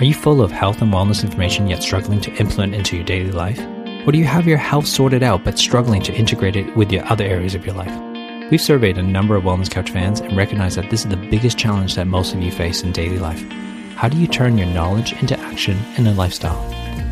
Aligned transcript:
Are 0.00 0.04
you 0.04 0.14
full 0.14 0.40
of 0.40 0.50
health 0.50 0.80
and 0.80 0.90
wellness 0.90 1.22
information 1.22 1.66
yet 1.66 1.82
struggling 1.82 2.22
to 2.22 2.32
implement 2.36 2.74
into 2.74 2.96
your 2.96 3.04
daily 3.04 3.32
life? 3.32 3.60
Or 4.06 4.12
do 4.12 4.16
you 4.16 4.24
have 4.24 4.48
your 4.48 4.56
health 4.56 4.86
sorted 4.86 5.22
out 5.22 5.44
but 5.44 5.58
struggling 5.58 6.00
to 6.04 6.14
integrate 6.14 6.56
it 6.56 6.74
with 6.74 6.90
your 6.90 7.04
other 7.12 7.26
areas 7.26 7.54
of 7.54 7.66
your 7.66 7.74
life? 7.74 8.50
We've 8.50 8.62
surveyed 8.62 8.96
a 8.96 9.02
number 9.02 9.36
of 9.36 9.44
Wellness 9.44 9.70
Couch 9.70 9.90
fans 9.90 10.20
and 10.20 10.34
recognize 10.38 10.74
that 10.76 10.88
this 10.88 11.02
is 11.02 11.10
the 11.10 11.18
biggest 11.18 11.58
challenge 11.58 11.96
that 11.96 12.06
most 12.06 12.32
of 12.32 12.40
you 12.40 12.50
face 12.50 12.82
in 12.82 12.92
daily 12.92 13.18
life. 13.18 13.46
How 13.94 14.08
do 14.08 14.16
you 14.16 14.26
turn 14.26 14.56
your 14.56 14.68
knowledge 14.68 15.12
into 15.20 15.38
action 15.38 15.76
in 15.98 16.06
a 16.06 16.14
lifestyle? 16.14 16.64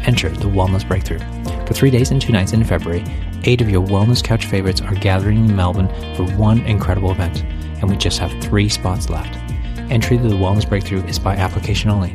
Enter 0.07 0.30
the 0.30 0.48
Wellness 0.48 0.89
Breakthrough. 0.89 1.18
For 1.66 1.75
three 1.75 1.91
days 1.91 2.11
and 2.11 2.23
two 2.23 2.32
nights 2.32 2.55
in 2.55 2.64
February, 2.64 3.05
eight 3.45 3.61
of 3.61 3.68
your 3.68 3.86
Wellness 3.86 4.25
Couch 4.25 4.46
favorites 4.46 4.80
are 4.80 4.95
gathering 4.95 5.45
in 5.45 5.55
Melbourne 5.55 5.91
for 6.14 6.25
one 6.39 6.61
incredible 6.61 7.11
event, 7.11 7.43
and 7.82 7.91
we 7.91 7.98
just 7.98 8.18
have 8.18 8.32
three 8.43 8.70
spots 8.70 9.11
left. 9.11 9.36
Entry 9.93 10.16
to 10.16 10.23
the 10.27 10.36
Wellness 10.36 10.66
Breakthrough 10.66 11.05
is 11.05 11.18
by 11.18 11.36
application 11.36 11.91
only. 11.91 12.14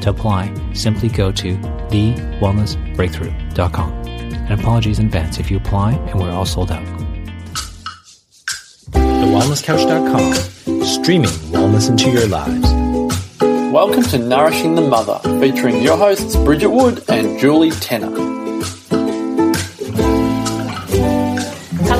To 0.00 0.10
apply, 0.10 0.54
simply 0.72 1.08
go 1.08 1.30
to 1.32 1.56
thewellnessbreakthrough.com. 1.56 3.92
And 4.06 4.58
apologies 4.58 4.98
in 4.98 5.06
advance 5.06 5.38
if 5.38 5.50
you 5.50 5.58
apply 5.58 5.92
and 5.92 6.18
we're 6.18 6.30
all 6.30 6.46
sold 6.46 6.72
out. 6.72 6.86
TheWellnessCouch.com, 8.92 10.32
streaming 10.84 11.28
wellness 11.52 11.90
into 11.90 12.10
your 12.10 12.26
lives. 12.28 12.66
Welcome 13.70 14.02
to 14.04 14.18
Nourishing 14.18 14.74
the 14.74 14.82
Mother, 14.82 15.20
featuring 15.38 15.82
your 15.82 15.98
hosts 15.98 16.34
Bridget 16.34 16.70
Wood 16.70 17.04
and 17.08 17.38
Julie 17.38 17.70
Tenner. 17.70 18.39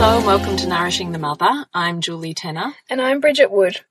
Hello 0.01 0.17
and 0.17 0.27
welcome 0.27 0.57
to 0.57 0.67
Nourishing 0.67 1.13
the 1.13 1.19
Mother. 1.19 1.67
I'm 1.75 2.01
Julie 2.01 2.33
Tenner. 2.33 2.75
And 2.89 3.03
I'm 3.03 3.21
Bridget 3.21 3.51
Wood. 3.51 3.83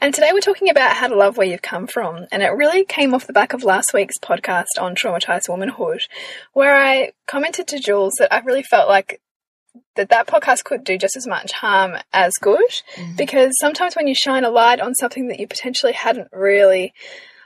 And 0.00 0.14
today 0.14 0.30
we're 0.32 0.38
talking 0.38 0.70
about 0.70 0.96
how 0.96 1.08
to 1.08 1.16
love 1.16 1.36
where 1.36 1.48
you've 1.48 1.62
come 1.62 1.88
from. 1.88 2.28
And 2.30 2.44
it 2.44 2.50
really 2.50 2.84
came 2.84 3.12
off 3.12 3.26
the 3.26 3.32
back 3.32 3.54
of 3.54 3.64
last 3.64 3.92
week's 3.92 4.20
podcast 4.20 4.80
on 4.80 4.94
traumatized 4.94 5.48
womanhood, 5.48 6.02
where 6.52 6.76
I 6.76 7.10
commented 7.26 7.66
to 7.66 7.80
Jules 7.80 8.14
that 8.20 8.32
I 8.32 8.38
really 8.38 8.62
felt 8.62 8.88
like 8.88 9.20
that 9.96 10.10
that 10.10 10.28
podcast 10.28 10.62
could 10.62 10.84
do 10.84 10.96
just 10.96 11.16
as 11.16 11.26
much 11.26 11.50
harm 11.50 11.96
as 12.12 12.34
good 12.40 12.70
mm 12.94 13.04
-hmm. 13.04 13.16
because 13.16 13.52
sometimes 13.58 13.96
when 13.96 14.06
you 14.06 14.14
shine 14.14 14.44
a 14.44 14.50
light 14.50 14.80
on 14.80 14.94
something 14.94 15.26
that 15.26 15.40
you 15.40 15.48
potentially 15.48 15.92
hadn't 15.92 16.28
really 16.30 16.92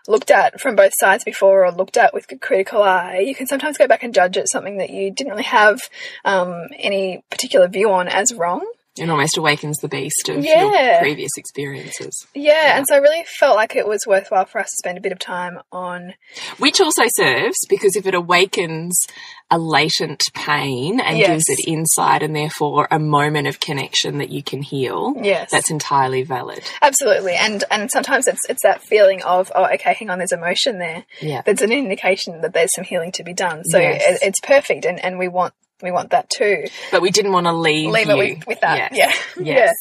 looked 0.09 0.31
at 0.31 0.61
from 0.61 0.77
both 0.77 0.93
sides 0.99 1.25
before 1.25 1.65
or 1.65 1.73
looked 1.73 1.97
at 1.97 2.15
with 2.15 2.31
a 2.33 2.37
critical 2.37 2.83
eye, 2.83 3.19
you 3.19 3.35
can 3.35 3.47
sometimes 3.47 3.79
go 3.79 3.87
back 3.87 4.03
and 4.03 4.15
judge 4.15 4.37
it 4.37 4.49
something 4.49 4.79
that 4.79 4.91
you 4.91 5.11
didn't 5.11 5.31
really 5.31 5.43
have 5.45 5.81
um, 6.25 6.69
any 6.79 7.23
particular 7.31 7.69
view 7.69 7.91
on 7.91 8.09
as 8.09 8.35
wrong. 8.35 8.67
It 8.99 9.09
almost 9.09 9.39
awakens 9.39 9.79
the 9.79 9.89
beast 9.89 10.29
of 10.29 10.45
yeah. 10.45 10.65
your 10.65 10.99
previous 10.99 11.31
experiences. 11.39 12.27
Yeah, 12.35 12.53
yeah, 12.53 12.77
and 12.77 12.87
so 12.87 12.95
I 12.95 12.99
really 12.99 13.25
felt 13.39 13.57
like 13.57 13.75
it 13.75 13.89
was 13.89 14.07
worthwhile 14.07 14.45
for 14.45 14.61
us 14.61 14.67
to 14.67 14.77
spend 14.77 14.99
a 14.99 15.01
bit 15.01 15.13
of 15.13 15.19
time 15.19 15.61
on. 15.73 16.13
Which 16.59 16.79
also 16.79 17.05
serves 17.17 17.57
because 17.71 17.97
if 17.97 18.07
it 18.07 18.13
awakens 18.13 19.07
a 19.51 19.59
latent 19.59 20.25
pain 20.35 21.01
and 21.01 21.17
yes. 21.17 21.29
gives 21.29 21.45
it 21.49 21.67
insight 21.67 22.23
and 22.23 22.37
therefore 22.37 22.87
a 22.91 22.99
moment 22.99 23.49
of 23.49 23.61
connection 23.61 24.19
that 24.19 24.29
you 24.29 24.43
can 24.43 24.61
heal, 24.61 25.15
yes. 25.23 25.51
that's 25.51 25.71
entirely 25.71 26.23
valid. 26.23 26.63
Absolutely, 26.83 27.35
and 27.35 27.65
and 27.71 27.91
sometimes 27.91 28.27
it's 28.27 28.41
it's 28.51 28.63
that 28.63 28.83
feeling 28.83 29.23
of 29.23 29.51
oh 29.55 29.73
okay, 29.73 29.95
hang 29.95 30.11
on, 30.11 30.19
there's 30.19 30.33
emotion 30.33 30.79
there. 30.79 31.07
Yeah, 31.23 31.41
that's 31.41 31.63
an 31.63 31.73
indication 31.73 32.43
that 32.43 32.53
there's 32.53 32.75
some 32.75 32.85
healing 32.85 33.13
to 33.13 33.25
be 33.25 33.33
done. 33.33 33.65
So 33.65 33.79
yes. 33.79 34.21
it, 34.23 34.27
it's 34.27 34.41
perfect, 34.41 34.85
and 34.85 35.03
and 35.03 35.19
we 35.19 35.29
want 35.29 35.55
we 35.83 35.91
want 35.91 36.11
that 36.11 36.31
too. 36.31 36.65
But 36.91 37.03
we 37.03 37.11
didn't 37.11 37.33
want 37.33 37.47
to 37.47 37.53
leave 37.53 37.91
leave 37.91 38.07
you. 38.07 38.13
it 38.13 38.39
with, 38.39 38.47
with 38.47 38.61
that. 38.61 38.93
Yes. 38.93 39.17
Yeah. 39.37 39.45
Yes. 39.53 39.75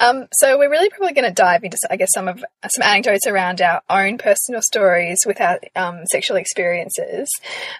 yeah. 0.00 0.08
Um, 0.08 0.28
so 0.32 0.58
we're 0.58 0.70
really 0.70 0.88
probably 0.88 1.12
going 1.12 1.28
to 1.28 1.34
dive 1.34 1.62
into, 1.62 1.76
I 1.90 1.96
guess, 1.96 2.10
some 2.12 2.28
of 2.28 2.44
some 2.68 2.82
anecdotes 2.82 3.26
around 3.26 3.60
our 3.60 3.82
own 3.88 4.18
personal 4.18 4.60
stories 4.62 5.18
with 5.26 5.40
our 5.40 5.60
um, 5.76 6.06
sexual 6.10 6.36
experiences, 6.36 7.28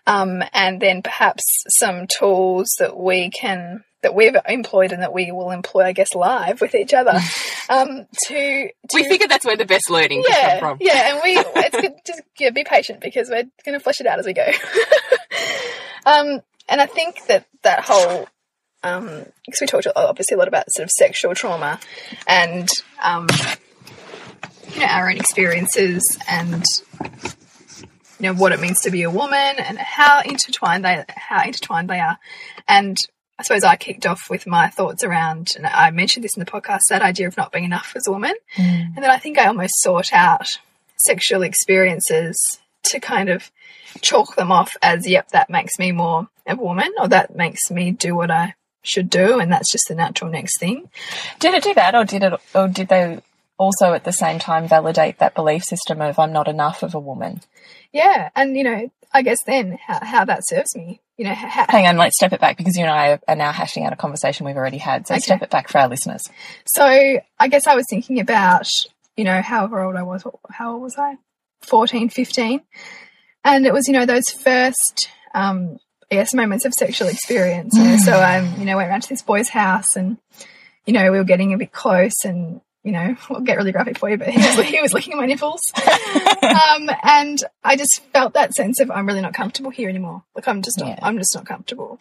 um, 0.06 0.42
and 0.52 0.80
then 0.80 1.02
perhaps 1.02 1.42
some 1.78 2.06
tools 2.06 2.68
that 2.78 2.96
we 2.96 3.30
can 3.30 3.84
that 4.04 4.14
we've 4.14 4.36
employed 4.46 4.92
and 4.92 5.02
that 5.02 5.12
we 5.12 5.32
will 5.32 5.50
employ, 5.50 5.86
I 5.86 5.92
guess, 5.92 6.14
live 6.14 6.60
with 6.60 6.74
each 6.76 6.94
other. 6.94 7.18
Um, 7.66 8.06
to, 8.26 8.68
to, 8.68 8.72
we 8.92 9.08
figured 9.08 9.30
that's 9.30 9.46
where 9.46 9.56
the 9.56 9.64
best 9.64 9.88
learning 9.88 10.22
yeah, 10.28 10.60
come 10.60 10.76
from. 10.76 10.86
Yeah, 10.86 11.14
and 11.14 11.20
we 11.24 11.38
it's 11.62 11.80
good, 11.80 11.94
just 12.06 12.20
yeah, 12.38 12.50
be 12.50 12.62
patient 12.62 13.00
because 13.00 13.30
we're 13.30 13.44
going 13.64 13.72
to 13.72 13.80
flesh 13.80 14.02
it 14.02 14.06
out 14.06 14.18
as 14.18 14.26
we 14.26 14.34
go. 14.34 14.44
um, 16.04 16.42
and 16.68 16.80
I 16.80 16.86
think 16.86 17.26
that 17.26 17.46
that 17.62 17.84
whole 17.84 18.28
um, 18.82 19.24
because 19.46 19.60
we 19.60 19.66
talked 19.66 19.86
obviously 19.96 20.34
a 20.34 20.38
lot 20.38 20.48
about 20.48 20.70
sort 20.70 20.84
of 20.84 20.90
sexual 20.90 21.34
trauma 21.34 21.80
and 22.26 22.68
um, 23.02 23.26
you 24.72 24.80
know 24.80 24.86
our 24.86 25.10
own 25.10 25.16
experiences 25.16 26.02
and 26.28 26.64
you 28.18 28.32
know 28.32 28.34
what 28.34 28.52
it 28.52 28.60
means 28.60 28.80
to 28.82 28.90
be 28.90 29.02
a 29.02 29.10
woman 29.10 29.56
and 29.58 29.78
how 29.78 30.20
intertwined 30.22 30.84
they 30.84 31.04
how 31.08 31.42
intertwined 31.42 31.88
they 31.88 32.00
are 32.00 32.18
and 32.68 32.96
I 33.38 33.42
suppose 33.42 33.64
I 33.64 33.76
kicked 33.76 34.06
off 34.06 34.30
with 34.30 34.46
my 34.46 34.68
thoughts 34.68 35.02
around, 35.02 35.54
and 35.56 35.66
I 35.66 35.90
mentioned 35.90 36.22
this 36.22 36.36
in 36.36 36.40
the 36.40 36.48
podcast, 36.48 36.82
that 36.90 37.02
idea 37.02 37.26
of 37.26 37.36
not 37.36 37.50
being 37.50 37.64
enough 37.64 37.92
as 37.96 38.06
a 38.06 38.12
woman. 38.12 38.32
Mm. 38.56 38.94
And 38.94 38.96
then 38.98 39.10
I 39.10 39.18
think 39.18 39.38
I 39.38 39.46
almost 39.46 39.74
sought 39.80 40.12
out 40.12 40.46
sexual 40.96 41.42
experiences 41.42 42.60
to 42.84 43.00
kind 43.00 43.28
of 43.28 43.50
chalk 44.00 44.36
them 44.36 44.50
off 44.52 44.76
as, 44.82 45.06
yep, 45.06 45.28
that 45.30 45.50
makes 45.50 45.78
me 45.78 45.92
more 45.92 46.28
a 46.46 46.56
woman 46.56 46.92
or 46.98 47.08
that 47.08 47.34
makes 47.34 47.70
me 47.70 47.90
do 47.90 48.14
what 48.14 48.30
I 48.30 48.54
should 48.82 49.08
do. 49.08 49.38
And 49.38 49.50
that's 49.50 49.70
just 49.72 49.86
the 49.88 49.94
natural 49.94 50.30
next 50.30 50.58
thing. 50.58 50.90
Did 51.38 51.54
it 51.54 51.62
do 51.62 51.74
that 51.74 51.94
or 51.94 52.04
did 52.04 52.22
it, 52.22 52.32
or 52.54 52.68
did 52.68 52.88
they 52.88 53.20
also 53.56 53.92
at 53.92 54.04
the 54.04 54.12
same 54.12 54.38
time 54.38 54.68
validate 54.68 55.18
that 55.18 55.34
belief 55.34 55.64
system 55.64 56.00
of 56.00 56.18
I'm 56.18 56.32
not 56.32 56.48
enough 56.48 56.82
of 56.82 56.94
a 56.94 57.00
woman? 57.00 57.40
Yeah. 57.92 58.30
And, 58.34 58.56
you 58.56 58.64
know, 58.64 58.90
I 59.12 59.22
guess 59.22 59.38
then 59.46 59.78
how, 59.86 60.04
how 60.04 60.24
that 60.24 60.46
serves 60.46 60.74
me. 60.76 61.00
You 61.16 61.26
know, 61.26 61.34
hang 61.34 61.86
on, 61.86 61.96
let's 61.96 62.16
step 62.16 62.32
it 62.32 62.40
back 62.40 62.56
because 62.56 62.76
you 62.76 62.82
and 62.82 62.90
I 62.90 63.20
are 63.28 63.36
now 63.36 63.52
hashing 63.52 63.84
out 63.86 63.92
a 63.92 63.96
conversation 63.96 64.44
we've 64.46 64.56
already 64.56 64.78
had. 64.78 65.06
So 65.06 65.14
okay. 65.14 65.20
step 65.20 65.42
it 65.42 65.50
back 65.50 65.68
for 65.68 65.78
our 65.78 65.88
listeners. 65.88 66.28
So 66.66 66.84
I 66.84 67.48
guess 67.48 67.68
I 67.68 67.76
was 67.76 67.86
thinking 67.88 68.18
about, 68.18 68.66
you 69.16 69.22
know, 69.22 69.40
however 69.40 69.80
old 69.80 69.94
I 69.94 70.02
was, 70.02 70.26
how 70.50 70.72
old 70.72 70.82
was 70.82 70.96
I? 70.98 71.16
14, 71.64 72.08
15. 72.08 72.60
And 73.44 73.66
it 73.66 73.72
was, 73.72 73.86
you 73.86 73.92
know, 73.92 74.06
those 74.06 74.28
first, 74.30 75.08
um, 75.34 75.78
I 76.10 76.16
guess, 76.16 76.34
moments 76.34 76.64
of 76.64 76.72
sexual 76.72 77.08
experience. 77.08 77.74
Know? 77.74 77.96
so 77.98 78.12
I, 78.12 78.38
um, 78.38 78.58
you 78.58 78.64
know, 78.64 78.76
went 78.76 78.88
around 78.88 79.02
to 79.02 79.08
this 79.08 79.22
boy's 79.22 79.48
house 79.48 79.96
and, 79.96 80.18
you 80.86 80.92
know, 80.92 81.10
we 81.12 81.18
were 81.18 81.24
getting 81.24 81.52
a 81.52 81.58
bit 81.58 81.72
close 81.72 82.24
and, 82.24 82.60
you 82.82 82.92
know, 82.92 83.16
we'll 83.30 83.40
get 83.40 83.56
really 83.56 83.72
graphic 83.72 83.98
for 83.98 84.08
you, 84.08 84.16
but 84.16 84.28
he 84.28 84.38
was, 84.38 84.66
he 84.66 84.80
was 84.80 84.94
licking 84.94 85.12
at 85.12 85.18
my 85.18 85.26
nipples. 85.26 85.60
um, 86.42 86.90
and 87.02 87.38
I 87.62 87.76
just 87.76 88.00
felt 88.12 88.34
that 88.34 88.54
sense 88.54 88.80
of 88.80 88.90
I'm 88.90 89.06
really 89.06 89.22
not 89.22 89.34
comfortable 89.34 89.70
here 89.70 89.88
anymore. 89.88 90.22
Like 90.34 90.48
I'm 90.48 90.62
just 90.62 90.78
not, 90.78 90.88
yeah. 90.88 90.98
I'm 91.02 91.18
just 91.18 91.34
not 91.34 91.46
comfortable. 91.46 91.98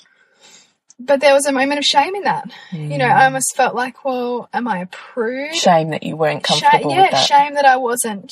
But 1.00 1.22
there 1.22 1.34
was 1.34 1.45
a 1.45 1.51
moment 1.51 1.80
of 1.80 1.85
shame 1.85 2.16
in 2.16 2.24
that. 2.24 2.50
Mm. 2.72 2.91
You 2.91 2.97
know, 2.97 3.07
I 3.07 3.25
almost 3.25 3.56
felt 3.56 3.75
like, 3.75 4.06
well, 4.06 4.47
am 4.53 4.68
I 4.68 4.80
a 4.80 4.85
prude? 4.85 5.56
Shame 5.56 5.90
that 5.90 6.03
you 6.03 6.16
weren't 6.16 6.44
comfortable. 6.44 6.91
Shame, 6.91 6.97
yeah, 6.97 7.09
that. 7.09 7.25
shame 7.25 7.53
that 7.56 7.66
I 7.66 7.78
wasn't 7.78 8.31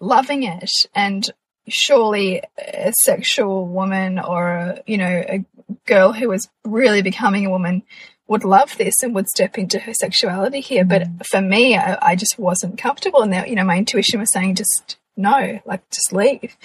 loving 0.00 0.42
it 0.42 0.70
and 0.94 1.30
surely 1.68 2.42
a 2.58 2.92
sexual 3.04 3.66
woman 3.66 4.18
or 4.18 4.50
a, 4.50 4.82
you 4.86 4.98
know 4.98 5.24
a 5.28 5.44
girl 5.86 6.12
who 6.12 6.30
is 6.32 6.48
really 6.64 7.02
becoming 7.02 7.46
a 7.46 7.50
woman 7.50 7.82
would 8.28 8.44
love 8.44 8.76
this 8.76 8.94
and 9.02 9.14
would 9.14 9.28
step 9.28 9.56
into 9.56 9.78
her 9.78 9.94
sexuality 9.94 10.60
here. 10.60 10.84
But 10.84 11.02
mm. 11.02 11.26
for 11.26 11.40
me 11.40 11.76
I, 11.76 11.98
I, 12.02 12.16
just 12.16 12.38
wasn't 12.38 12.78
comfortable 12.78 13.22
and 13.22 13.32
that 13.32 13.48
you 13.48 13.56
know 13.56 13.64
my 13.64 13.78
intuition 13.78 14.20
was 14.20 14.32
saying 14.32 14.56
just 14.56 14.96
no 15.16 15.60
like 15.64 15.88
just 15.90 16.12
leave. 16.12 16.56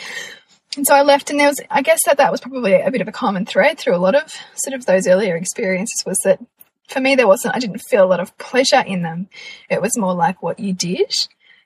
And 0.78 0.88
so 0.88 0.96
I 0.96 1.02
left 1.02 1.30
and 1.30 1.40
there 1.40 1.48
was 1.48 1.60
I 1.70 1.82
guess 1.82 2.00
that 2.06 2.18
that 2.18 2.32
was 2.32 2.42
probably 2.42 2.74
a 2.74 2.92
bit 2.92 3.02
of 3.02 3.08
a 3.08 3.14
common 3.14 3.46
thread 3.46 3.78
through 3.78 3.96
a 3.96 3.98
lot 3.98 4.16
of 4.16 4.32
sort 4.56 4.76
of 4.76 4.86
those 4.86 5.08
earlier 5.08 5.36
experiences 5.36 6.04
was 6.06 6.20
that 6.24 6.40
for 6.88 7.00
me 7.00 7.16
there 7.16 7.28
wasn't 7.28 7.56
I 7.56 7.60
didn't 7.60 7.82
feel 7.90 8.04
a 8.04 8.08
lot 8.08 8.20
of 8.20 8.38
pleasure 8.38 8.84
in 8.86 9.02
them. 9.02 9.30
It 9.70 9.82
was 9.82 9.98
more 9.98 10.14
like 10.14 10.44
what 10.44 10.60
you 10.60 10.74
did 10.74 11.14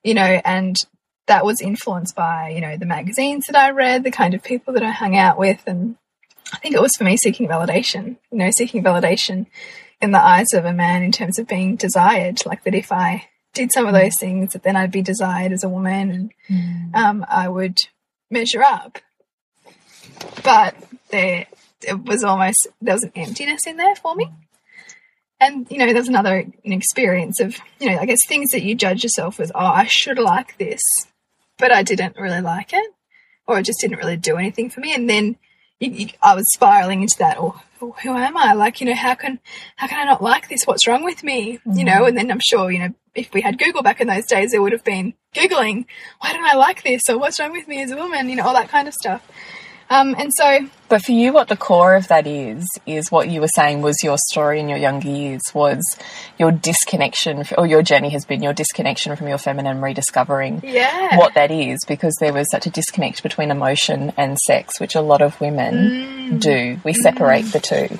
you 0.04 0.14
know 0.14 0.42
and 0.46 0.78
that 1.28 1.46
was 1.46 1.62
influenced 1.62 2.16
by, 2.16 2.50
you 2.50 2.62
know, 2.62 2.78
the 2.78 2.86
magazines 2.86 3.46
that 3.48 3.56
I 3.56 3.72
read, 3.72 4.04
the 4.04 4.12
kind 4.12 4.34
of 4.34 4.44
people 4.44 4.74
that 4.74 4.84
I 4.84 4.92
hung 4.92 5.18
out 5.18 5.38
with. 5.38 5.64
And 5.66 5.96
I 6.54 6.58
think 6.58 6.76
it 6.76 6.82
was 6.82 6.96
for 6.98 7.04
me 7.04 7.18
seeking 7.18 7.48
validation, 7.48 8.18
you 8.32 8.38
know, 8.38 8.52
seeking 8.52 8.84
validation 8.84 9.48
in 10.02 10.12
the 10.12 10.24
eyes 10.24 10.54
of 10.54 10.66
a 10.66 10.74
man 10.74 11.04
in 11.04 11.12
terms 11.12 11.40
of 11.40 11.48
being 11.48 11.76
desired. 11.76 12.46
Like 12.46 12.64
that 12.64 12.76
if 12.76 12.92
I 12.92 13.28
did 13.54 13.72
some 13.72 13.88
of 13.88 13.94
those 13.94 14.18
things, 14.20 14.54
that 14.54 14.64
then 14.64 14.76
I'd 14.76 14.92
be 14.92 15.02
desired 15.02 15.52
as 15.52 15.64
a 15.64 15.70
woman 15.70 16.12
and 16.12 16.32
mm. 16.50 16.96
um, 16.96 17.26
I 17.28 17.48
would 17.48 17.80
measure 18.30 18.62
up. 18.62 19.00
But 20.44 20.76
there, 21.10 21.48
it 21.82 22.04
was 22.04 22.24
almost, 22.24 22.68
there 22.82 22.94
was 22.94 23.04
an 23.04 23.14
emptiness 23.16 23.62
in 23.66 23.78
there 23.78 23.96
for 23.96 24.14
me. 24.16 24.30
And, 25.40 25.70
you 25.70 25.78
know, 25.78 25.92
there's 25.92 26.08
another 26.08 26.46
experience 26.64 27.40
of, 27.42 27.58
you 27.80 27.90
know, 27.90 27.98
I 27.98 28.06
guess 28.06 28.20
things 28.28 28.52
that 28.52 28.64
you 28.64 28.76
judge 28.76 29.04
yourself 29.04 29.40
as, 29.40 29.52
oh, 29.54 29.66
I 29.66 29.86
should 29.86 30.18
like 30.18 30.58
this 30.58 30.82
but 31.58 31.72
I 31.72 31.84
didn't 31.84 32.18
really 32.18 32.42
like 32.42 32.74
it, 32.74 32.94
or 33.48 33.60
it 33.60 33.64
just 33.64 33.80
didn't 33.80 33.98
really 33.98 34.18
do 34.18 34.38
anything 34.38 34.70
for 34.70 34.80
me. 34.80 34.94
And 34.94 35.10
then 35.10 35.38
you, 35.80 35.92
you, 35.92 36.08
I 36.22 36.36
was 36.36 36.46
spiraling 36.54 37.02
into 37.02 37.18
that. 37.20 37.38
Oh, 37.40 37.62
who 37.80 38.16
am 38.16 38.38
I? 38.38 38.54
Like, 38.54 38.80
you 38.80 38.88
know, 38.88 38.96
how 38.96 39.16
can 39.16 39.40
how 39.76 39.88
can 39.88 40.00
I 40.00 40.06
not 40.06 40.24
like 40.24 40.50
this? 40.50 40.66
What's 40.66 40.88
wrong 40.88 41.04
with 41.04 41.24
me? 41.24 41.58
Mm-hmm. 41.58 41.78
You 41.78 41.86
know, 41.86 42.06
and 42.06 42.18
then 42.18 42.32
I'm 42.32 42.40
sure, 42.40 42.72
you 42.72 42.80
know, 42.80 42.94
if 43.14 43.34
we 43.34 43.42
had 43.42 43.58
Google 43.58 43.84
back 43.84 44.02
in 44.02 44.08
those 44.08 44.26
days, 44.26 44.54
it 44.54 44.62
would 44.62 44.72
have 44.72 44.84
been 44.84 45.14
Googling, 45.34 45.86
why 46.20 46.34
don't 46.34 46.46
I 46.46 46.56
like 46.56 46.84
this? 46.84 47.04
Or 47.10 47.18
what's 47.18 47.40
wrong 47.40 47.52
with 47.52 47.68
me 47.68 47.82
as 47.82 47.92
a 47.92 47.98
woman? 47.98 48.30
You 48.30 48.38
know, 48.38 48.44
all 48.44 48.54
that 48.54 48.70
kind 48.70 48.88
of 48.88 48.94
stuff. 48.94 49.30
Um, 49.96 50.16
and 50.18 50.32
so. 50.36 50.70
But 50.88 51.04
for 51.04 51.14
you, 51.14 51.34
what 51.34 51.48
the 51.48 51.58
core 51.58 51.96
of 51.96 52.10
that 52.10 52.28
is, 52.28 52.68
is 52.86 53.12
what 53.12 53.28
you 53.28 53.42
were 53.42 53.50
saying 53.56 53.82
was 53.82 53.96
your 54.04 54.18
story 54.30 54.60
in 54.60 54.70
your 54.70 54.78
younger 54.78 55.10
years 55.10 55.42
was 55.52 55.82
your 56.38 56.52
disconnection, 56.52 57.44
or 57.58 57.66
your 57.66 57.82
journey 57.82 58.10
has 58.10 58.24
been 58.24 58.44
your 58.44 58.54
disconnection 58.54 59.16
from 59.16 59.28
your 59.28 59.40
feminine, 59.40 59.82
rediscovering 59.82 60.62
yeah. 60.64 61.18
what 61.18 61.34
that 61.34 61.50
is, 61.50 61.80
because 61.88 62.16
there 62.20 62.34
was 62.34 62.46
such 62.52 62.68
a 62.68 62.70
disconnect 62.70 63.24
between 63.24 63.50
emotion 63.50 64.14
and 64.16 64.38
sex, 64.38 64.80
which 64.80 64.94
a 64.94 65.02
lot 65.02 65.24
of 65.24 65.40
women 65.42 65.74
mm. 65.74 66.40
do. 66.40 66.80
We 66.84 66.94
separate 66.94 67.46
mm. 67.46 67.52
the 67.54 67.60
two. 67.60 68.00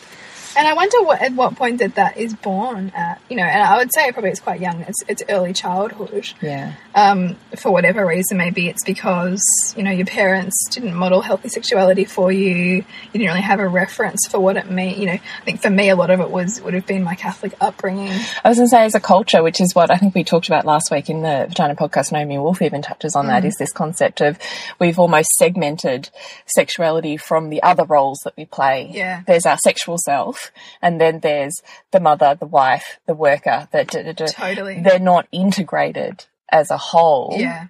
And 0.58 0.68
I 0.68 0.74
wonder 0.74 1.04
what 1.04 1.22
at 1.22 1.34
what 1.34 1.56
point 1.56 1.80
that 1.80 1.96
that 1.96 2.18
is 2.18 2.34
born 2.34 2.92
at. 2.96 3.22
You 3.30 3.38
know, 3.38 3.44
and 3.44 3.64
I 3.64 3.78
would 3.78 3.94
say 3.94 4.12
probably 4.12 4.32
it's 4.32 4.40
quite 4.40 4.62
young. 4.62 4.82
It's 4.82 5.04
it's 5.08 5.24
early 5.30 5.54
childhood. 5.54 6.30
Yeah. 6.42 6.74
Um, 6.94 7.36
for 7.58 7.72
whatever 7.72 8.06
reason, 8.06 8.38
maybe 8.38 8.68
it's 8.68 8.84
because 8.84 9.42
you 9.76 9.84
know 9.84 9.92
your 9.92 10.06
parents 10.06 10.68
didn't 10.70 10.94
model 10.94 11.22
healthy 11.22 11.50
sexuality 11.50 12.06
for 12.06 12.32
you. 12.32 12.56
You 12.56 12.86
didn't 13.12 13.28
really 13.28 13.42
have 13.42 13.60
a 13.60 13.68
reference 13.68 14.28
for 14.28 14.40
what 14.40 14.58
it 14.58 14.70
meant. 14.70 14.98
You 14.98 15.08
know, 15.08 15.14
I 15.14 15.44
think 15.44 15.62
for 15.62 15.70
me, 15.70 15.90
a 15.90 15.96
lot 15.96 16.10
of 16.10 16.20
it 16.20 16.30
was 16.30 16.62
would 16.62 16.74
have 16.74 16.86
been 16.86 17.04
my 17.04 17.16
Catholic 17.16 17.54
upbringing. 17.60 18.12
I 18.44 18.50
was 18.50 18.58
going 18.58 18.68
to 18.68 18.70
say, 18.70 18.84
as 18.84 18.96
a 18.96 19.00
culture, 19.00 19.44
which 19.44 19.60
is 19.60 19.76
what 19.76 19.92
I 19.92 19.98
think 19.98 20.16
we 20.16 20.24
talked 20.24 20.48
about 20.48 20.66
last 20.66 20.92
week 20.92 21.10
in 21.10 21.22
the 21.22 21.46
Vagina 21.50 21.76
podcast. 21.76 22.12
Naomi 22.12 22.38
Wolf 22.38 22.62
even 22.62 22.82
touches 22.82 23.16
on 23.16 23.26
mm. 23.26 23.30
that. 23.30 23.46
Is 23.46 23.56
this 23.58 23.72
concept 23.72 24.22
of 24.22 24.38
we've 24.80 25.00
almost 25.00 25.30
segmented 25.38 26.10
sexuality 26.46 27.18
from 27.18 27.50
the 27.50 27.62
other 27.64 27.84
roles 27.86 28.20
that 28.24 28.34
we 28.38 28.46
play. 28.46 28.90
Yeah. 28.92 29.22
There's 29.26 29.46
our 29.46 29.58
sexual 29.58 29.98
self 29.98 30.45
and 30.82 31.00
then 31.00 31.20
there's 31.20 31.62
the 31.92 32.00
mother, 32.00 32.36
the 32.40 32.46
wife, 32.46 33.00
the 33.06 33.16
worker. 33.16 33.68
That 33.72 33.90
totally 33.90 34.82
they're 34.82 35.00
not 35.00 35.28
integrated 35.32 36.26
as 36.52 36.72
a 36.72 36.78
whole. 36.78 37.34
Yeah. 37.38 37.68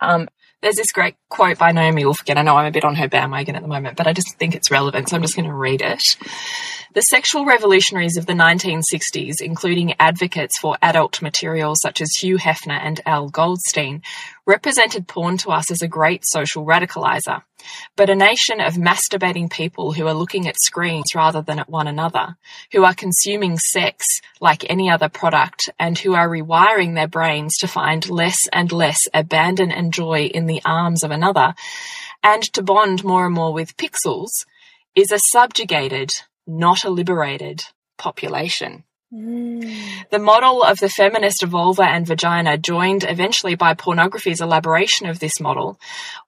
Um, 0.00 0.28
there's 0.64 0.76
this 0.76 0.92
great 0.92 1.16
quote 1.28 1.58
by 1.58 1.72
Naomi 1.72 2.06
Wolf 2.06 2.22
again. 2.22 2.38
I 2.38 2.42
know 2.42 2.56
I'm 2.56 2.66
a 2.66 2.70
bit 2.70 2.84
on 2.84 2.94
her 2.94 3.06
bandwagon 3.06 3.54
at 3.54 3.60
the 3.60 3.68
moment, 3.68 3.98
but 3.98 4.06
I 4.06 4.14
just 4.14 4.38
think 4.38 4.54
it's 4.54 4.70
relevant, 4.70 5.10
so 5.10 5.16
I'm 5.16 5.22
just 5.22 5.36
going 5.36 5.48
to 5.48 5.54
read 5.54 5.82
it. 5.82 6.00
The 6.94 7.02
sexual 7.02 7.44
revolutionaries 7.44 8.16
of 8.16 8.24
the 8.24 8.32
1960s, 8.32 9.42
including 9.42 9.94
advocates 10.00 10.58
for 10.58 10.78
adult 10.80 11.20
material 11.20 11.74
such 11.76 12.00
as 12.00 12.14
Hugh 12.14 12.38
Hefner 12.38 12.78
and 12.80 13.02
Al 13.04 13.28
Goldstein, 13.28 14.00
represented 14.46 15.06
porn 15.06 15.36
to 15.38 15.50
us 15.50 15.70
as 15.70 15.82
a 15.82 15.88
great 15.88 16.22
social 16.24 16.64
radicalizer. 16.64 17.42
But 17.96 18.10
a 18.10 18.14
nation 18.14 18.60
of 18.60 18.74
masturbating 18.74 19.50
people 19.50 19.92
who 19.92 20.06
are 20.06 20.14
looking 20.14 20.48
at 20.48 20.60
screens 20.60 21.14
rather 21.14 21.42
than 21.42 21.58
at 21.58 21.68
one 21.68 21.86
another, 21.86 22.36
who 22.72 22.84
are 22.84 22.94
consuming 22.94 23.58
sex 23.58 24.04
like 24.40 24.68
any 24.68 24.90
other 24.90 25.08
product, 25.08 25.70
and 25.78 25.98
who 25.98 26.14
are 26.14 26.28
rewiring 26.28 26.94
their 26.94 27.08
brains 27.08 27.56
to 27.58 27.68
find 27.68 28.08
less 28.10 28.38
and 28.52 28.72
less 28.72 28.98
abandon 29.12 29.70
and 29.70 29.92
joy 29.92 30.26
in 30.26 30.46
the 30.46 30.62
arms 30.64 31.02
of 31.02 31.10
another, 31.10 31.54
and 32.22 32.42
to 32.54 32.62
bond 32.62 33.04
more 33.04 33.26
and 33.26 33.34
more 33.34 33.52
with 33.52 33.76
pixels, 33.76 34.30
is 34.94 35.10
a 35.10 35.18
subjugated, 35.32 36.10
not 36.46 36.84
a 36.84 36.90
liberated 36.90 37.62
population. 37.98 38.84
Mm. 39.14 40.10
The 40.10 40.18
model 40.18 40.64
of 40.64 40.78
the 40.78 40.88
feminist 40.88 41.44
vulva 41.44 41.84
and 41.84 42.04
vagina, 42.04 42.58
joined 42.58 43.04
eventually 43.04 43.54
by 43.54 43.74
pornography's 43.74 44.40
elaboration 44.40 45.06
of 45.06 45.20
this 45.20 45.38
model, 45.40 45.78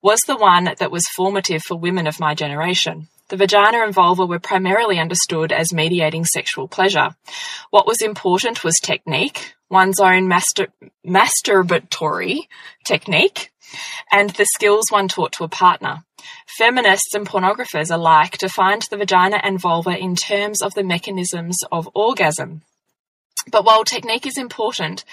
was 0.03 0.21
the 0.21 0.37
one 0.37 0.71
that 0.79 0.93
was 0.93 1.05
formative 1.17 1.63
for 1.65 1.77
women 1.77 2.07
of 2.07 2.21
my 2.21 2.35
generation. 2.35 3.09
The 3.29 3.37
vagina 3.37 3.83
and 3.83 3.93
vulva 3.93 4.25
were 4.25 4.39
primarily 4.39 5.01
understood 5.01 5.51
as 5.51 5.73
mediating 5.73 6.25
sexual 6.25 6.69
pleasure. 6.69 7.17
What 7.71 7.89
was 7.89 8.03
important 8.03 8.63
was 8.63 8.79
technique, 8.81 9.57
one's 9.69 9.99
own 9.99 10.29
master 10.29 10.69
masturbatory 11.05 12.47
technique, 12.87 13.51
and 14.13 14.31
the 14.31 14.47
skills 14.47 14.85
one 14.91 15.09
taught 15.09 15.33
to 15.33 15.45
a 15.45 15.49
partner. 15.49 16.05
Feminists 16.57 17.15
and 17.17 17.27
pornographers 17.27 17.91
alike 17.91 18.39
defined 18.39 18.83
the 18.91 18.97
vagina 18.97 19.41
and 19.43 19.61
vulva 19.61 19.99
in 19.99 20.15
terms 20.15 20.63
of 20.63 20.75
the 20.75 20.85
mechanisms 20.85 21.57
of 21.73 21.89
orgasm. 21.95 22.63
But 23.49 23.65
while 23.65 23.85
technique 23.85 24.27
is 24.27 24.39
important, 24.39 25.05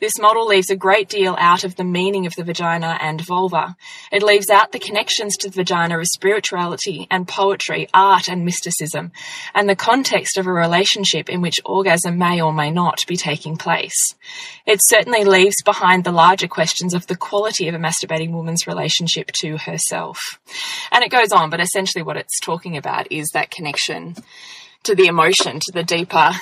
this 0.00 0.18
model 0.18 0.46
leaves 0.46 0.70
a 0.70 0.76
great 0.76 1.10
deal 1.10 1.36
out 1.38 1.62
of 1.62 1.76
the 1.76 1.84
meaning 1.84 2.24
of 2.24 2.34
the 2.34 2.44
vagina 2.44 2.96
and 3.00 3.20
vulva. 3.20 3.76
It 4.10 4.22
leaves 4.22 4.48
out 4.48 4.72
the 4.72 4.78
connections 4.78 5.36
to 5.38 5.50
the 5.50 5.56
vagina 5.56 5.98
of 5.98 6.06
spirituality 6.06 7.06
and 7.10 7.28
poetry, 7.28 7.88
art 7.92 8.28
and 8.28 8.46
mysticism, 8.46 9.12
and 9.54 9.68
the 9.68 9.76
context 9.76 10.38
of 10.38 10.46
a 10.46 10.52
relationship 10.52 11.28
in 11.28 11.42
which 11.42 11.60
orgasm 11.66 12.16
may 12.16 12.40
or 12.40 12.52
may 12.52 12.70
not 12.70 13.00
be 13.06 13.16
taking 13.16 13.58
place. 13.58 14.14
It 14.64 14.80
certainly 14.82 15.24
leaves 15.24 15.62
behind 15.62 16.04
the 16.04 16.12
larger 16.12 16.48
questions 16.48 16.94
of 16.94 17.06
the 17.08 17.16
quality 17.16 17.68
of 17.68 17.74
a 17.74 17.78
masturbating 17.78 18.32
woman's 18.32 18.66
relationship 18.66 19.32
to 19.40 19.58
herself. 19.58 20.18
And 20.90 21.04
it 21.04 21.10
goes 21.10 21.30
on, 21.30 21.50
but 21.50 21.60
essentially 21.60 22.02
what 22.02 22.16
it's 22.16 22.40
talking 22.40 22.78
about 22.78 23.12
is 23.12 23.28
that 23.34 23.50
connection 23.50 24.14
to 24.84 24.94
the 24.94 25.06
emotion, 25.06 25.60
to 25.60 25.72
the 25.72 25.84
deeper, 25.84 26.32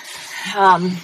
um, 0.56 0.96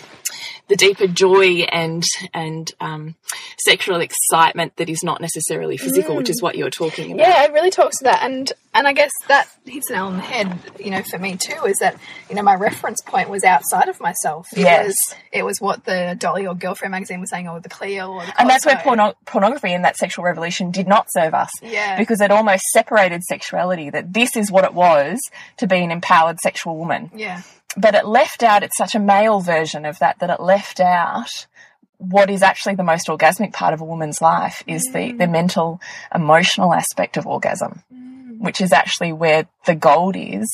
the 0.68 0.76
deeper 0.76 1.06
joy 1.06 1.62
and 1.72 2.04
and 2.34 2.72
um, 2.80 3.14
sexual 3.58 4.00
excitement 4.00 4.76
that 4.76 4.88
is 4.88 5.02
not 5.02 5.20
necessarily 5.20 5.76
physical, 5.76 6.14
mm. 6.14 6.18
which 6.18 6.30
is 6.30 6.40
mm. 6.40 6.42
what 6.42 6.56
you're 6.56 6.70
talking 6.70 7.12
about. 7.12 7.26
Yeah, 7.26 7.44
it 7.44 7.52
really 7.52 7.70
talks 7.70 7.98
to 7.98 8.04
that, 8.04 8.22
and 8.22 8.52
and 8.74 8.86
I 8.86 8.92
guess 8.92 9.12
that 9.28 9.48
hits 9.64 9.88
the 9.88 9.94
nail 9.94 10.06
on 10.06 10.16
the 10.16 10.22
head. 10.22 10.58
You 10.78 10.90
know, 10.90 11.02
for 11.02 11.18
me 11.18 11.36
too, 11.36 11.64
is 11.66 11.78
that 11.78 11.96
you 12.28 12.34
know 12.34 12.42
my 12.42 12.54
reference 12.54 13.00
point 13.02 13.28
was 13.28 13.44
outside 13.44 13.88
of 13.88 14.00
myself. 14.00 14.48
It 14.52 14.60
yes, 14.60 14.86
was, 14.86 15.14
it 15.32 15.44
was 15.44 15.60
what 15.60 15.84
the 15.84 16.16
Dolly 16.18 16.46
or 16.46 16.54
Girlfriend 16.54 16.92
magazine 16.92 17.20
was 17.20 17.30
saying, 17.30 17.48
or 17.48 17.60
the 17.60 17.69
Cleo, 17.69 18.10
or 18.10 18.24
the 18.24 18.40
and 18.40 18.50
that's 18.50 18.66
where 18.66 18.76
porno 18.76 19.14
pornography 19.24 19.72
and 19.72 19.84
that 19.84 19.96
sexual 19.96 20.24
revolution 20.24 20.72
did 20.72 20.88
not 20.88 21.06
serve 21.10 21.34
us. 21.34 21.50
Yeah, 21.62 21.96
because 21.96 22.20
it 22.20 22.30
almost 22.30 22.64
separated 22.72 23.22
sexuality. 23.22 23.90
That 23.90 24.12
this 24.12 24.36
is 24.36 24.50
what 24.50 24.64
it 24.64 24.74
was 24.74 25.20
to 25.58 25.66
be 25.66 25.76
an 25.76 25.92
empowered 25.92 26.40
sexual 26.40 26.76
woman. 26.76 27.10
Yeah 27.14 27.42
but 27.76 27.94
it 27.94 28.06
left 28.06 28.43
out, 28.43 28.62
it's 28.62 28.76
such 28.76 28.94
a 28.94 29.00
male 29.00 29.40
version 29.40 29.84
of 29.84 29.99
that, 29.99 30.19
that 30.20 30.31
it 30.31 30.40
left 30.40 30.81
out 30.81 31.46
what 31.99 32.31
is 32.31 32.43
actually 32.43 32.75
the 32.75 32.82
most 32.82 33.08
orgasmic 33.08 33.52
part 33.52 33.73
of 33.73 33.81
a 33.81 33.84
woman's 33.84 34.20
life 34.20 34.62
is 34.67 34.88
mm. 34.88 34.93
the, 34.93 35.12
the 35.12 35.26
mental, 35.26 35.81
emotional 36.14 36.75
aspect 36.75 37.17
of 37.17 37.26
orgasm, 37.26 37.82
mm. 37.93 38.38
which 38.38 38.61
is 38.61 38.73
actually 38.73 39.12
where 39.12 39.49
the 39.64 39.75
gold 39.75 40.14
is 40.17 40.46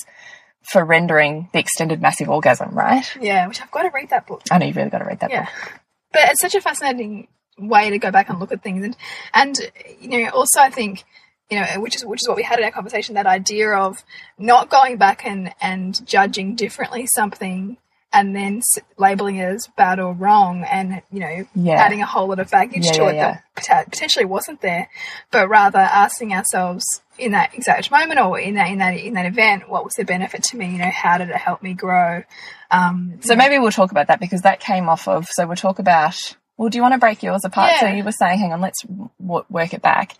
for 0.62 0.84
rendering 0.84 1.48
the 1.52 1.58
extended 1.58 2.00
massive 2.00 2.28
orgasm, 2.28 2.70
right? 2.70 3.04
Yeah, 3.20 3.48
which 3.48 3.60
I've 3.60 3.70
got 3.70 3.82
to 3.82 3.90
read 3.92 4.10
that 4.10 4.26
book. 4.26 4.42
I 4.50 4.58
know 4.58 4.66
you've 4.66 4.76
really 4.76 4.90
got 4.90 4.98
to 4.98 5.04
read 5.04 5.20
that 5.20 5.30
yeah. 5.30 5.46
book. 5.46 5.80
But 6.12 6.22
it's 6.30 6.40
such 6.40 6.54
a 6.54 6.60
fascinating 6.60 7.26
way 7.58 7.90
to 7.90 7.98
go 7.98 8.10
back 8.10 8.28
and 8.28 8.38
look 8.38 8.52
at 8.52 8.62
things. 8.62 8.84
And, 8.84 8.96
and, 9.34 9.58
you 10.00 10.22
know, 10.22 10.30
also 10.30 10.60
I 10.60 10.70
think, 10.70 11.04
you 11.52 11.60
know, 11.60 11.80
which 11.80 11.96
is 11.96 12.04
which 12.04 12.22
is 12.22 12.28
what 12.28 12.36
we 12.36 12.42
had 12.42 12.58
in 12.58 12.64
our 12.64 12.70
conversation. 12.70 13.14
That 13.14 13.26
idea 13.26 13.72
of 13.72 14.02
not 14.38 14.70
going 14.70 14.96
back 14.96 15.26
and 15.26 15.52
and 15.60 16.04
judging 16.06 16.54
differently 16.54 17.06
something 17.14 17.76
and 18.12 18.36
then 18.36 18.60
labeling 18.98 19.36
it 19.36 19.44
as 19.44 19.66
bad 19.76 19.98
or 19.98 20.12
wrong, 20.12 20.64
and 20.64 21.02
you 21.10 21.20
know, 21.20 21.46
yeah. 21.54 21.82
adding 21.82 22.02
a 22.02 22.06
whole 22.06 22.28
lot 22.28 22.38
of 22.38 22.50
baggage 22.50 22.84
yeah, 22.86 22.92
to 22.92 23.02
yeah, 23.04 23.38
it 23.56 23.64
that 23.68 23.90
potentially 23.90 24.24
wasn't 24.24 24.60
there, 24.60 24.88
but 25.30 25.48
rather 25.48 25.78
asking 25.78 26.32
ourselves 26.32 26.84
in 27.18 27.32
that 27.32 27.54
exact 27.54 27.90
moment 27.90 28.20
or 28.20 28.38
in 28.38 28.54
that 28.54 28.70
in 28.70 28.78
that 28.78 28.96
in 28.96 29.14
that 29.14 29.26
event, 29.26 29.68
what 29.68 29.84
was 29.84 29.94
the 29.94 30.04
benefit 30.04 30.42
to 30.42 30.56
me? 30.56 30.72
You 30.72 30.78
know, 30.78 30.90
how 30.90 31.18
did 31.18 31.30
it 31.30 31.36
help 31.36 31.62
me 31.62 31.74
grow? 31.74 32.22
Um, 32.70 33.18
so 33.20 33.36
maybe 33.36 33.58
we'll 33.58 33.72
talk 33.72 33.90
about 33.90 34.08
that 34.08 34.20
because 34.20 34.42
that 34.42 34.60
came 34.60 34.88
off 34.88 35.08
of. 35.08 35.28
So 35.28 35.46
we'll 35.46 35.56
talk 35.56 35.78
about. 35.78 36.36
Well, 36.58 36.68
do 36.68 36.76
you 36.76 36.82
want 36.82 36.92
to 36.92 36.98
break 36.98 37.22
yours 37.22 37.44
apart? 37.44 37.72
So 37.80 37.86
you 37.86 38.04
were 38.04 38.12
saying, 38.12 38.38
hang 38.38 38.52
on, 38.52 38.60
let's 38.60 38.84
work 39.18 39.72
it 39.72 39.82
back. 39.82 40.14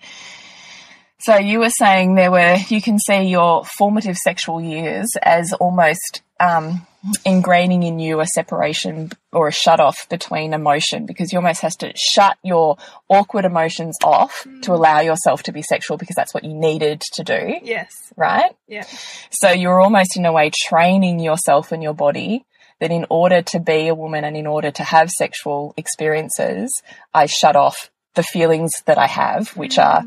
So 1.23 1.37
you 1.37 1.61
were 1.61 1.71
saying 1.71 2.17
there 2.17 2.33
were, 2.33 2.57
you 2.69 2.83
can 2.83 2.99
see 2.99 3.29
your 3.29 3.65
formative 3.65 4.17
sexual 4.17 4.61
years 4.61 5.09
as 5.23 5.53
almost 5.53 6.21
um, 6.41 6.85
ingraining 7.25 7.87
in 7.87 8.01
you 8.01 8.19
a 8.19 8.27
separation 8.27 9.13
or 9.33 9.47
a 9.47 9.53
shut 9.53 9.79
off 9.79 10.09
between 10.09 10.53
emotion 10.53 11.07
because 11.07 11.33
you 11.33 11.39
almost 11.39 11.61
has 11.61 11.77
to 11.77 11.93
shut 11.97 12.39
your 12.43 12.77
awkward 13.09 13.45
emotions 13.45 13.97
off 14.03 14.45
mm. 14.45 14.63
to 14.63 14.73
allow 14.73 14.99
yourself 14.99 15.45
to 15.45 15.53
be 15.53 15.63
sexual 15.63 15.97
because 15.97 16.17
that's 16.17 16.35
what 16.35 16.43
you 16.43 16.55
needed 16.55 17.01
to 17.13 17.23
do. 17.23 17.55
Yes. 17.63 17.93
Right? 18.17 18.51
Yeah. 18.67 18.85
So 19.31 19.51
you're 19.51 19.81
almost 19.81 20.17
in 20.17 20.27
a 20.27 20.33
way 20.33 20.51
training 20.69 21.21
yourself 21.21 21.71
and 21.71 21.85
your 21.85 21.95
body 21.95 22.45
that 22.81 22.91
in 22.91 23.07
order 23.11 23.43
to 23.43 23.61
be 23.61 23.87
a 23.87 23.95
woman 23.95 24.25
and 24.25 24.37
in 24.37 24.49
order 24.49 24.73
to 24.73 24.83
have 24.83 25.09
sexual 25.09 25.73
experiences, 25.77 26.83
I 27.15 27.27
shut 27.27 27.55
off 27.55 27.93
the 28.15 28.25
feelings 28.25 28.73
that 28.87 28.99
I 28.99 29.07
have, 29.07 29.57
which 29.57 29.77
mm. 29.77 29.85
are 29.85 30.05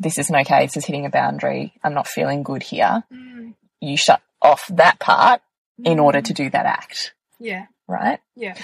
this 0.00 0.18
isn't 0.18 0.34
okay, 0.34 0.66
this 0.66 0.76
is 0.76 0.84
hitting 0.84 1.06
a 1.06 1.10
boundary, 1.10 1.72
I'm 1.84 1.94
not 1.94 2.08
feeling 2.08 2.42
good 2.42 2.62
here, 2.62 3.04
mm. 3.12 3.54
you 3.80 3.96
shut 3.96 4.20
off 4.42 4.66
that 4.68 4.98
part 4.98 5.42
mm. 5.80 5.86
in 5.86 6.00
order 6.00 6.20
to 6.20 6.34
do 6.34 6.50
that 6.50 6.66
act. 6.66 7.14
Yeah. 7.38 7.66
Right? 7.86 8.20
Yeah. 8.36 8.56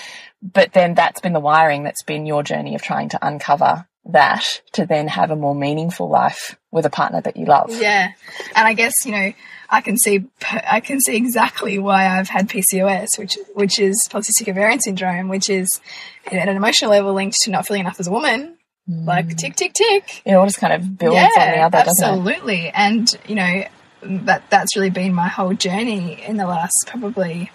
But 0.43 0.73
then 0.73 0.95
that's 0.95 1.21
been 1.21 1.33
the 1.33 1.41
wiring 1.41 1.85
that's 1.85 2.03
been 2.03 2.27
your 2.27 2.43
journey 2.43 2.75
of 2.75 2.83
trying 2.83 3.11
to 3.11 3.27
uncover 3.27 3.87
that 4.07 4.63
to 4.73 4.87
then 4.87 5.09
have 5.09 5.31
a 5.31 5.37
more 5.37 5.55
meaningful 5.55 6.09
life 6.09 6.57
with 6.71 6.87
a 6.87 6.91
partner 6.91 7.21
that 7.21 7.37
you 7.37 7.45
love. 7.45 7.71
Yeah. 7.71 8.13
And 8.55 8.69
I 8.69 8.73
guess, 8.75 8.95
you 9.05 9.13
know, 9.13 9.33
I 9.69 9.81
can 9.81 9.97
see 9.97 10.25
I 10.41 10.81
can 10.81 11.01
see 11.01 11.17
exactly 11.17 11.79
why 11.79 12.07
I've 12.07 12.29
had 12.29 12.49
PCOS, 12.49 13.19
which 13.19 13.37
which 13.55 13.79
is 13.81 14.09
polycystic 14.11 14.49
ovarian 14.49 14.81
syndrome, 14.81 15.29
which 15.29 15.51
is 15.51 15.81
at 16.27 16.49
an 16.49 16.57
emotional 16.57 16.93
level 16.93 17.13
linked 17.15 17.37
to 17.43 17.51
not 17.51 17.67
feeling 17.67 17.81
enough 17.81 17.99
as 17.99 18.07
a 18.07 18.13
woman. 18.13 18.56
Like 18.89 19.37
tick 19.37 19.57
tick 19.57 19.73
tick. 19.73 20.23
It 20.25 20.35
all 20.35 20.47
just 20.47 20.59
kind 20.59 20.73
of 20.73 20.99
builds 20.99 21.17
yeah, 21.17 21.29
on 21.37 21.51
the 21.53 21.59
other, 21.59 21.85
doesn't 21.85 22.05
it? 22.05 22.09
absolutely. 22.09 22.69
And 22.71 23.09
you 23.27 23.35
know 23.35 23.65
that 24.03 24.49
that's 24.49 24.77
really 24.77 24.91
been 24.91 25.13
my 25.13 25.29
whole 25.29 25.55
journey 25.55 26.23
in 26.23 26.37
the 26.37 26.47
last 26.47 26.73
probably 26.87 27.51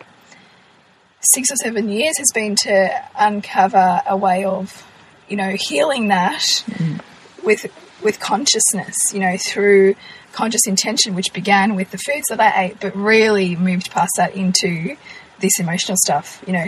six 1.21 1.51
or 1.51 1.55
seven 1.55 1.87
years 1.87 2.17
has 2.17 2.31
been 2.33 2.55
to 2.55 3.09
uncover 3.17 4.01
a 4.05 4.17
way 4.17 4.43
of 4.43 4.85
you 5.29 5.37
know 5.37 5.55
healing 5.57 6.09
that 6.09 6.41
mm. 6.41 7.01
with 7.43 7.71
with 8.03 8.19
consciousness. 8.19 9.13
You 9.13 9.21
know 9.21 9.37
through 9.37 9.95
conscious 10.33 10.65
intention, 10.67 11.15
which 11.15 11.31
began 11.33 11.75
with 11.75 11.91
the 11.91 11.97
foods 11.97 12.27
that 12.29 12.39
I 12.39 12.65
ate, 12.65 12.79
but 12.79 12.95
really 12.95 13.55
moved 13.55 13.91
past 13.91 14.13
that 14.17 14.35
into 14.35 14.95
this 15.39 15.59
emotional 15.59 15.97
stuff, 15.97 16.43
you 16.47 16.53
know, 16.53 16.65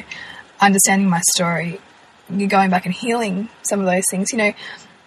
understanding 0.59 1.09
my 1.09 1.21
story, 1.33 1.79
going 2.29 2.69
back 2.69 2.85
and 2.85 2.93
healing 2.93 3.49
some 3.63 3.79
of 3.79 3.85
those 3.85 4.05
things, 4.09 4.31
you 4.31 4.37
know, 4.37 4.53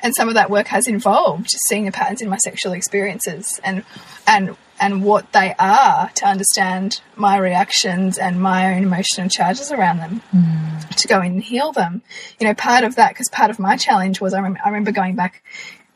and 0.03 0.15
some 0.15 0.29
of 0.29 0.35
that 0.35 0.51
work 0.51 0.67
has 0.69 0.87
involved 0.87 1.49
seeing 1.69 1.87
the 1.87 1.93
patterns 1.93 2.23
in 2.23 2.29
my 2.29 2.37
sexual 2.37 2.73
experiences 2.73 3.61
and 3.65 3.85
and 4.27 4.57
and 4.79 5.03
what 5.03 5.33
they 5.33 5.55
are 5.59 6.11
to 6.15 6.27
understand 6.27 7.01
my 7.17 7.39
reactions 7.39 8.19
and 8.19 8.41
my 8.41 8.75
own 8.75 8.83
emotional 8.83 9.29
charges 9.29 9.73
around 9.73 9.99
them 9.99 10.21
mm. 10.35 10.95
to 10.97 11.09
go 11.09 11.21
in 11.23 11.33
and 11.33 11.43
heal 11.43 11.73
them. 11.73 12.03
You 12.39 12.47
know, 12.47 12.55
part 12.55 12.85
of 12.85 12.97
that, 12.97 13.09
because 13.11 13.31
part 13.31 13.51
of 13.51 13.59
my 13.59 13.79
challenge 13.79 14.21
was 14.21 14.35
I, 14.35 14.41
rem 14.41 14.59
I 14.63 14.69
remember 14.69 14.93
going 14.93 15.17
back 15.17 15.43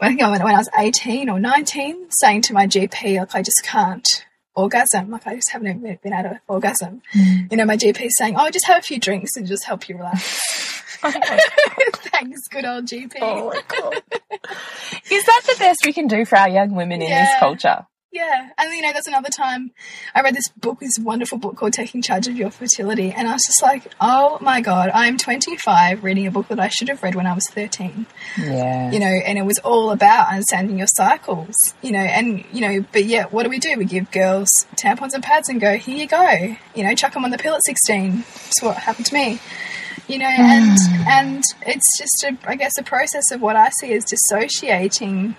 I 0.01 0.09
think 0.09 0.21
when 0.21 0.41
I 0.41 0.57
was 0.57 0.69
18 0.79 1.29
or 1.29 1.39
19, 1.39 2.07
saying 2.11 2.43
to 2.43 2.55
my 2.55 2.67
GP, 2.67 3.19
like, 3.19 3.35
I 3.35 3.43
just 3.43 3.63
can't 3.65 4.09
orgasm. 4.55 5.11
Like, 5.11 5.27
I 5.27 5.35
just 5.35 5.51
haven't 5.51 5.83
been 5.83 6.13
able 6.13 6.31
to 6.31 6.41
orgasm. 6.49 7.03
Mm. 7.15 7.51
You 7.51 7.57
know, 7.59 7.67
my 7.67 7.77
GP 7.77 8.09
saying, 8.17 8.35
oh, 8.39 8.51
just 8.51 8.67
have 8.67 8.79
a 8.79 8.83
few 8.83 8.99
drinks 8.99 9.37
and 9.37 9.47
just 9.47 9.65
help 9.65 9.89
you 9.89 9.99
relax. 9.99 10.83
Thanks, 12.13 12.49
good 12.49 12.65
old 12.65 12.87
GP. 12.87 13.17
Oh 13.21 13.49
my 13.49 13.63
God. 13.67 13.95
is 15.11 15.25
that 15.25 15.43
the 15.47 15.57
best 15.59 15.85
we 15.85 15.93
can 15.93 16.07
do 16.07 16.25
for 16.25 16.37
our 16.37 16.49
young 16.49 16.75
women 16.75 17.01
in 17.03 17.09
yeah. 17.09 17.25
this 17.25 17.39
culture? 17.39 17.87
Yeah, 18.13 18.51
and 18.59 18.75
you 18.75 18.83
know, 18.83 18.93
there's 18.93 19.07
another 19.07 19.29
time 19.29 19.71
I 20.17 20.23
read 20.23 20.35
this 20.35 20.49
book, 20.49 20.81
this 20.81 20.99
wonderful 20.99 21.39
book 21.39 21.57
called 21.57 21.75
Taking 21.75 22.03
Charge 22.03 22.27
of 22.27 22.37
Your 22.37 22.51
Fertility, 22.51 23.13
and 23.13 23.29
I 23.29 23.35
was 23.35 23.45
just 23.47 23.63
like, 23.63 23.85
oh 24.01 24.37
my 24.41 24.61
god, 24.61 24.91
I'm 24.93 25.17
25 25.17 26.03
reading 26.03 26.27
a 26.27 26.33
book 26.33 26.49
that 26.49 26.59
I 26.59 26.69
should 26.69 26.89
have 26.89 27.05
read 27.05 27.15
when 27.15 27.29
I 27.29 27.35
was 27.35 27.47
13. 27.51 28.07
Yeah. 28.37 28.91
You 28.91 28.99
know, 28.99 29.07
and 29.07 29.39
it 29.39 29.45
was 29.47 29.61
all 29.61 29.93
about 29.93 30.29
understanding 30.29 30.77
your 30.77 30.89
cycles, 30.89 31.55
you 31.83 31.93
know, 31.93 32.01
and, 32.01 32.45
you 32.53 32.61
know, 32.63 32.85
but 32.91 33.05
yeah, 33.05 33.27
what 33.27 33.45
do 33.45 33.49
we 33.49 33.61
do? 33.61 33.77
We 33.79 33.85
give 33.85 34.11
girls 34.11 34.51
tampons 34.75 35.15
and 35.15 35.23
pads 35.23 35.49
and 35.49 35.61
go, 35.61 35.77
here 35.77 35.97
you 35.97 36.09
go, 36.09 36.57
you 36.75 36.83
know, 36.83 36.93
chuck 36.97 37.13
them 37.13 37.25
on 37.25 37.31
the 37.31 37.39
pill 37.39 37.55
at 37.55 37.65
16. 37.65 38.17
That's 38.17 38.61
what 38.61 38.77
happened 38.77 39.07
to 39.07 39.15
me. 39.15 39.39
You 40.09 40.19
know, 40.19 40.27
and 40.39 40.77
and 41.07 41.43
it's 41.67 41.99
just 41.99 42.25
a, 42.25 42.37
I 42.49 42.57
guess, 42.57 42.79
a 42.79 42.83
process 42.83 43.31
of 43.31 43.41
what 43.41 43.57
I 43.57 43.71
see 43.81 43.93
as 43.93 44.05
dissociating 44.05 45.37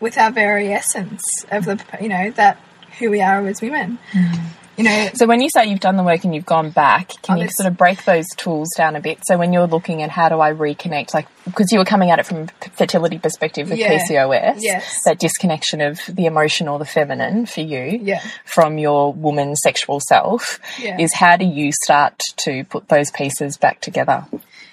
with 0.00 0.16
our 0.16 0.30
very 0.30 0.72
essence 0.72 1.24
of 1.50 1.66
the 1.66 1.82
you 2.00 2.08
know 2.08 2.30
that 2.32 2.58
who 2.98 3.10
we 3.10 3.20
are 3.20 3.46
as 3.46 3.60
women. 3.60 3.98
Mm. 4.12 4.40
You 4.76 4.84
know, 4.84 5.10
so 5.14 5.26
when 5.26 5.40
you 5.42 5.50
say 5.50 5.66
you've 5.66 5.80
done 5.80 5.96
the 5.96 6.02
work 6.02 6.24
and 6.24 6.34
you've 6.34 6.46
gone 6.46 6.70
back, 6.70 7.10
can 7.22 7.36
you 7.38 7.48
sort 7.50 7.66
of 7.66 7.76
break 7.76 8.04
those 8.04 8.26
tools 8.36 8.68
down 8.76 8.96
a 8.96 9.00
bit? 9.00 9.18
So 9.26 9.36
when 9.36 9.52
you're 9.52 9.66
looking 9.66 10.02
at 10.02 10.10
how 10.10 10.28
do 10.28 10.40
I 10.40 10.52
reconnect, 10.52 11.12
like 11.12 11.26
because 11.44 11.70
you 11.70 11.78
were 11.78 11.84
coming 11.84 12.10
at 12.10 12.18
it 12.18 12.24
from 12.24 12.44
a 12.44 12.70
fertility 12.70 13.18
perspective 13.18 13.68
with 13.68 13.78
yeah. 13.78 13.98
PCOS, 13.98 14.58
yes. 14.60 15.02
that 15.04 15.18
disconnection 15.18 15.80
of 15.80 16.00
the 16.08 16.24
emotional, 16.24 16.78
the 16.78 16.86
feminine 16.86 17.44
for 17.46 17.60
you 17.60 18.00
yeah. 18.02 18.22
from 18.46 18.78
your 18.78 19.12
woman 19.12 19.54
sexual 19.56 20.00
self, 20.08 20.58
yeah. 20.80 20.98
is 20.98 21.12
how 21.12 21.36
do 21.36 21.44
you 21.44 21.72
start 21.84 22.18
to 22.38 22.64
put 22.64 22.88
those 22.88 23.10
pieces 23.10 23.58
back 23.58 23.80
together? 23.80 24.26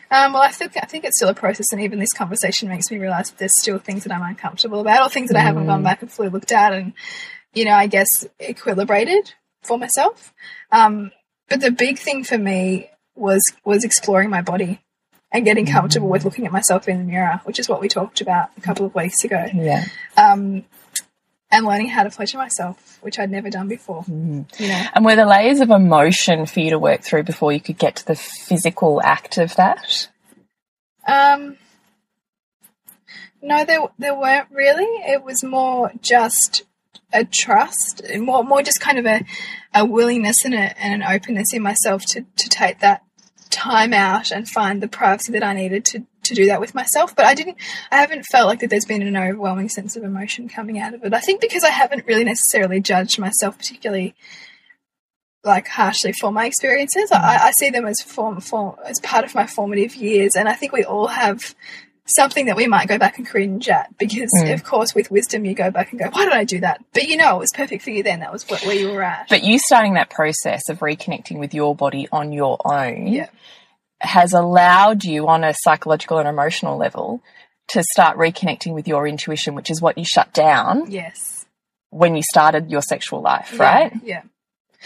Um, 0.10 0.32
well, 0.32 0.42
I 0.42 0.52
think 0.52 0.78
I 0.82 0.86
think 0.86 1.04
it's 1.04 1.18
still 1.18 1.28
a 1.28 1.34
process, 1.34 1.74
and 1.74 1.82
even 1.82 2.00
this 2.00 2.14
conversation 2.14 2.70
makes 2.70 2.90
me 2.90 2.98
realise 2.98 3.30
that 3.30 3.40
there's 3.40 3.60
still 3.60 3.78
things 3.78 4.06
that 4.06 4.14
I'm 4.14 4.22
uncomfortable 4.22 4.80
about, 4.80 5.06
or 5.06 5.10
things 5.10 5.32
that. 5.32 5.38
I 5.38 5.42
haven't 5.42 5.66
gone 5.66 5.82
mm. 5.82 5.84
back 5.84 6.02
and 6.02 6.10
fully 6.10 6.30
looked 6.30 6.54
at, 6.54 6.72
and 6.72 6.94
you 7.54 7.66
know, 7.66 7.74
I 7.74 7.88
guess 7.88 8.08
equilibrated 8.40 9.34
for 9.64 9.78
myself. 9.78 10.34
Um, 10.72 11.12
but 11.50 11.62
the 11.62 11.72
big 11.72 12.00
thing 12.00 12.24
for 12.24 12.38
me 12.38 12.90
was 13.16 13.42
was 13.64 13.84
exploring 13.84 14.30
my 14.30 14.42
body 14.42 14.82
and 15.32 15.44
getting 15.46 15.66
comfortable 15.66 16.08
mm. 16.08 16.12
with 16.12 16.26
looking 16.26 16.46
at 16.46 16.52
myself 16.52 16.88
in 16.88 16.98
the 16.98 17.04
mirror, 17.04 17.42
which 17.44 17.60
is 17.60 17.68
what 17.68 17.82
we 17.82 17.88
talked 17.88 18.22
about 18.22 18.50
a 18.58 18.62
couple 18.62 18.86
of 18.86 18.96
weeks 18.96 19.24
ago. 19.24 19.46
Yeah. 19.54 19.86
Um, 20.16 20.64
and 21.50 21.66
learning 21.66 21.88
how 21.88 22.04
to 22.04 22.10
pleasure 22.10 22.38
myself, 22.38 22.98
which 23.02 23.20
I'd 23.20 23.32
never 23.32 23.50
done 23.50 23.68
before. 23.68 24.04
Mm. 24.04 24.60
You 24.60 24.68
know? 24.68 24.86
And 24.94 25.06
were 25.06 25.16
the 25.16 25.26
layers 25.26 25.62
of 25.62 25.70
emotion 25.70 26.46
for 26.46 26.60
you 26.60 26.72
to 26.72 26.80
work 26.80 27.02
through 27.02 27.24
before 27.24 27.54
you 27.54 27.62
could 27.62 27.78
get 27.78 27.98
to 27.98 28.06
the 28.06 28.16
physical 28.16 29.02
act 29.02 29.38
of 29.38 29.56
that? 29.56 30.10
Um, 31.08 31.58
no, 33.42 33.64
there 33.64 33.82
there 33.98 34.16
weren't 34.16 34.50
really. 34.52 34.84
It 34.84 35.24
was 35.24 35.44
more 35.44 35.92
just 36.02 36.64
a 37.14 37.26
trust, 37.26 38.02
more 38.18 38.44
more 38.44 38.62
just 38.62 38.82
kind 38.82 38.98
of 38.98 39.06
a, 39.06 39.26
a 39.74 39.86
willingness 39.86 40.44
and, 40.46 40.54
a, 40.54 40.82
and 40.82 41.02
an 41.02 41.04
openness 41.04 41.54
in 41.54 41.62
myself 41.62 42.06
to 42.08 42.26
to 42.36 42.50
take 42.50 42.80
that 42.80 43.04
time 43.50 43.94
out 43.94 44.32
and 44.32 44.48
find 44.48 44.84
the 44.84 44.88
privacy 44.88 45.32
that 45.32 45.44
I 45.44 45.54
needed 45.54 45.86
to 45.86 46.06
to 46.24 46.34
do 46.36 46.46
that 46.48 46.60
with 46.60 46.76
myself. 46.76 47.16
But 47.16 47.26
I 47.26 47.34
didn't, 47.34 47.58
I 47.92 47.98
haven't 47.98 48.26
felt 48.26 48.48
like 48.48 48.60
that 48.60 48.70
there's 48.70 48.86
been 48.86 49.02
an 49.02 49.18
overwhelming 49.18 49.70
sense 49.70 49.96
of 49.96 50.04
emotion 50.04 50.50
coming 50.50 50.80
out 50.80 50.94
of 50.94 51.04
it. 51.04 51.14
I 51.14 51.20
think 51.20 51.42
because 51.42 51.64
I 51.64 51.70
haven't 51.70 52.06
really 52.06 52.24
necessarily 52.24 52.82
judged 52.82 53.18
myself 53.20 53.58
particularly 53.58 54.14
like 55.44 55.68
harshly 55.68 56.12
for 56.12 56.32
my 56.32 56.46
experiences. 56.46 57.12
I, 57.12 57.38
I 57.48 57.52
see 57.52 57.70
them 57.70 57.86
as 57.86 58.02
form, 58.02 58.40
form 58.42 58.76
as 58.84 59.00
part 59.00 59.24
of 59.24 59.34
my 59.34 59.48
formative 59.48 59.96
years, 59.96 60.36
and 60.36 60.50
I 60.50 60.54
think 60.54 60.74
we 60.74 60.84
all 60.84 61.08
have 61.08 61.56
something 62.08 62.46
that 62.48 62.56
we 62.56 62.68
might 62.68 62.88
go 62.88 62.98
back 62.98 63.18
and 63.18 63.28
cringe 63.28 63.70
at 63.70 63.96
because, 63.98 64.32
mm. 64.42 64.54
of 64.54 64.64
course, 64.64 64.96
with 64.96 65.12
wisdom, 65.12 65.46
you 65.46 65.54
go 65.54 65.72
back 65.72 65.92
and 65.92 66.00
go, 66.00 66.10
why 66.12 66.26
did 66.26 66.34
I 66.34 66.44
do 66.44 66.60
that? 66.62 66.84
But 66.94 67.04
you 67.04 67.18
know, 67.18 67.36
it 67.36 67.40
was 67.40 67.52
perfect 67.54 67.84
for 67.84 67.92
you 67.92 68.04
then. 68.04 68.22
That 68.22 68.32
was 68.32 68.44
where 68.50 68.76
you 68.76 68.92
were 68.92 69.04
at. 69.04 69.28
But 69.30 69.44
you 69.44 69.60
starting 69.60 69.96
that 69.96 70.10
process 70.10 70.70
of 70.70 70.80
reconnecting 70.80 71.38
with 71.40 71.54
your 71.54 71.76
body 71.76 72.08
on 72.12 72.32
your 72.32 72.60
own 72.66 73.08
yeah 73.08 73.30
has 74.00 74.34
allowed 74.34 75.04
you 75.04 75.28
on 75.28 75.44
a 75.44 75.54
psychological 75.54 76.20
and 76.20 76.28
emotional 76.28 76.78
level 76.78 77.22
to 77.70 77.84
start 77.84 78.18
reconnecting 78.18 78.74
with 78.74 78.88
your 78.88 79.08
intuition, 79.08 79.56
which 79.56 79.70
is 79.70 79.82
what 79.82 79.98
you 79.98 80.06
shut 80.06 80.34
down. 80.34 80.90
Yes. 80.90 81.46
When 81.90 82.16
you 82.16 82.22
started 82.24 82.70
your 82.70 82.82
sexual 82.82 83.22
life, 83.22 83.54
yeah, 83.54 83.64
right? 83.64 83.94
Yeah. 84.04 84.22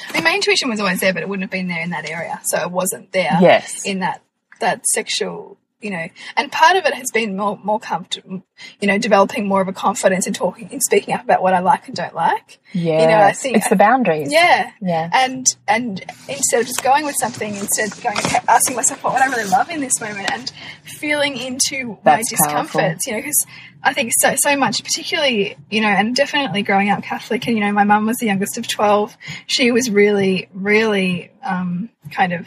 I 0.09 0.13
mean, 0.13 0.23
my 0.23 0.33
intuition 0.33 0.69
was 0.69 0.79
always 0.79 1.01
there, 1.01 1.13
but 1.13 1.23
it 1.23 1.29
wouldn't 1.29 1.43
have 1.43 1.51
been 1.51 1.67
there 1.67 1.81
in 1.81 1.89
that 1.89 2.09
area. 2.09 2.39
So 2.43 2.59
it 2.59 2.71
wasn't 2.71 3.11
there. 3.11 3.37
Yes. 3.41 3.85
In 3.85 3.99
that 3.99 4.21
that 4.59 4.85
sexual 4.87 5.57
you 5.81 5.89
know, 5.89 6.07
and 6.37 6.51
part 6.51 6.75
of 6.75 6.85
it 6.85 6.93
has 6.93 7.11
been 7.11 7.35
more 7.35 7.59
more 7.63 7.79
comfortable, 7.79 8.43
you 8.79 8.87
know, 8.87 8.97
developing 8.97 9.47
more 9.47 9.61
of 9.61 9.67
a 9.67 9.73
confidence 9.73 10.27
in 10.27 10.33
talking 10.33 10.69
in 10.71 10.79
speaking 10.79 11.13
up 11.13 11.23
about 11.23 11.41
what 11.41 11.53
I 11.53 11.59
like 11.59 11.87
and 11.87 11.95
don't 11.95 12.13
like. 12.13 12.59
Yeah, 12.73 13.01
you 13.01 13.07
know, 13.07 13.19
I 13.19 13.33
think 13.33 13.57
it's 13.57 13.69
the 13.69 13.75
boundaries. 13.75 14.31
Yeah, 14.31 14.71
yeah, 14.81 15.09
and 15.13 15.45
and 15.67 15.99
instead 16.29 16.61
of 16.61 16.67
just 16.67 16.83
going 16.83 17.05
with 17.05 17.15
something, 17.19 17.55
instead 17.55 17.91
of 17.91 18.03
going 18.03 18.17
asking 18.47 18.75
myself 18.75 19.03
what 19.03 19.13
would 19.13 19.21
I 19.21 19.27
really 19.27 19.49
love 19.49 19.69
in 19.69 19.81
this 19.81 19.99
moment 19.99 20.31
and 20.31 20.51
feeling 20.83 21.37
into 21.37 21.97
That's 22.03 22.31
my 22.31 22.37
discomforts. 22.37 22.73
Powerful. 22.73 22.99
You 23.07 23.13
know, 23.13 23.19
because 23.19 23.45
I 23.83 23.93
think 23.93 24.11
so 24.19 24.35
so 24.37 24.55
much, 24.55 24.83
particularly 24.83 25.57
you 25.69 25.81
know, 25.81 25.87
and 25.87 26.15
definitely 26.15 26.61
growing 26.61 26.89
up 26.89 27.03
Catholic, 27.03 27.47
and 27.47 27.57
you 27.57 27.63
know, 27.63 27.71
my 27.71 27.83
mum 27.83 28.05
was 28.05 28.17
the 28.17 28.27
youngest 28.27 28.57
of 28.57 28.67
twelve. 28.67 29.17
She 29.47 29.71
was 29.71 29.89
really, 29.89 30.47
really 30.53 31.31
um, 31.43 31.89
kind 32.11 32.33
of 32.33 32.45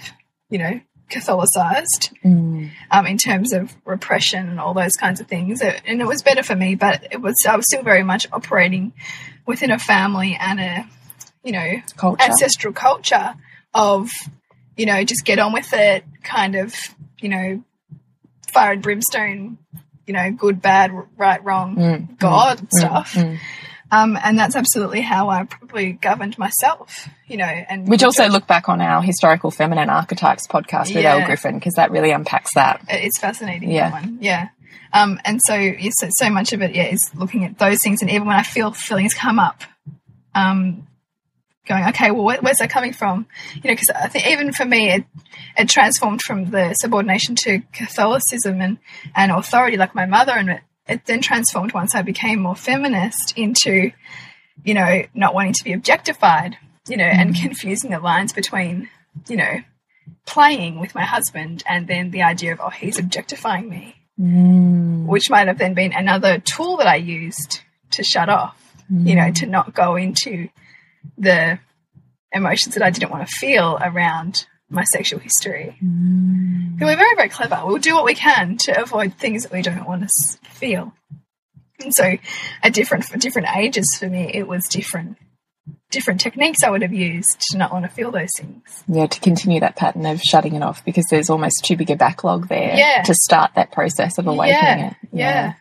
you 0.50 0.58
know 0.58 0.80
Catholicized 1.10 2.12
mm. 2.24 2.53
Um, 2.90 3.07
in 3.07 3.19
terms 3.19 3.52
of 3.52 3.75
repression 3.85 4.49
and 4.49 4.61
all 4.61 4.75
those 4.75 4.93
kinds 4.93 5.21
of 5.21 5.26
things. 5.26 5.61
And 5.61 6.00
it 6.00 6.07
was 6.07 6.23
better 6.23 6.43
for 6.43 6.57
me, 6.57 6.75
but 6.75 7.07
it 7.11 7.21
was 7.21 7.35
I 7.49 7.57
was 7.57 7.66
still 7.66 7.83
very 7.83 8.02
much 8.02 8.26
operating 8.33 8.93
within 9.47 9.71
a 9.71 9.78
family 9.78 10.37
and 10.40 10.61
a 10.61 10.87
you 11.43 11.52
know 11.52 11.73
culture. 11.97 12.23
ancestral 12.23 12.73
culture 12.73 13.35
of 13.75 14.11
you 14.76 14.87
know 14.87 15.04
just 15.04 15.25
get 15.25 15.38
on 15.38 15.52
with 15.52 15.73
it, 15.73 16.04
kind 16.23 16.54
of 16.54 16.75
you 17.21 17.28
know 17.28 17.64
fire 18.52 18.73
and 18.73 18.83
brimstone, 18.83 19.59
you 20.07 20.14
know 20.14 20.31
good, 20.31 20.62
bad, 20.62 20.90
right, 21.16 21.43
wrong, 21.45 21.76
mm. 21.76 22.19
God 22.19 22.59
mm. 22.59 22.69
stuff. 22.71 23.14
Mm. 23.14 23.38
Um, 23.94 24.18
and 24.22 24.36
that's 24.36 24.56
absolutely 24.56 25.02
how 25.02 25.28
I 25.28 25.44
probably 25.44 25.92
governed 25.92 26.36
myself, 26.36 27.08
you 27.28 27.36
know. 27.36 27.44
And 27.44 27.86
which 27.86 28.02
also 28.02 28.28
look 28.28 28.46
back 28.46 28.68
on 28.68 28.80
our 28.80 29.02
historical 29.02 29.52
feminine 29.52 29.88
archetypes 29.88 30.48
podcast 30.48 30.94
with 30.94 31.04
yeah. 31.04 31.14
Elle 31.14 31.26
Griffin 31.26 31.54
because 31.58 31.74
that 31.74 31.92
really 31.92 32.10
unpacks 32.10 32.54
that. 32.54 32.84
It's 32.88 33.20
fascinating. 33.20 33.70
Yeah, 33.70 33.92
one. 33.92 34.18
yeah. 34.20 34.48
Um, 34.92 35.20
and 35.24 35.40
so, 35.44 35.72
so, 35.90 36.08
so 36.10 36.30
much 36.30 36.52
of 36.52 36.62
it, 36.62 36.74
yeah, 36.74 36.86
is 36.86 37.10
looking 37.14 37.44
at 37.44 37.58
those 37.58 37.82
things. 37.82 38.00
And 38.02 38.10
even 38.10 38.26
when 38.26 38.36
I 38.36 38.42
feel 38.42 38.72
feelings 38.72 39.14
come 39.14 39.38
up, 39.38 39.62
um, 40.34 40.86
going, 41.68 41.84
okay, 41.88 42.10
well, 42.10 42.24
where, 42.24 42.38
where's 42.38 42.58
that 42.58 42.70
coming 42.70 42.92
from? 42.92 43.26
You 43.54 43.70
know, 43.70 43.74
because 43.74 43.90
I 43.90 44.08
think 44.08 44.26
even 44.28 44.52
for 44.52 44.64
me, 44.64 44.90
it, 44.90 45.04
it 45.56 45.68
transformed 45.68 46.22
from 46.22 46.50
the 46.50 46.74
subordination 46.74 47.36
to 47.44 47.60
Catholicism 47.72 48.60
and, 48.60 48.78
and 49.14 49.30
authority, 49.30 49.76
like 49.76 49.94
my 49.94 50.06
mother, 50.06 50.32
and 50.32 50.60
it, 50.86 51.04
then 51.06 51.20
transformed 51.20 51.72
once 51.72 51.94
I 51.94 52.02
became 52.02 52.40
more 52.40 52.56
feminist 52.56 53.36
into, 53.36 53.92
you 54.62 54.74
know, 54.74 55.04
not 55.14 55.34
wanting 55.34 55.54
to 55.54 55.64
be 55.64 55.72
objectified, 55.72 56.56
you 56.88 56.96
know, 56.96 57.04
and 57.04 57.34
confusing 57.34 57.90
the 57.90 58.00
lines 58.00 58.32
between, 58.32 58.88
you 59.28 59.36
know, 59.36 59.60
playing 60.26 60.78
with 60.80 60.94
my 60.94 61.04
husband 61.04 61.62
and 61.68 61.86
then 61.86 62.10
the 62.10 62.22
idea 62.22 62.52
of, 62.52 62.60
oh, 62.60 62.70
he's 62.70 62.98
objectifying 62.98 63.68
me, 63.68 63.96
Mm. 64.20 65.06
which 65.06 65.28
might 65.28 65.48
have 65.48 65.58
then 65.58 65.74
been 65.74 65.92
another 65.92 66.38
tool 66.38 66.76
that 66.76 66.86
I 66.86 66.94
used 66.94 67.62
to 67.90 68.04
shut 68.04 68.28
off, 68.28 68.56
you 68.88 69.16
know, 69.16 69.32
to 69.32 69.46
not 69.46 69.74
go 69.74 69.96
into 69.96 70.48
the 71.18 71.58
emotions 72.30 72.74
that 72.74 72.84
I 72.84 72.90
didn't 72.90 73.10
want 73.10 73.26
to 73.26 73.34
feel 73.34 73.76
around 73.82 74.46
my 74.71 74.85
sexual 74.85 75.21
history. 75.21 75.76
Mm. 75.83 76.80
We're 76.80 76.97
very, 76.97 77.14
very 77.16 77.28
clever. 77.28 77.62
We'll 77.64 77.78
do 77.78 77.94
what 77.94 78.04
we 78.04 78.14
can 78.14 78.56
to 78.59 78.80
avoid 78.83 79.14
things 79.14 79.42
that 79.44 79.52
we 79.52 79.62
don't 79.62 79.87
want 79.87 80.02
to 80.02 80.49
feel. 80.50 80.92
And 81.80 81.92
so, 81.94 82.16
at 82.62 82.73
different 82.73 83.04
for 83.04 83.18
different 83.18 83.49
ages, 83.56 83.87
for 83.99 84.09
me, 84.09 84.30
it 84.33 84.47
was 84.49 84.64
different, 84.71 85.16
different 85.90 86.21
techniques 86.21 86.62
I 86.62 86.71
would 86.71 86.83
have 86.83 86.92
used 86.92 87.40
to 87.50 87.59
not 87.59 87.73
want 87.73 87.85
to 87.85 87.90
feel 87.90 88.11
those 88.11 88.30
things. 88.38 88.85
Yeah, 88.88 89.06
to 89.06 89.21
continue 89.21 89.61
that 89.61 89.76
pattern 89.76 90.06
of 90.06 90.21
shutting 90.21 90.54
it 90.54 90.62
off 90.62 90.85
because 90.85 91.04
there's 91.11 91.30
almost 91.30 91.64
too 91.64 91.76
big 91.76 91.90
a 91.90 91.97
backlog 91.97 92.49
there 92.49 92.75
Yeah. 92.76 93.02
to 93.02 93.14
start 93.14 93.52
that 93.56 93.73
process 93.73 94.18
of 94.18 94.26
awakening 94.26 94.54
yeah, 94.62 94.90
it. 94.90 94.97
yeah, 95.12 95.54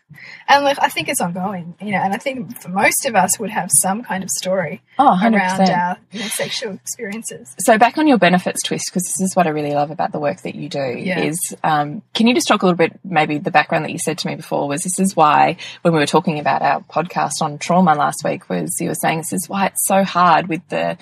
And 0.48 0.66
I 0.66 0.90
think 0.90 1.10
it's 1.10 1.22
ongoing, 1.22 1.76
you 1.82 1.92
know. 1.92 2.00
And 2.00 2.14
I 2.14 2.18
think 2.18 2.62
for 2.62 2.70
most 2.70 3.06
of 3.06 3.16
us 3.16 3.40
would 3.40 3.50
have 3.50 3.70
some 3.82 4.04
kind 4.04 4.24
of 4.24 4.30
story 4.30 4.82
Oh, 5.00 5.20
around 5.22 5.70
our 5.70 5.98
you 6.12 6.20
know, 6.20 6.28
sexual 6.28 6.74
experiences. 6.74 7.56
So 7.60 7.78
back 7.78 7.98
on 7.98 8.08
your 8.08 8.18
benefits 8.18 8.62
twist, 8.64 8.86
because 8.90 9.04
this 9.04 9.22
is 9.22 9.36
what 9.36 9.48
I 9.48 9.50
really 9.50 9.74
love 9.74 9.92
about 9.92 10.12
the 10.12 10.20
work 10.20 10.42
that 10.42 10.56
you 10.56 10.70
do. 10.70 10.80
Yeah. 10.98 11.20
Is 11.20 11.56
um, 11.64 12.02
can 12.14 12.28
you 12.28 12.34
just 12.34 12.48
talk 12.48 12.62
a 12.62 12.66
little 12.66 12.78
bit? 12.78 13.00
Maybe 13.04 13.38
the 13.38 13.52
background 13.52 13.86
that 13.86 13.92
you 13.92 14.00
said 14.00 14.18
to 14.20 14.28
me 14.28 14.36
before 14.36 14.68
was 14.68 14.84
this 14.84 15.00
is 15.00 15.16
why 15.16 15.58
when 15.82 15.94
we 15.94 16.00
were 16.00 16.06
talking 16.06 16.40
about 16.40 16.62
our 16.62 16.82
podcast 16.82 17.42
on 17.42 17.58
trauma 17.58 17.96
last 17.96 18.24
week 18.24 18.50
was 18.50 18.76
you 18.80 18.90
were 18.90 18.96
saying 18.96 19.20
this 19.20 19.34
is 19.34 19.50
why 19.50 19.68
it's 19.68 19.86
so 19.86 20.04
hard 20.04 20.48
with 20.48 20.68
the 20.70 20.98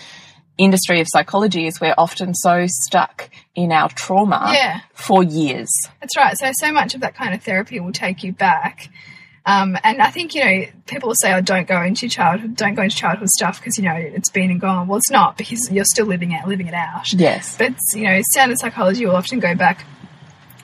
industry 0.58 1.00
of 1.01 1.08
psychology 1.10 1.65
is 1.67 1.79
we're 1.81 1.96
often 1.98 2.34
so 2.36 2.65
stuck 2.67 3.29
in 3.55 3.72
our 3.72 3.89
trauma 3.89 4.51
Yeah. 4.53 4.81
for 4.93 5.24
years. 5.24 5.70
That's 6.00 6.15
right. 6.17 6.38
So, 6.38 6.51
so 6.53 6.72
much 6.72 6.93
of 6.96 7.01
that 7.01 7.15
kind 7.15 7.34
of 7.34 7.41
therapy 7.43 7.79
will 7.79 7.91
take 7.93 8.24
you 8.24 8.31
back. 8.31 8.89
Um, 9.43 9.75
and 9.84 10.01
I 10.03 10.12
think, 10.12 10.36
you 10.36 10.46
know, 10.46 10.65
people 10.86 11.08
will 11.10 11.15
say, 11.15 11.34
oh, 11.34 11.41
don't 11.41 11.67
go 11.67 11.81
into 11.81 12.08
childhood, 12.08 12.55
don't 12.55 12.75
go 12.75 12.84
into 12.84 12.96
childhood 12.96 13.29
stuff 13.29 13.60
because, 13.60 13.75
you 13.75 13.84
know, 13.84 13.96
it's 13.96 14.29
been 14.29 14.51
and 14.51 14.62
gone. 14.62 14.88
Well, 14.88 14.98
it's 15.00 15.10
not 15.10 15.36
because 15.36 15.72
you're 15.72 15.84
still 15.86 16.05
living 16.05 16.31
it, 16.31 16.48
living 16.48 16.67
it 16.67 16.75
out. 16.75 17.12
Yes. 17.12 17.58
But, 17.58 17.74
you 17.96 18.03
know, 18.03 18.22
standard 18.34 18.60
psychology 18.60 19.03
will 19.05 19.15
often 19.15 19.39
go 19.39 19.55
back. 19.55 19.84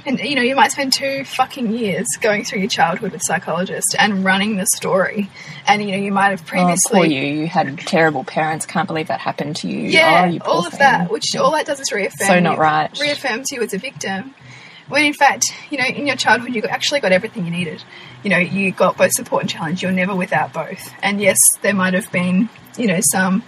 And, 0.07 0.19
you 0.21 0.35
know, 0.35 0.41
you 0.41 0.55
might 0.55 0.71
spend 0.71 0.93
two 0.93 1.25
fucking 1.25 1.73
years 1.73 2.07
going 2.21 2.45
through 2.45 2.59
your 2.59 2.69
childhood 2.69 3.11
with 3.11 3.21
a 3.21 3.25
psychologist 3.25 3.93
and 3.99 4.23
running 4.23 4.55
the 4.55 4.65
story. 4.75 5.29
And, 5.67 5.83
you 5.83 5.91
know, 5.91 5.97
you 5.97 6.13
might 6.13 6.29
have 6.29 6.41
Oh, 6.43 6.45
previously. 6.47 6.91
poor 6.99 7.05
you. 7.05 7.21
You 7.41 7.47
had 7.47 7.77
terrible 7.79 8.23
parents. 8.23 8.65
Can't 8.65 8.87
believe 8.87 9.09
that 9.09 9.19
happened 9.19 9.57
to 9.57 9.67
you. 9.67 9.89
Yeah, 9.89 10.23
oh, 10.25 10.29
you 10.31 10.39
all 10.45 10.65
of 10.65 10.71
thing. 10.71 10.79
that, 10.79 11.11
which 11.11 11.35
all 11.35 11.51
that 11.51 11.65
does 11.65 11.81
is 11.81 11.91
reaffirm 11.91 12.25
So 12.27 12.39
not 12.39 12.53
you, 12.55 12.61
right. 12.61 12.99
reaffirms 12.99 13.51
you 13.51 13.61
as 13.61 13.73
a 13.73 13.77
victim. 13.77 14.33
When 14.87 15.03
in 15.03 15.13
fact, 15.13 15.43
you 15.69 15.77
know, 15.77 15.83
in 15.85 16.07
your 16.07 16.15
childhood, 16.15 16.55
you 16.55 16.61
actually 16.63 17.01
got 17.01 17.11
everything 17.11 17.43
you 17.43 17.51
needed. 17.51 17.83
You 18.23 18.29
know, 18.29 18.37
you 18.37 18.71
got 18.71 18.95
both 18.95 19.11
support 19.11 19.41
and 19.43 19.49
challenge. 19.49 19.83
You're 19.83 19.91
never 19.91 20.15
without 20.15 20.53
both. 20.53 20.89
And 21.03 21.19
yes, 21.19 21.37
there 21.61 21.73
might 21.73 21.93
have 21.93 22.09
been, 22.13 22.47
you 22.77 22.87
know, 22.87 22.99
some, 23.11 23.43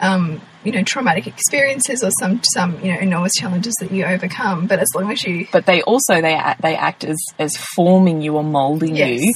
um, 0.00 0.40
you 0.64 0.72
know, 0.72 0.82
traumatic 0.82 1.26
experiences 1.26 2.02
or 2.04 2.10
some, 2.20 2.40
some, 2.52 2.78
you 2.84 2.92
know, 2.92 2.98
enormous 2.98 3.32
challenges 3.34 3.74
that 3.80 3.90
you 3.90 4.04
overcome. 4.04 4.66
But 4.66 4.78
as 4.78 4.88
long 4.94 5.10
as 5.10 5.24
you, 5.24 5.46
but 5.52 5.66
they 5.66 5.82
also 5.82 6.20
they 6.20 6.34
act, 6.34 6.62
they 6.62 6.76
act 6.76 7.04
as 7.04 7.16
as 7.38 7.56
forming 7.74 8.20
you 8.20 8.36
or 8.36 8.44
molding 8.44 8.96
Yes. 8.96 9.22
you 9.22 9.34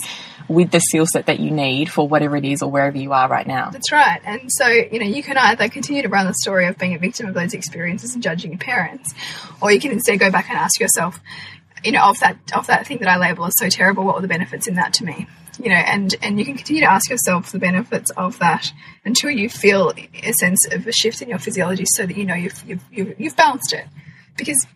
with 0.48 0.70
the 0.70 0.80
skill 0.80 1.06
set 1.06 1.26
that 1.26 1.40
you 1.40 1.50
need 1.50 1.90
for 1.90 2.06
whatever 2.06 2.36
it 2.36 2.44
is 2.44 2.62
or 2.62 2.70
wherever 2.70 2.98
you 2.98 3.12
are 3.12 3.28
right 3.28 3.46
now. 3.46 3.70
That's 3.70 3.90
right. 3.90 4.20
And 4.26 4.42
so, 4.52 4.66
you 4.68 4.98
know, 4.98 5.06
you 5.06 5.22
can 5.22 5.38
either 5.38 5.68
continue 5.70 6.02
to 6.02 6.08
run 6.08 6.26
the 6.26 6.34
story 6.34 6.66
of 6.66 6.76
being 6.76 6.94
a 6.94 6.98
victim 6.98 7.26
of 7.26 7.34
those 7.34 7.54
experiences 7.54 8.12
and 8.12 8.22
judging 8.22 8.50
your 8.50 8.58
parents, 8.58 9.14
or 9.62 9.72
you 9.72 9.80
can 9.80 9.90
instead 9.92 10.18
go 10.18 10.30
back 10.30 10.50
and 10.50 10.58
ask 10.58 10.78
yourself, 10.78 11.18
you 11.82 11.92
know, 11.92 12.02
of 12.02 12.18
that 12.20 12.36
of 12.54 12.66
that 12.66 12.86
thing 12.86 12.98
that 12.98 13.08
I 13.08 13.16
label 13.16 13.46
as 13.46 13.54
so 13.58 13.68
terrible, 13.70 14.04
what 14.04 14.16
were 14.16 14.22
the 14.22 14.28
benefits 14.28 14.66
in 14.66 14.74
that 14.74 14.92
to 14.94 15.04
me? 15.04 15.26
You 15.58 15.70
know, 15.70 15.76
and 15.76 16.14
and 16.22 16.38
you 16.38 16.44
can 16.44 16.56
continue 16.56 16.82
to 16.82 16.90
ask 16.90 17.08
yourself 17.10 17.52
the 17.52 17.58
benefits 17.58 18.10
of 18.12 18.38
that 18.38 18.72
until 19.04 19.30
you 19.30 19.48
feel 19.48 19.92
a 20.22 20.32
sense 20.32 20.66
of 20.70 20.86
a 20.86 20.92
shift 20.92 21.22
in 21.22 21.28
your 21.28 21.38
physiology, 21.38 21.84
so 21.86 22.06
that 22.06 22.16
you 22.16 22.24
know 22.24 22.34
you've 22.34 22.62
you've 22.66 22.84
you've, 22.90 23.20
you've 23.20 23.36
balanced 23.36 23.72
it. 23.72 23.86
Because 24.36 24.66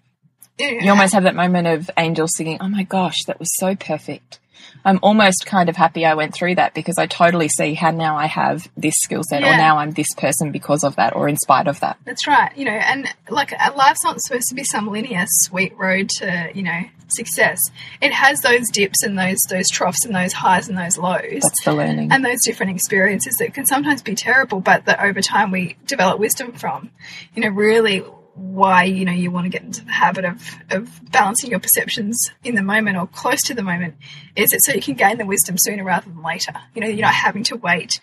you, 0.59 0.79
know, 0.79 0.85
You 0.85 0.91
almost 0.91 1.15
have 1.15 1.25
that 1.25 1.35
moment 1.35 1.67
of 1.67 1.91
angels 1.97 2.31
singing, 2.37 2.59
"Oh 2.61 2.69
my 2.69 2.83
gosh, 2.83 3.25
that 3.27 3.39
was 3.39 3.49
so 3.59 3.75
perfect." 3.75 4.39
I'm 4.85 4.99
almost 5.03 5.47
kind 5.47 5.69
of 5.69 5.77
happy 5.77 6.05
I 6.05 6.15
went 6.15 6.35
through 6.35 6.57
that 6.57 6.75
because 6.75 6.99
I 6.99 7.07
totally 7.07 7.49
see 7.49 7.75
how 7.75 7.91
now 7.91 8.17
I 8.17 8.27
have 8.27 8.69
this 8.77 8.95
skill 8.97 9.23
set 9.23 9.43
or 9.43 9.57
now 9.57 9.79
I'm 9.79 9.93
this 9.93 10.13
person 10.17 10.53
because 10.53 10.85
of 10.85 10.97
that 10.97 11.15
or 11.17 11.29
in 11.29 11.37
spite 11.37 11.67
of 11.67 11.81
that. 11.81 11.99
That's 12.05 12.27
right. 12.27 12.57
You 12.57 12.65
know, 12.65 12.73
and 12.73 13.13
like 13.29 13.53
life's 13.77 14.05
not 14.05 14.21
supposed 14.21 14.49
to 14.49 14.55
be 14.55 14.65
some 14.65 14.89
linear, 14.89 15.25
sweet 15.27 15.77
road 15.77 16.09
to 16.19 16.51
you 16.55 16.63
know 16.63 16.81
success. 17.11 17.59
It 18.01 18.13
has 18.13 18.41
those 18.41 18.69
dips 18.71 19.03
and 19.03 19.19
those 19.19 19.39
those 19.49 19.69
troughs 19.69 20.05
and 20.05 20.15
those 20.15 20.33
highs 20.33 20.69
and 20.69 20.77
those 20.79 20.99
lows. 20.99 21.41
That's 21.43 21.65
the 21.65 21.73
learning. 21.75 22.13
and 22.13 22.25
those 22.25 22.39
different 22.45 22.73
experiences 22.73 23.35
that 23.39 23.55
can 23.55 23.67
sometimes 23.67 24.03
be 24.03 24.15
terrible, 24.15 24.61
but 24.61 24.85
that 24.87 25.01
over 25.01 25.21
time 25.21 25.51
we 25.51 25.77
develop 25.87 26.19
wisdom 26.19 26.53
from. 26.53 26.91
You 27.35 27.43
know, 27.43 27.49
really 27.49 28.05
why 28.39 28.85
you 28.85 29.05
know 29.05 29.13
you 29.13 29.31
want 29.31 29.45
to 29.45 29.51
get 29.51 29.63
into 29.63 29.85
the 29.85 29.91
habit 29.91 30.25
of 30.25 30.41
of 30.71 31.11
balancing 31.11 31.51
your 31.51 31.59
perceptions 31.59 32.31
in 32.45 32.55
the 32.55 32.63
moment 32.63 32.97
or 32.97 33.07
close 33.07 33.43
to 33.43 33.53
the 33.53 33.63
moment 33.63 33.97
is 34.37 34.53
it 34.53 34.63
so 34.63 34.73
you 34.73 34.81
can 34.81 34.95
gain 34.95 35.19
the 35.19 35.27
wisdom 35.27 35.57
sooner 35.59 35.83
rather 35.83 36.09
than 36.09 36.23
later 36.23 36.53
you 36.75 36.81
know 36.81 36.87
you're 36.87 37.05
not 37.05 37.15
having 37.15 37.43
to 37.43 37.57
wait 37.57 38.01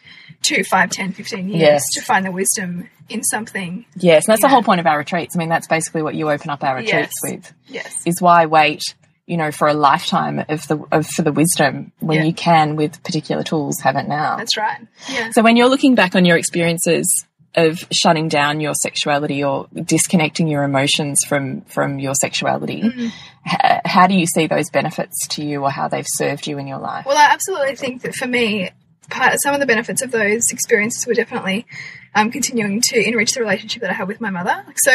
two 0.47 0.63
five 0.63 0.89
ten 0.89 1.11
fifteen 1.11 1.49
years 1.49 1.61
Yes. 1.61 1.83
to 1.93 2.01
find 2.01 2.25
the 2.25 2.31
wisdom 2.31 2.89
in 3.09 3.23
something 3.23 3.85
yes, 3.95 4.25
and 4.25 4.33
that's 4.33 4.41
the 4.41 4.47
Yeah. 4.47 4.51
whole 4.53 4.63
point 4.63 4.79
of 4.79 4.87
our 4.87 4.97
retreats. 4.97 5.35
I 5.35 5.39
mean, 5.39 5.49
that's 5.49 5.67
basically 5.67 6.01
what 6.01 6.15
you 6.15 6.29
open 6.31 6.49
up 6.49 6.63
our 6.63 6.75
retreats 6.75 7.13
Yes. 7.23 7.31
with. 7.31 7.53
yes 7.67 8.01
is 8.05 8.21
why 8.21 8.45
wait 8.45 8.81
you 9.27 9.37
know 9.37 9.51
for 9.51 9.67
a 9.67 9.73
lifetime 9.73 10.43
of 10.49 10.67
the 10.67 10.77
of 10.91 11.05
for 11.07 11.21
the 11.23 11.31
wisdom 11.31 11.91
when 11.99 12.17
Yeah. 12.19 12.23
you 12.25 12.33
can 12.33 12.75
with 12.75 13.01
particular 13.03 13.43
tools 13.43 13.79
have 13.81 13.95
it 13.95 14.07
now 14.07 14.37
that's 14.37 14.55
right 14.57 14.79
yeah 15.09 15.29
so 15.31 15.41
when 15.41 15.55
you're 15.55 15.69
looking 15.69 15.95
back 15.95 16.15
on 16.15 16.25
your 16.25 16.37
experiences 16.37 17.25
of 17.55 17.85
shutting 17.91 18.27
down 18.27 18.59
your 18.59 18.73
sexuality 18.75 19.43
or 19.43 19.67
disconnecting 19.73 20.47
your 20.47 20.63
emotions 20.63 21.21
from 21.27 21.61
from 21.61 21.99
your 21.99 22.13
sexuality 22.13 22.81
mm-hmm. 22.81 23.05
h- 23.05 23.81
how 23.85 24.07
do 24.07 24.13
you 24.13 24.25
see 24.27 24.45
those 24.47 24.69
benefits 24.69 25.27
to 25.27 25.43
you 25.43 25.63
or 25.63 25.71
how 25.71 25.87
they've 25.87 26.05
served 26.07 26.47
you 26.47 26.57
in 26.57 26.67
your 26.67 26.79
life 26.79 27.05
Well, 27.05 27.17
I 27.17 27.27
absolutely 27.31 27.75
think 27.75 28.01
that 28.03 28.13
for 28.15 28.27
me, 28.27 28.69
part, 29.09 29.39
some 29.41 29.53
of 29.53 29.59
the 29.59 29.65
benefits 29.65 30.01
of 30.01 30.11
those 30.11 30.41
experiences 30.51 31.05
were 31.05 31.13
definitely 31.13 31.65
um, 32.13 32.31
continuing 32.31 32.81
to 32.81 33.07
enrich 33.07 33.33
the 33.33 33.41
relationship 33.41 33.81
that 33.81 33.91
I 33.91 33.93
had 33.93 34.07
with 34.07 34.21
my 34.21 34.29
mother. 34.29 34.65
So, 34.77 34.91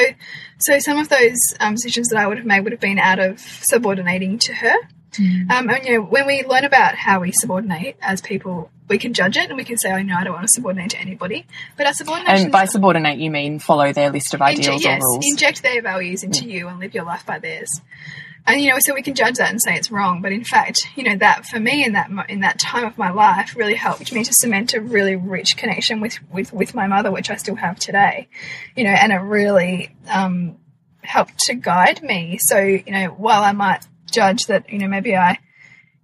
so 0.58 0.78
some 0.78 0.98
of 0.98 1.08
those 1.08 1.38
um, 1.60 1.74
decisions 1.74 2.08
that 2.08 2.18
I 2.18 2.26
would 2.26 2.38
have 2.38 2.46
made 2.46 2.60
would 2.60 2.72
have 2.72 2.80
been 2.80 2.98
out 2.98 3.18
of 3.18 3.40
subordinating 3.40 4.38
to 4.40 4.54
her. 4.54 4.74
Um, 5.18 5.68
and 5.68 5.84
you 5.84 5.94
know, 5.94 6.02
when 6.02 6.26
we 6.26 6.44
learn 6.44 6.64
about 6.64 6.94
how 6.94 7.20
we 7.20 7.32
subordinate 7.32 7.96
as 8.00 8.20
people, 8.20 8.70
we 8.88 8.96
can 8.98 9.12
judge 9.12 9.36
it 9.36 9.48
and 9.48 9.56
we 9.56 9.64
can 9.64 9.76
say, 9.76 9.90
"Oh 9.92 10.00
no, 10.02 10.14
I 10.14 10.24
don't 10.24 10.32
want 10.32 10.46
to 10.46 10.52
subordinate 10.52 10.90
to 10.90 11.00
anybody." 11.00 11.46
But 11.76 11.86
our 11.86 11.94
subordination 11.94 12.44
and 12.44 12.52
by 12.52 12.66
subordinate 12.66 13.18
you 13.18 13.30
mean 13.30 13.58
follow 13.58 13.92
their 13.92 14.10
list 14.10 14.34
of 14.34 14.42
ideals 14.42 14.84
yes, 14.84 15.00
or 15.00 15.04
rules 15.04 15.24
inject 15.28 15.62
their 15.62 15.82
values 15.82 16.22
into 16.22 16.44
you 16.44 16.68
and 16.68 16.78
live 16.78 16.94
your 16.94 17.04
life 17.04 17.26
by 17.26 17.40
theirs. 17.40 17.68
And 18.46 18.61
you 18.61 18.70
know, 18.70 18.79
so 18.81 18.94
we 18.94 19.03
can 19.03 19.14
judge 19.14 19.37
that 19.37 19.50
and 19.50 19.61
say 19.61 19.76
it's 19.76 19.90
wrong, 19.90 20.22
but 20.22 20.33
in 20.33 20.44
fact, 20.44 20.88
you 20.96 21.05
know, 21.05 21.16
that 21.16 21.46
for 21.46 21.61
me 21.61 21.85
in 21.85 21.92
that 21.92 22.11
in 22.29 22.40
that 22.40 22.59
time 22.59 22.85
of 22.85 22.98
my 22.98 23.11
life 23.11 23.55
really 23.57 23.74
helped 23.74 24.12
me 24.12 24.24
to 24.24 24.33
cement 24.33 24.74
a 24.74 24.81
really 24.81 25.16
rich 25.16 25.57
connection 25.57 26.00
with 26.00 26.18
with 26.33 26.53
with 26.53 26.74
my 26.74 26.87
mother, 26.87 27.11
which 27.11 27.31
I 27.31 27.37
still 27.37 27.57
have 27.57 27.79
today. 27.79 28.29
You 28.76 28.85
know, 28.85 28.90
and 28.90 29.12
it 29.12 29.16
really 29.16 29.94
um, 30.09 30.57
helped 31.03 31.38
to 31.40 31.55
guide 31.55 32.03
me. 32.03 32.38
So 32.40 32.59
you 32.59 32.92
know, 32.92 33.09
while 33.09 33.42
I 33.42 33.53
might 33.53 33.87
judge 34.11 34.46
that 34.46 34.72
you 34.72 34.79
know 34.79 34.88
maybe 34.88 35.16
I 35.16 35.38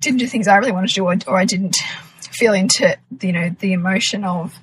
didn't 0.00 0.18
do 0.18 0.26
things 0.26 0.46
I 0.46 0.56
really 0.56 0.72
wanted 0.72 0.88
to 0.88 0.94
do, 0.94 1.04
or, 1.04 1.16
or 1.26 1.36
I 1.36 1.44
didn't 1.44 1.76
feel 2.20 2.52
into 2.52 2.96
you 3.20 3.32
know 3.32 3.50
the 3.58 3.72
emotion 3.72 4.24
of 4.24 4.54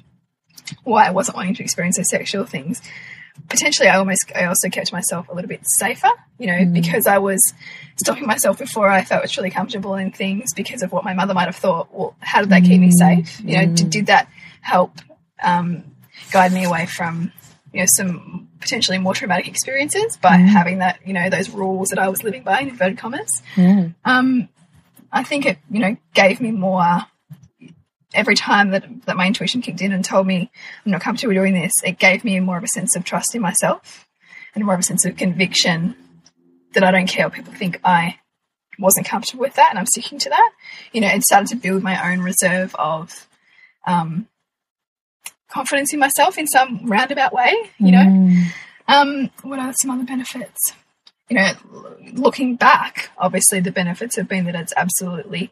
why 0.83 1.07
I 1.07 1.11
wasn't 1.11 1.37
wanting 1.37 1.55
to 1.55 1.63
experience 1.63 1.97
those 1.97 2.09
sexual 2.09 2.45
things. 2.45 2.81
Potentially, 3.49 3.87
I 3.87 3.97
almost 3.97 4.31
I 4.35 4.45
also 4.45 4.69
kept 4.69 4.91
myself 4.91 5.27
a 5.29 5.33
little 5.33 5.47
bit 5.47 5.61
safer, 5.77 6.09
you 6.37 6.47
know, 6.47 6.53
mm. 6.53 6.73
because 6.73 7.07
I 7.07 7.17
was 7.17 7.53
stopping 7.97 8.25
myself 8.25 8.59
before 8.59 8.89
I 8.89 9.03
felt 9.03 9.29
truly 9.29 9.49
comfortable 9.49 9.95
in 9.95 10.11
things 10.11 10.53
because 10.53 10.81
of 10.81 10.91
what 10.91 11.03
my 11.03 11.13
mother 11.13 11.33
might 11.33 11.45
have 11.45 11.55
thought. 11.55 11.93
Well, 11.93 12.15
how 12.19 12.41
did 12.41 12.49
that 12.49 12.63
keep 12.63 12.79
me 12.79 12.91
safe? 12.91 13.39
Mm. 13.39 13.49
You 13.49 13.57
know, 13.57 13.75
did, 13.75 13.87
mm. 13.87 13.89
did 13.89 14.05
that 14.07 14.29
help 14.61 14.99
um, 15.41 15.83
guide 16.31 16.53
me 16.53 16.63
away 16.63 16.85
from 16.85 17.31
you 17.73 17.81
know 17.81 17.85
some 17.95 18.49
potentially 18.59 18.97
more 18.97 19.13
traumatic 19.13 19.47
experiences 19.47 20.17
by 20.17 20.35
having 20.37 20.79
that 20.79 20.99
you 21.05 21.13
know 21.13 21.29
those 21.29 21.49
rules 21.49 21.89
that 21.89 21.99
I 21.99 22.07
was 22.07 22.23
living 22.23 22.43
by 22.43 22.61
in 22.61 22.69
inverted 22.69 22.97
commas? 22.97 23.41
Um, 24.05 24.49
I 25.11 25.23
think 25.23 25.45
it 25.45 25.57
you 25.69 25.79
know 25.79 25.97
gave 26.13 26.39
me 26.39 26.51
more 26.51 27.05
every 28.13 28.35
time 28.35 28.71
that, 28.71 28.85
that 29.05 29.17
my 29.17 29.27
intuition 29.27 29.61
kicked 29.61 29.81
in 29.81 29.91
and 29.91 30.03
told 30.03 30.27
me 30.27 30.51
I'm 30.85 30.91
not 30.91 31.01
comfortable 31.01 31.33
doing 31.33 31.53
this, 31.53 31.73
it 31.83 31.99
gave 31.99 32.23
me 32.23 32.39
more 32.39 32.57
of 32.57 32.63
a 32.63 32.67
sense 32.67 32.95
of 32.95 33.03
trust 33.03 33.35
in 33.35 33.41
myself 33.41 34.07
and 34.55 34.63
more 34.65 34.73
of 34.73 34.79
a 34.79 34.83
sense 34.83 35.05
of 35.05 35.17
conviction 35.17 35.95
that 36.73 36.83
I 36.83 36.91
don't 36.91 37.07
care 37.07 37.25
what 37.25 37.33
people 37.33 37.53
think 37.53 37.79
I 37.83 38.19
wasn't 38.79 39.07
comfortable 39.07 39.41
with 39.41 39.55
that 39.55 39.69
and 39.69 39.79
I'm 39.79 39.85
sticking 39.85 40.19
to 40.19 40.29
that. 40.29 40.51
You 40.91 41.01
know, 41.01 41.07
it 41.07 41.23
started 41.23 41.49
to 41.49 41.55
build 41.55 41.83
my 41.83 42.11
own 42.11 42.21
reserve 42.21 42.75
of 42.75 43.27
um, 43.85 44.27
confidence 45.49 45.93
in 45.93 45.99
myself 45.99 46.37
in 46.37 46.47
some 46.47 46.85
roundabout 46.85 47.33
way, 47.33 47.55
you 47.77 47.91
know. 47.91 47.99
Mm. 47.99 48.45
Um, 48.87 49.29
what 49.43 49.59
are 49.59 49.73
some 49.81 49.91
other 49.91 50.03
benefits? 50.03 50.73
You 51.29 51.37
know, 51.37 51.51
looking 52.13 52.55
back, 52.55 53.11
obviously 53.17 53.59
the 53.59 53.71
benefits 53.71 54.17
have 54.17 54.27
been 54.27 54.45
that 54.45 54.55
it's 54.55 54.73
absolutely, 54.75 55.51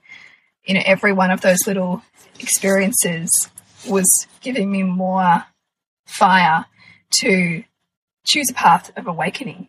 you 0.65 0.73
know, 0.73 0.81
every 0.85 1.13
one 1.13 1.31
of 1.31 1.41
those 1.41 1.65
little 1.67 2.01
experiences 2.39 3.29
was 3.87 4.07
giving 4.41 4.71
me 4.71 4.83
more 4.83 5.43
fire 6.05 6.65
to 7.21 7.63
choose 8.25 8.49
a 8.49 8.53
path 8.53 8.91
of 8.95 9.07
awakening 9.07 9.67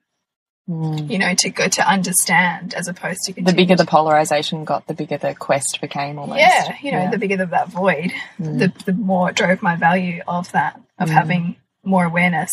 Mm. 0.70 1.10
You 1.10 1.18
know, 1.18 1.34
to 1.34 1.50
go 1.50 1.66
to 1.66 1.88
understand 1.90 2.72
as 2.74 2.86
opposed 2.86 3.18
to 3.26 3.32
the 3.32 3.52
bigger 3.52 3.74
the 3.74 3.84
polarization 3.84 4.64
got, 4.64 4.86
the 4.86 4.94
bigger 4.94 5.18
the 5.18 5.34
quest 5.34 5.80
became. 5.80 6.20
Almost, 6.20 6.38
yeah, 6.38 6.76
you 6.80 6.92
know, 6.92 6.98
yeah. 6.98 7.10
the 7.10 7.18
bigger 7.18 7.36
the, 7.36 7.46
that 7.46 7.68
void, 7.68 8.12
mm. 8.38 8.58
the 8.60 8.72
the 8.84 8.92
more 8.92 9.30
it 9.30 9.36
drove 9.36 9.60
my 9.60 9.74
value 9.74 10.22
of 10.28 10.52
that 10.52 10.80
of 11.00 11.08
mm. 11.08 11.12
having 11.12 11.56
more 11.84 12.04
awareness, 12.04 12.50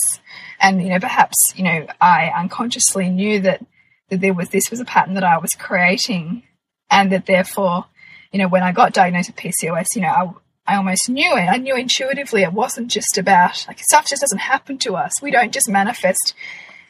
and 0.60 0.82
you 0.82 0.89
know, 0.89 0.99
perhaps 0.99 1.36
you 1.56 1.63
know, 1.63 1.86
I 2.02 2.32
unconsciously 2.36 3.10
knew 3.10 3.41
that 3.41 3.63
that 4.10 4.21
there 4.21 4.34
was 4.34 4.49
this 4.49 4.71
was 4.71 4.80
a 4.80 4.86
pattern 4.86 5.13
that 5.13 5.23
I 5.23 5.38
was 5.38 5.52
creating, 5.52 6.41
and 6.89 7.12
that 7.12 7.28
therefore, 7.28 7.86
you 8.32 8.39
know, 8.39 8.48
when 8.48 8.63
I 8.63 8.72
got 8.72 8.94
diagnosed 8.94 9.30
with 9.30 9.38
PCOS, 9.38 9.96
you 9.96 10.02
know, 10.02 10.10
I 10.10 10.32
I 10.70 10.76
almost 10.76 11.10
knew 11.10 11.36
it. 11.36 11.48
I 11.50 11.58
knew 11.58 11.76
intuitively 11.76 12.44
it 12.44 12.54
wasn't 12.54 12.92
just 12.92 13.18
about 13.18 13.65
like 13.68 13.80
stuff 13.80 14.08
just 14.08 14.22
doesn't 14.22 14.38
happen 14.38 14.78
to 14.80 14.96
us. 14.96 15.12
We 15.20 15.32
don't 15.32 15.52
just 15.52 15.68
manifest 15.68 16.36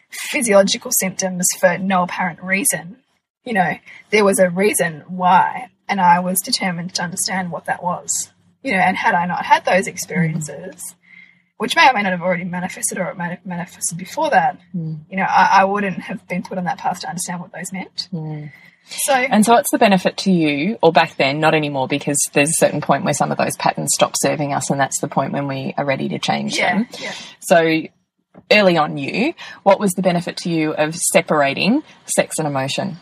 physiological 0.10 0.91
symptoms 0.99 1.47
for 1.60 1.78
no 1.78 2.04
apparent 2.04 2.43
reason. 2.43 2.97
You 3.45 3.54
know, 3.54 3.75
there 4.10 4.25
was 4.25 4.38
a 4.38 4.49
reason 4.49 5.06
why, 5.08 5.69
and 5.88 6.02
I 6.02 6.19
was 6.19 6.41
determined 6.41 6.93
to 6.95 7.04
understand 7.04 7.52
what 7.52 7.65
that 7.65 7.82
was. 7.82 8.10
You 8.63 8.73
know, 8.73 8.80
and 8.80 8.97
had 8.97 9.15
I 9.15 9.25
not 9.25 9.45
had 9.45 9.63
those 9.63 9.88
experiences, 9.88 10.95
which 11.56 11.78
may 11.78 11.89
or 11.89 11.93
may 11.93 12.04
not 12.04 12.12
have 12.12 12.21
already 12.21 12.43
manifested 12.43 12.97
or 12.97 13.10
it 13.10 13.17
may 13.17 13.30
have 13.30 13.45
manifested 13.45 13.97
before 13.97 14.30
that, 14.32 14.60
mm. 14.75 14.99
you 15.10 15.15
know, 15.15 15.23
I, 15.23 15.62
I, 15.62 15.63
wouldn't 15.63 16.02
have 16.02 16.28
been 16.28 16.43
put 16.43 16.58
on 16.58 16.65
that 16.65 16.78
path 16.78 16.99
to 17.02 17.08
understand 17.08 17.39
what 17.39 17.54
those 17.54 17.71
meant. 17.71 18.10
Mm. 18.12 18.52
So, 18.85 19.13
and 19.13 19.45
so, 19.45 19.53
what's 19.53 19.71
the 19.71 19.77
benefit 19.77 20.17
to 20.17 20.31
you, 20.31 20.77
or 20.81 20.91
back 20.91 21.15
then, 21.17 21.39
not 21.39 21.53
anymore, 21.53 21.87
because 21.87 22.17
there's 22.33 22.49
a 22.49 22.57
certain 22.57 22.81
point 22.81 23.03
where 23.03 23.13
some 23.13 23.31
of 23.31 23.37
those 23.37 23.55
patterns 23.57 23.91
stop 23.93 24.13
serving 24.15 24.53
us, 24.53 24.71
and 24.71 24.79
that's 24.79 24.99
the 24.99 25.07
point 25.07 25.31
when 25.31 25.47
we 25.47 25.73
are 25.77 25.85
ready 25.85 26.09
to 26.09 26.19
change 26.19 26.57
yeah, 26.57 26.73
them. 26.73 26.87
Yeah. 26.99 27.13
So, 27.39 27.81
early 28.51 28.77
on 28.77 28.97
you, 28.97 29.33
what 29.63 29.79
was 29.79 29.91
the 29.93 30.01
benefit 30.01 30.37
to 30.37 30.49
you 30.49 30.73
of 30.73 30.95
separating 30.95 31.83
sex 32.05 32.39
and 32.39 32.47
emotion? 32.47 32.97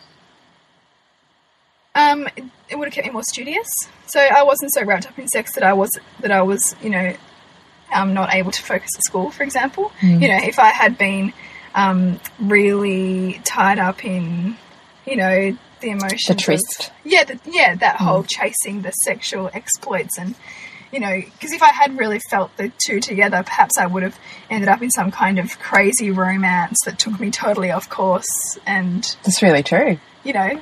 Um, 1.94 2.28
it 2.68 2.78
would 2.78 2.86
have 2.86 2.94
kept 2.94 3.06
me 3.06 3.12
more 3.12 3.24
studious. 3.24 3.68
So 4.06 4.20
I 4.20 4.42
wasn't 4.44 4.72
so 4.72 4.84
wrapped 4.84 5.06
up 5.06 5.18
in 5.18 5.26
sex 5.26 5.54
that 5.54 5.64
I 5.64 5.72
was 5.72 5.90
that 6.20 6.30
I 6.30 6.42
was, 6.42 6.76
you 6.82 6.90
know, 6.90 7.14
um, 7.92 8.14
not 8.14 8.32
able 8.34 8.52
to 8.52 8.62
focus 8.62 8.90
at 8.96 9.02
school, 9.02 9.30
for 9.30 9.42
example. 9.42 9.90
Mm. 10.00 10.22
You 10.22 10.28
know, 10.28 10.38
if 10.42 10.58
I 10.58 10.68
had 10.68 10.96
been 10.96 11.32
um, 11.74 12.20
really 12.38 13.40
tied 13.44 13.78
up 13.78 14.04
in, 14.04 14.56
you 15.06 15.16
know, 15.16 15.58
the 15.80 15.90
emotions, 15.90 16.24
the 16.26 16.34
tryst, 16.34 16.92
yeah, 17.04 17.24
the, 17.24 17.38
yeah, 17.44 17.74
that 17.76 17.96
mm. 17.96 18.04
whole 18.06 18.24
chasing 18.24 18.82
the 18.82 18.90
sexual 18.90 19.50
exploits 19.52 20.18
and 20.18 20.34
you 20.92 21.00
know, 21.00 21.20
because 21.20 21.52
if 21.52 21.62
I 21.62 21.70
had 21.70 21.98
really 21.98 22.18
felt 22.30 22.56
the 22.56 22.72
two 22.78 23.00
together, 23.00 23.42
perhaps 23.42 23.76
I 23.76 23.86
would 23.86 24.02
have 24.02 24.18
ended 24.48 24.68
up 24.68 24.82
in 24.82 24.90
some 24.90 25.10
kind 25.10 25.38
of 25.38 25.58
crazy 25.58 26.10
romance 26.10 26.78
that 26.86 26.98
took 26.98 27.20
me 27.20 27.30
totally 27.30 27.70
off 27.70 27.90
course. 27.90 28.58
And 28.66 29.04
that's 29.22 29.42
really 29.42 29.62
true. 29.62 29.98
You 30.24 30.32
know, 30.32 30.60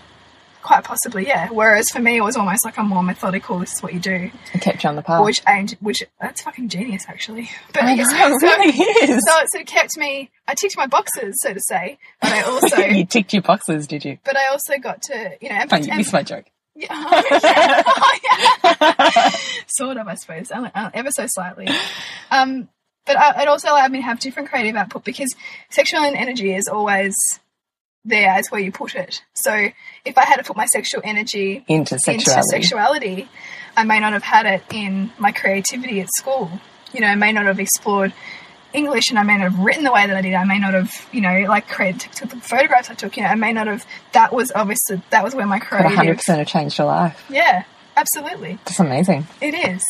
quite 0.67 0.85
possibly, 0.85 1.27
yeah. 1.27 1.49
Whereas 1.49 1.89
for 1.91 2.01
me, 2.01 2.17
it 2.17 2.23
was 2.23 2.37
almost 2.37 2.65
like 2.65 2.77
a 2.77 2.83
more 2.83 3.03
methodical. 3.03 3.61
This 3.61 3.73
is 3.75 3.83
what 3.83 3.95
you 3.95 4.01
do. 4.01 4.31
It 4.53 4.61
kept 4.61 4.83
you 4.83 4.91
on 4.91 4.97
the 4.97 5.03
path. 5.03 5.25
Which 5.25 5.41
aimed, 5.49 5.77
which 5.81 6.03
that's 6.21 6.43
fucking 6.43 6.69
genius, 6.69 7.05
actually. 7.09 7.49
But 7.73 7.85
I 7.85 7.95
know, 7.95 8.05
it 8.05 8.43
really 8.43 8.73
is. 8.73 9.25
So, 9.25 9.33
so 9.47 9.61
it 9.61 9.67
kept 9.67 9.97
me. 9.97 10.31
I 10.49 10.55
ticked 10.55 10.77
my 10.77 10.87
boxes, 10.87 11.37
so 11.41 11.55
to 11.55 11.61
say. 11.61 11.99
But 12.21 12.33
I 12.33 12.43
also 12.51 12.79
you 12.79 13.07
ticked 13.07 13.33
your 13.33 13.43
boxes, 13.43 13.87
did 13.87 14.05
you? 14.05 14.19
But 14.25 14.37
I 14.37 14.49
also 14.49 14.79
got 14.79 15.03
to, 15.03 15.37
you 15.41 15.49
know, 15.49 15.55
and, 15.55 15.73
oh, 15.73 15.77
you 15.77 15.97
missed 15.97 16.13
my 16.13 16.25
joke. 16.25 16.47
Yeah. 16.75 16.89
Oh, 16.91 18.13
yeah. 18.83 19.31
sort 19.69 19.97
of, 19.97 20.09
I 20.09 20.15
suppose, 20.17 20.51
ever 20.51 21.11
so 21.11 21.27
slightly. 21.29 21.69
Um, 22.31 22.69
but 23.07 23.17
it 23.41 23.47
also 23.47 23.69
allowed 23.69 23.93
me 23.93 24.01
to 24.01 24.05
have 24.05 24.19
different 24.19 24.49
creative 24.49 24.75
output 24.75 25.05
because 25.05 25.35
sexual 25.71 26.01
energy 26.01 26.53
is 26.53 26.67
always 26.67 27.15
there 28.07 28.31
as 28.31 28.49
where 28.49 28.61
you 28.61 28.73
put 28.73 28.95
it. 28.95 29.23
So 29.35 29.69
if 30.05 30.17
I 30.17 30.25
had 30.25 30.37
to 30.37 30.45
put 30.45 30.57
my 30.57 30.67
sexual 30.67 31.03
energy 31.05 31.65
into 31.69 31.99
sexuality, 31.99 32.31
into 32.31 32.43
sexuality 32.49 33.29
I 33.77 33.85
may 33.85 34.01
not 34.01 34.15
have 34.15 34.23
had 34.23 34.47
it 34.47 34.63
in 34.71 35.11
my 35.19 35.33
creativity 35.33 36.01
at 36.01 36.09
school. 36.17 36.51
You 36.93 37.01
know, 37.01 37.09
I 37.09 37.15
may 37.15 37.33
not 37.33 37.45
have 37.45 37.61
explored 37.61 38.15
English 38.73 39.11
and 39.11 39.19
I 39.19 39.23
may 39.23 39.37
not 39.37 39.53
have 39.53 39.59
written 39.59 39.85
the 39.85 39.93
way 39.93 40.07
that 40.07 40.17
I 40.17 40.23
did. 40.23 40.35
I 40.35 40.45
may 40.45 40.59
not 40.59 40.73
have, 40.73 41.09
you 41.13 41.21
know, 41.21 41.45
like 41.49 41.69
created 41.69 42.13
took 42.13 42.31
the 42.31 42.37
photographs 42.37 42.91
I 42.91 42.95
took. 42.95 43.17
You 43.17 43.25
know, 43.25 43.29
I 43.29 43.35
may 43.35 43.53
not 43.53 43.67
have. 43.67 43.87
That 44.13 44.33
was 44.33 44.51
obviously 44.55 45.03
that 45.11 45.23
was 45.23 45.35
where 45.35 45.47
my 45.47 45.59
creative. 45.59 45.93
Hundred 45.93 46.17
percent 46.17 46.39
have 46.39 46.49
changed 46.49 46.79
your 46.79 46.87
life. 46.87 47.23
Yeah, 47.29 47.65
absolutely. 47.97 48.59
It's 48.67 48.81
amazing. 48.81 49.27
It 49.43 49.55
is 49.55 49.85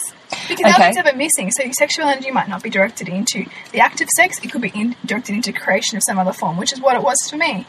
because 0.49 0.61
okay. 0.61 0.71
nothing's 0.71 0.97
ever 0.97 1.17
missing. 1.17 1.53
So 1.53 1.63
your 1.63 1.73
sexual 1.73 2.07
energy 2.07 2.33
might 2.33 2.49
not 2.49 2.63
be 2.63 2.71
directed 2.71 3.09
into 3.09 3.47
the 3.71 3.81
act 3.81 4.01
of 4.01 4.09
sex. 4.11 4.43
It 4.43 4.51
could 4.51 4.63
be 4.63 4.73
in, 4.75 4.97
directed 5.05 5.35
into 5.37 5.53
creation 5.53 5.97
of 5.97 6.03
some 6.05 6.19
other 6.19 6.33
form, 6.33 6.57
which 6.57 6.73
is 6.73 6.81
what 6.81 6.97
it 6.97 7.03
was 7.03 7.19
for 7.31 7.37
me. 7.37 7.67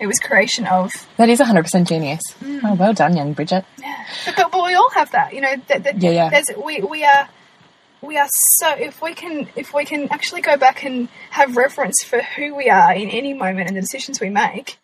It 0.00 0.06
was 0.06 0.18
creation 0.18 0.66
of. 0.66 0.90
That 1.18 1.28
is 1.28 1.40
100% 1.40 1.86
genius. 1.86 2.22
Mm. 2.42 2.60
Oh, 2.64 2.74
well 2.74 2.94
done, 2.94 3.16
young 3.16 3.34
Bridget. 3.34 3.64
Yeah. 3.78 4.04
But, 4.24 4.50
but, 4.50 4.64
we 4.64 4.74
all 4.74 4.90
have 4.90 5.10
that. 5.12 5.34
You 5.34 5.42
know, 5.42 5.54
that, 5.68 5.84
that, 5.84 6.02
yeah, 6.02 6.30
yeah. 6.32 6.42
we, 6.64 6.80
we 6.80 7.04
are 7.04 7.28
we 8.02 8.16
are 8.16 8.28
so 8.56 8.70
if 8.70 9.02
we 9.02 9.14
can 9.14 9.48
if 9.56 9.74
we 9.74 9.84
can 9.84 10.08
actually 10.10 10.40
go 10.40 10.56
back 10.56 10.84
and 10.84 11.08
have 11.30 11.56
reverence 11.56 12.02
for 12.02 12.20
who 12.20 12.54
we 12.54 12.68
are 12.68 12.94
in 12.94 13.08
any 13.10 13.34
moment 13.34 13.68
and 13.68 13.76
the 13.76 13.80
decisions 13.80 14.20
we 14.20 14.30
make 14.30 14.78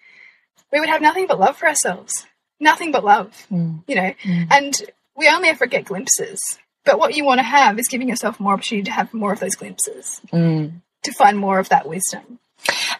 we 0.72 0.81
would 0.81 0.88
have 0.88 1.00
nothing 1.00 1.26
but 1.26 1.40
love 1.40 1.57
for 1.57 1.66
ourselves 1.66 2.26
nothing 2.61 2.92
but 2.92 3.05
love 3.05 3.46
mm. 3.50 3.83
you 3.87 3.94
know 3.94 4.12
mm. 4.22 4.46
and 4.50 4.83
we 5.16 5.29
only 5.29 5.48
ever 5.48 5.66
get 5.66 5.85
glimpses 5.85 6.59
but 6.85 6.98
what 6.98 7.14
you 7.14 7.24
want 7.24 7.38
to 7.38 7.44
have 7.44 7.79
is 7.79 7.88
giving 7.88 8.09
yourself 8.09 8.38
more 8.38 8.52
opportunity 8.52 8.85
to 8.85 8.92
have 8.92 9.12
more 9.14 9.33
of 9.33 9.40
those 9.40 9.55
glimpses 9.55 10.20
mm. 10.33 10.72
to 11.02 11.12
find 11.12 11.38
more 11.38 11.59
of 11.59 11.68
that 11.70 11.88
wisdom 11.88 12.38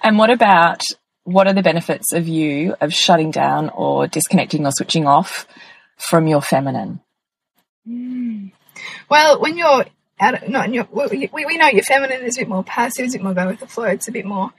and 0.02 0.18
what 0.18 0.31
about 0.31 0.83
what 1.26 1.46
are 1.46 1.52
the 1.52 1.62
benefits 1.62 2.12
of 2.12 2.26
you 2.26 2.74
of 2.80 2.92
shutting 2.92 3.30
down 3.30 3.68
or 3.70 4.06
disconnecting 4.06 4.64
or 4.64 4.70
switching 4.72 5.06
off 5.06 5.46
from 5.96 6.26
your 6.26 6.40
feminine 6.40 7.00
mm. 7.86 8.50
well 9.10 9.40
when 9.40 9.58
you're 9.58 9.84
out 10.20 10.48
not 10.48 10.66
in 10.66 10.74
your, 10.74 10.88
we, 10.92 11.28
we 11.32 11.56
know 11.56 11.68
your 11.68 11.82
feminine 11.82 12.22
is 12.22 12.36
a 12.36 12.40
bit 12.40 12.48
more 12.48 12.64
passive, 12.64 13.04
it's 13.04 13.14
a 13.14 13.18
bit 13.18 13.24
more 13.24 13.34
go 13.34 13.46
with 13.46 13.60
the 13.60 13.66
flow, 13.66 13.84
it's 13.84 14.08
a 14.08 14.12
bit 14.12 14.24
more 14.24 14.52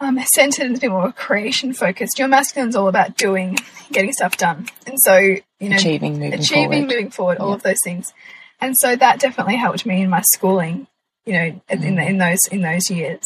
um, 0.00 0.18
centered 0.34 0.66
and 0.66 0.76
a 0.76 0.80
bit 0.80 0.90
more 0.90 1.12
creation 1.12 1.72
focused. 1.72 2.18
Your 2.18 2.28
masculine's 2.28 2.76
all 2.76 2.88
about 2.88 3.16
doing, 3.16 3.56
getting 3.90 4.12
stuff 4.12 4.36
done. 4.36 4.66
And 4.86 4.98
so, 5.00 5.16
you 5.16 5.68
know, 5.68 5.76
achieving, 5.76 6.18
moving 6.18 6.34
achieving, 6.34 6.70
forward. 6.70 6.88
moving 6.88 7.10
forward, 7.10 7.38
all 7.38 7.52
of 7.54 7.62
those 7.62 7.78
things. 7.82 8.12
And 8.60 8.74
so 8.76 8.94
that 8.94 9.20
definitely 9.20 9.56
helped 9.56 9.86
me 9.86 10.02
in 10.02 10.10
my 10.10 10.22
schooling, 10.32 10.86
you 11.26 11.32
know, 11.32 11.38
mm. 11.38 11.62
in, 11.70 11.98
in 11.98 12.18
those, 12.18 12.40
in 12.50 12.60
those 12.62 12.90
years. 12.90 13.24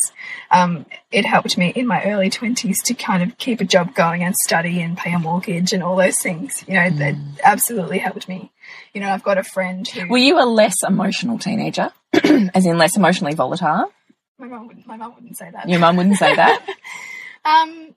Um, 0.50 0.86
it 1.10 1.24
helped 1.24 1.58
me 1.58 1.68
in 1.68 1.86
my 1.86 2.04
early 2.04 2.30
twenties 2.30 2.76
to 2.84 2.94
kind 2.94 3.22
of 3.22 3.36
keep 3.38 3.60
a 3.60 3.64
job 3.64 3.94
going 3.94 4.22
and 4.22 4.34
study 4.44 4.80
and 4.80 4.96
pay 4.96 5.12
a 5.12 5.18
mortgage 5.18 5.72
and 5.72 5.82
all 5.82 5.96
those 5.96 6.18
things, 6.20 6.64
you 6.66 6.74
know, 6.74 6.90
mm. 6.90 6.98
that 6.98 7.14
absolutely 7.44 7.98
helped 7.98 8.28
me 8.28 8.50
you 8.94 9.00
know, 9.00 9.10
I've 9.10 9.22
got 9.22 9.38
a 9.38 9.42
friend 9.42 9.86
who. 9.86 10.08
Were 10.08 10.18
you 10.18 10.40
a 10.40 10.46
less 10.46 10.74
emotional 10.86 11.38
teenager, 11.38 11.92
as 12.12 12.66
in 12.66 12.78
less 12.78 12.96
emotionally 12.96 13.34
volatile? 13.34 13.92
My 14.38 14.46
mum 14.46 14.66
wouldn't. 14.66 14.86
My 14.86 14.96
mum 14.96 15.14
wouldn't 15.14 15.36
say 15.36 15.50
that. 15.50 15.68
Your 15.68 15.80
mum 15.80 15.96
wouldn't 15.96 16.16
say 16.16 16.34
that. 16.34 16.62
um, 17.44 17.94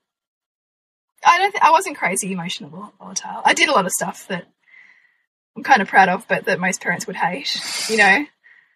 I 1.26 1.38
don't. 1.38 1.52
Th- 1.52 1.64
I 1.64 1.72
wasn't 1.72 1.98
crazy 1.98 2.32
emotional 2.32 2.94
volatile. 3.00 3.42
I 3.46 3.54
did 3.54 3.70
a 3.70 3.72
lot 3.72 3.86
of 3.86 3.92
stuff 3.92 4.28
that 4.28 4.46
I'm 5.56 5.64
kind 5.64 5.82
of 5.82 5.88
proud 5.88 6.10
of, 6.10 6.28
but 6.28 6.46
that 6.46 6.60
most 6.60 6.82
parents 6.82 7.08
would 7.08 7.16
hate. 7.16 7.60
You 7.90 7.98
know. 7.98 8.26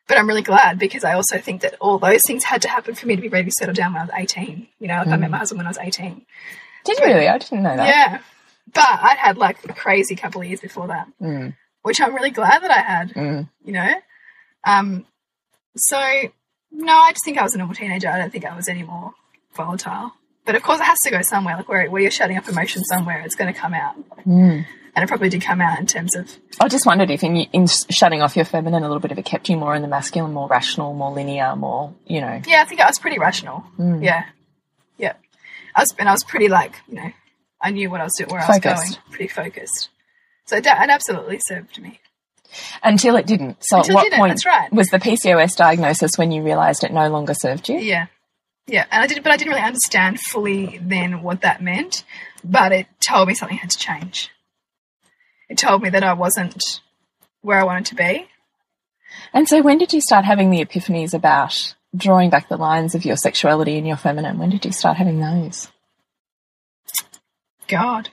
But 0.07 0.17
I'm 0.17 0.27
really 0.27 0.43
glad 0.43 0.77
because 0.77 1.03
I 1.03 1.13
also 1.13 1.39
think 1.39 1.61
that 1.61 1.75
all 1.79 1.97
those 1.97 2.21
things 2.27 2.43
had 2.43 2.61
to 2.61 2.69
happen 2.69 2.93
for 2.93 3.07
me 3.07 3.15
to 3.15 3.21
be 3.21 3.27
ready 3.27 3.45
to 3.45 3.55
settle 3.57 3.73
down 3.73 3.93
when 3.93 4.03
I 4.03 4.05
was 4.05 4.13
18. 4.15 4.67
You 4.79 4.87
know, 4.87 4.97
like 4.97 5.07
mm. 5.07 5.13
I 5.13 5.17
met 5.17 5.31
my 5.31 5.37
husband 5.37 5.57
when 5.57 5.65
I 5.65 5.69
was 5.69 5.79
18. 5.79 6.25
Did 6.83 6.99
you 6.99 7.05
really? 7.05 7.27
I 7.27 7.37
didn't 7.37 7.63
know 7.63 7.75
that. 7.75 7.87
Yeah. 7.87 8.19
But 8.73 8.87
I'd 8.87 9.17
had 9.17 9.37
like 9.37 9.63
a 9.67 9.73
crazy 9.73 10.15
couple 10.15 10.41
of 10.41 10.47
years 10.47 10.61
before 10.61 10.87
that. 10.87 11.07
Mm 11.21 11.55
which 11.85 12.01
I'm 12.01 12.15
really 12.15 12.31
glad 12.31 12.63
that 12.63 12.71
I 12.71 12.79
had. 12.79 13.13
Mm. 13.13 13.47
You 13.63 13.73
know, 13.73 13.93
um, 14.65 15.05
so 15.77 15.99
no, 16.71 16.93
I 16.93 17.11
just 17.11 17.23
think 17.23 17.37
I 17.37 17.43
was 17.43 17.53
a 17.53 17.59
normal 17.59 17.75
teenager. 17.75 18.09
I 18.09 18.17
don't 18.17 18.31
think 18.31 18.43
I 18.43 18.55
was 18.55 18.67
any 18.67 18.81
more 18.81 19.13
volatile. 19.55 20.11
but 20.45 20.55
of 20.55 20.63
course, 20.63 20.79
it 20.79 20.85
has 20.85 20.97
to 21.03 21.11
go 21.11 21.21
somewhere. 21.21 21.57
Like 21.57 21.69
where, 21.69 21.87
where 21.91 22.01
you're 22.01 22.09
shutting 22.09 22.37
up 22.37 22.49
emotion 22.49 22.83
somewhere, 22.85 23.21
it's 23.21 23.35
going 23.35 23.53
to 23.53 23.59
come 23.59 23.75
out. 23.75 23.95
Mm. 24.25 24.65
And 24.95 25.03
it 25.03 25.07
probably 25.07 25.27
did 25.27 25.41
come 25.41 25.59
out 25.59 25.77
in 25.77 25.85
terms 25.85 26.15
of. 26.15 26.31
I 26.61 26.69
just 26.69 26.85
wondered 26.85 27.11
if 27.11 27.21
in, 27.21 27.35
in 27.35 27.67
shutting 27.89 28.21
off 28.21 28.35
your 28.37 28.45
feminine 28.45 28.81
a 28.81 28.87
little 28.87 29.01
bit, 29.01 29.11
if 29.11 29.17
it 29.17 29.25
kept 29.25 29.49
you 29.49 29.57
more 29.57 29.75
in 29.75 29.81
the 29.81 29.89
masculine, 29.89 30.31
more 30.31 30.47
rational, 30.47 30.93
more 30.93 31.11
linear, 31.11 31.55
more, 31.55 31.93
you 32.07 32.21
know. 32.21 32.41
Yeah, 32.47 32.61
I 32.61 32.65
think 32.65 32.79
I 32.79 32.87
was 32.87 32.97
pretty 32.97 33.19
rational. 33.19 33.65
Mm. 33.77 34.03
Yeah. 34.03 34.25
Yeah. 34.97 35.13
I 35.75 35.81
was, 35.81 35.93
and 35.99 36.07
I 36.07 36.13
was 36.13 36.23
pretty 36.23 36.47
like, 36.47 36.75
you 36.87 36.95
know, 36.95 37.11
I 37.61 37.71
knew 37.71 37.89
what 37.89 37.99
I 37.99 38.05
was 38.05 38.13
doing, 38.17 38.29
where 38.29 38.41
focused. 38.41 38.65
I 38.65 38.71
was 38.71 38.89
going, 38.95 39.11
pretty 39.11 39.27
focused. 39.27 39.89
So 40.45 40.57
it 40.57 40.65
absolutely 40.65 41.41
served 41.45 41.81
me. 41.81 41.99
Until 42.81 43.17
it 43.17 43.27
didn't. 43.27 43.57
So 43.65 43.79
Until 43.79 43.99
at 43.99 44.03
what 44.03 44.13
point 44.13 44.45
right. 44.45 44.71
was 44.71 44.87
the 44.87 44.99
PCOS 44.99 45.57
diagnosis 45.57 46.11
when 46.15 46.31
you 46.31 46.41
realised 46.41 46.85
it 46.85 46.93
no 46.93 47.09
longer 47.09 47.33
served 47.33 47.67
you? 47.67 47.79
Yeah. 47.79 48.07
Yeah, 48.67 48.85
and 48.89 49.03
I 49.03 49.07
did, 49.07 49.21
but 49.21 49.31
I 49.31 49.37
didn't 49.37 49.53
really 49.53 49.65
understand 49.65 50.19
fully 50.19 50.79
then 50.81 51.21
what 51.21 51.41
that 51.41 51.61
meant. 51.61 52.03
But 52.43 52.71
it 52.71 52.87
told 53.05 53.27
me 53.27 53.35
something 53.35 53.57
had 53.57 53.71
to 53.71 53.77
change. 53.77 54.31
It 55.49 55.57
told 55.57 55.81
me 55.81 55.89
that 55.89 56.03
I 56.03 56.13
wasn't 56.13 56.81
where 57.41 57.59
I 57.59 57.63
wanted 57.63 57.85
to 57.87 57.95
be. 57.95 58.27
And 59.33 59.47
so, 59.47 59.61
when 59.61 59.77
did 59.77 59.93
you 59.93 60.01
start 60.01 60.25
having 60.25 60.49
the 60.49 60.63
epiphanies 60.63 61.13
about 61.13 61.75
drawing 61.95 62.29
back 62.29 62.49
the 62.49 62.57
lines 62.57 62.95
of 62.95 63.05
your 63.05 63.15
sexuality 63.15 63.77
and 63.77 63.87
your 63.87 63.97
feminine? 63.97 64.37
When 64.37 64.49
did 64.49 64.65
you 64.65 64.71
start 64.71 64.97
having 64.97 65.19
those? 65.19 65.69
God, 67.67 68.09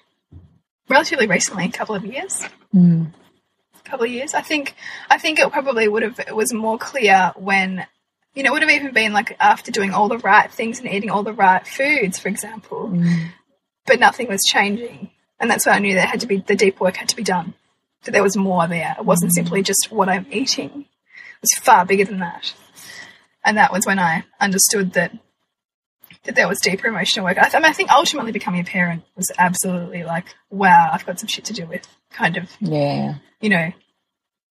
relatively 0.89 1.27
recently, 1.27 1.67
a 1.67 1.73
couple 1.73 1.95
of 1.95 2.05
years. 2.05 2.45
Mm. 2.75 3.13
A 3.75 3.89
couple 3.89 4.07
of 4.07 4.13
years. 4.13 4.35
I 4.35 4.43
think. 4.43 4.75
I 5.11 5.19
think 5.19 5.39
it 5.39 5.51
probably 5.51 5.89
would 5.89 6.03
have. 6.03 6.21
It 6.21 6.37
was 6.37 6.53
more 6.53 6.79
clear 6.79 7.33
when 7.37 7.87
you 8.35 8.43
know, 8.43 8.51
it 8.51 8.53
would 8.53 8.63
have 8.63 8.71
even 8.71 8.93
been 8.93 9.13
like 9.13 9.37
after 9.41 9.71
doing 9.71 9.93
all 9.93 10.09
the 10.09 10.19
right 10.19 10.51
things 10.51 10.79
and 10.79 10.89
eating 10.89 11.11
all 11.11 11.23
the 11.23 11.33
right 11.33 11.67
foods, 11.67 12.19
for 12.19 12.29
example. 12.29 12.89
Mm. 12.89 13.29
But 13.87 14.01
nothing 14.01 14.29
was 14.29 14.43
changing. 14.45 15.11
And 15.43 15.51
that's 15.51 15.67
why 15.67 15.73
I 15.73 15.81
knew 15.81 15.93
there 15.93 16.07
had 16.07 16.21
to 16.21 16.27
be, 16.27 16.39
the 16.39 16.55
deep 16.55 16.81
work 16.81 16.97
had 16.97 17.09
to 17.11 17.17
be 17.17 17.25
done. 17.25 17.55
That 18.05 18.13
there 18.13 18.23
was 18.23 18.37
more 18.37 18.67
there. 18.67 18.95
It 18.99 19.05
wasn't 19.05 19.33
mm. 19.33 19.35
simply 19.35 19.63
just 19.63 19.89
what 19.91 20.09
I'm 20.09 20.27
eating. 20.31 20.71
It 20.71 21.43
was 21.43 21.53
far 21.61 21.85
bigger 21.85 22.05
than 22.05 22.21
that. 22.21 22.55
And 23.45 23.59
that 23.59 23.73
was 23.73 23.85
when 23.85 23.99
I 23.99 24.25
understood 24.41 24.93
that 24.95 25.13
that 26.25 26.37
there 26.37 26.47
was 26.47 26.61
deeper 26.61 26.87
emotional 26.87 27.25
work. 27.25 27.37
I, 27.37 27.49
th 27.49 27.55
I, 27.55 27.59
mean, 27.59 27.67
I 27.67 27.73
think 27.73 27.91
ultimately 27.91 28.31
becoming 28.31 28.61
a 28.61 28.65
parent 28.65 29.03
was 29.17 29.33
absolutely 29.39 30.05
like, 30.05 30.27
wow, 30.51 30.91
I've 30.93 31.05
got 31.05 31.19
some 31.19 31.27
shit 31.27 31.45
to 31.47 31.53
deal 31.53 31.67
with, 31.67 31.85
kind 32.13 32.37
of. 32.37 32.49
Yeah. 32.61 33.17
You 33.41 33.49
know, 33.49 33.73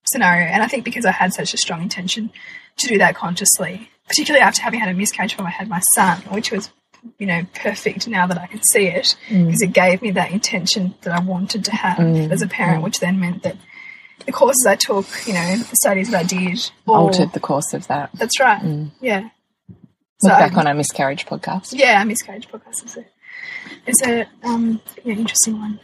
scenario. 0.06 0.48
And 0.48 0.62
I 0.62 0.68
think 0.68 0.84
because 0.84 1.06
I 1.06 1.12
had 1.12 1.34
such 1.34 1.54
a 1.54 1.58
strong 1.58 1.82
intention 1.82 2.30
to 2.78 2.88
do 2.88 2.98
that 2.98 3.16
consciously, 3.16 3.90
particularly 4.06 4.44
after 4.44 4.62
having 4.62 4.82
had 4.82 4.90
a 4.90 4.94
miscarriage 4.94 5.38
when 5.38 5.48
I 5.48 5.52
had 5.52 5.70
my 5.70 5.80
son, 5.96 6.18
which 6.32 6.52
was, 6.52 6.70
you 7.18 7.28
know, 7.28 7.46
perfect 7.54 8.08
now 8.08 8.28
that 8.28 8.38
I 8.38 8.48
can 8.48 8.62
see 8.64 8.88
it, 8.88 9.16
mm. 9.28 9.46
because 9.46 9.62
it 9.62 9.74
gave 9.74 10.02
me 10.02 10.12
that 10.12 10.32
intention 10.32 10.96
that 11.02 11.14
I 11.14 11.24
wanted 11.24 11.66
to 11.66 11.72
have 11.72 11.98
mm. 11.98 12.32
as 12.32 12.42
a 12.42 12.48
parent, 12.48 12.82
mm. 12.82 12.84
which 12.84 13.00
then 13.00 13.20
meant 13.20 13.44
that 13.44 13.58
the 14.26 14.32
courses 14.32 14.66
I 14.68 14.76
took, 14.76 15.06
you 15.26 15.34
know, 15.34 15.58
the 15.58 15.76
studies 15.76 16.12
that 16.12 16.20
I 16.20 16.24
did, 16.24 16.72
altered 16.88 17.34
the 17.34 17.40
course 17.40 17.74
of 17.74 17.88
that. 17.88 18.12
That's 18.14 18.40
right. 18.40 18.62
Mm. 18.62 18.92
Yeah. 19.02 19.30
Look 20.24 20.34
so, 20.34 20.38
back 20.38 20.56
on 20.58 20.68
our 20.68 20.76
miscarriage 20.76 21.26
podcast. 21.26 21.74
Yeah, 21.74 22.00
our 22.00 22.06
miscarriage 22.06 22.48
podcast 22.48 22.86
is 22.86 22.98
a, 22.98 23.06
is 23.88 24.02
a 24.04 24.28
um, 24.44 24.80
yeah, 25.04 25.16
interesting 25.16 25.58
one. 25.58 25.80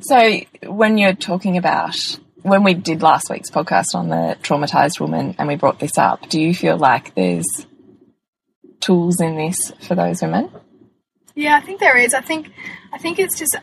So 0.00 0.40
when 0.66 0.96
you're 0.96 1.14
talking 1.14 1.58
about 1.58 1.96
when 2.42 2.64
we 2.64 2.72
did 2.72 3.02
last 3.02 3.28
week's 3.28 3.50
podcast 3.50 3.94
on 3.94 4.08
the 4.08 4.38
traumatized 4.42 5.00
woman 5.00 5.34
and 5.38 5.46
we 5.48 5.56
brought 5.56 5.78
this 5.78 5.98
up, 5.98 6.28
do 6.30 6.40
you 6.40 6.54
feel 6.54 6.78
like 6.78 7.14
there's 7.14 7.66
tools 8.80 9.20
in 9.20 9.36
this 9.36 9.72
for 9.86 9.94
those 9.94 10.22
women? 10.22 10.50
Yeah, 11.34 11.56
I 11.56 11.60
think 11.60 11.80
there 11.80 11.96
is. 11.96 12.14
I 12.14 12.20
think 12.20 12.52
I 12.92 12.98
think 12.98 13.18
it's 13.18 13.38
just 13.38 13.56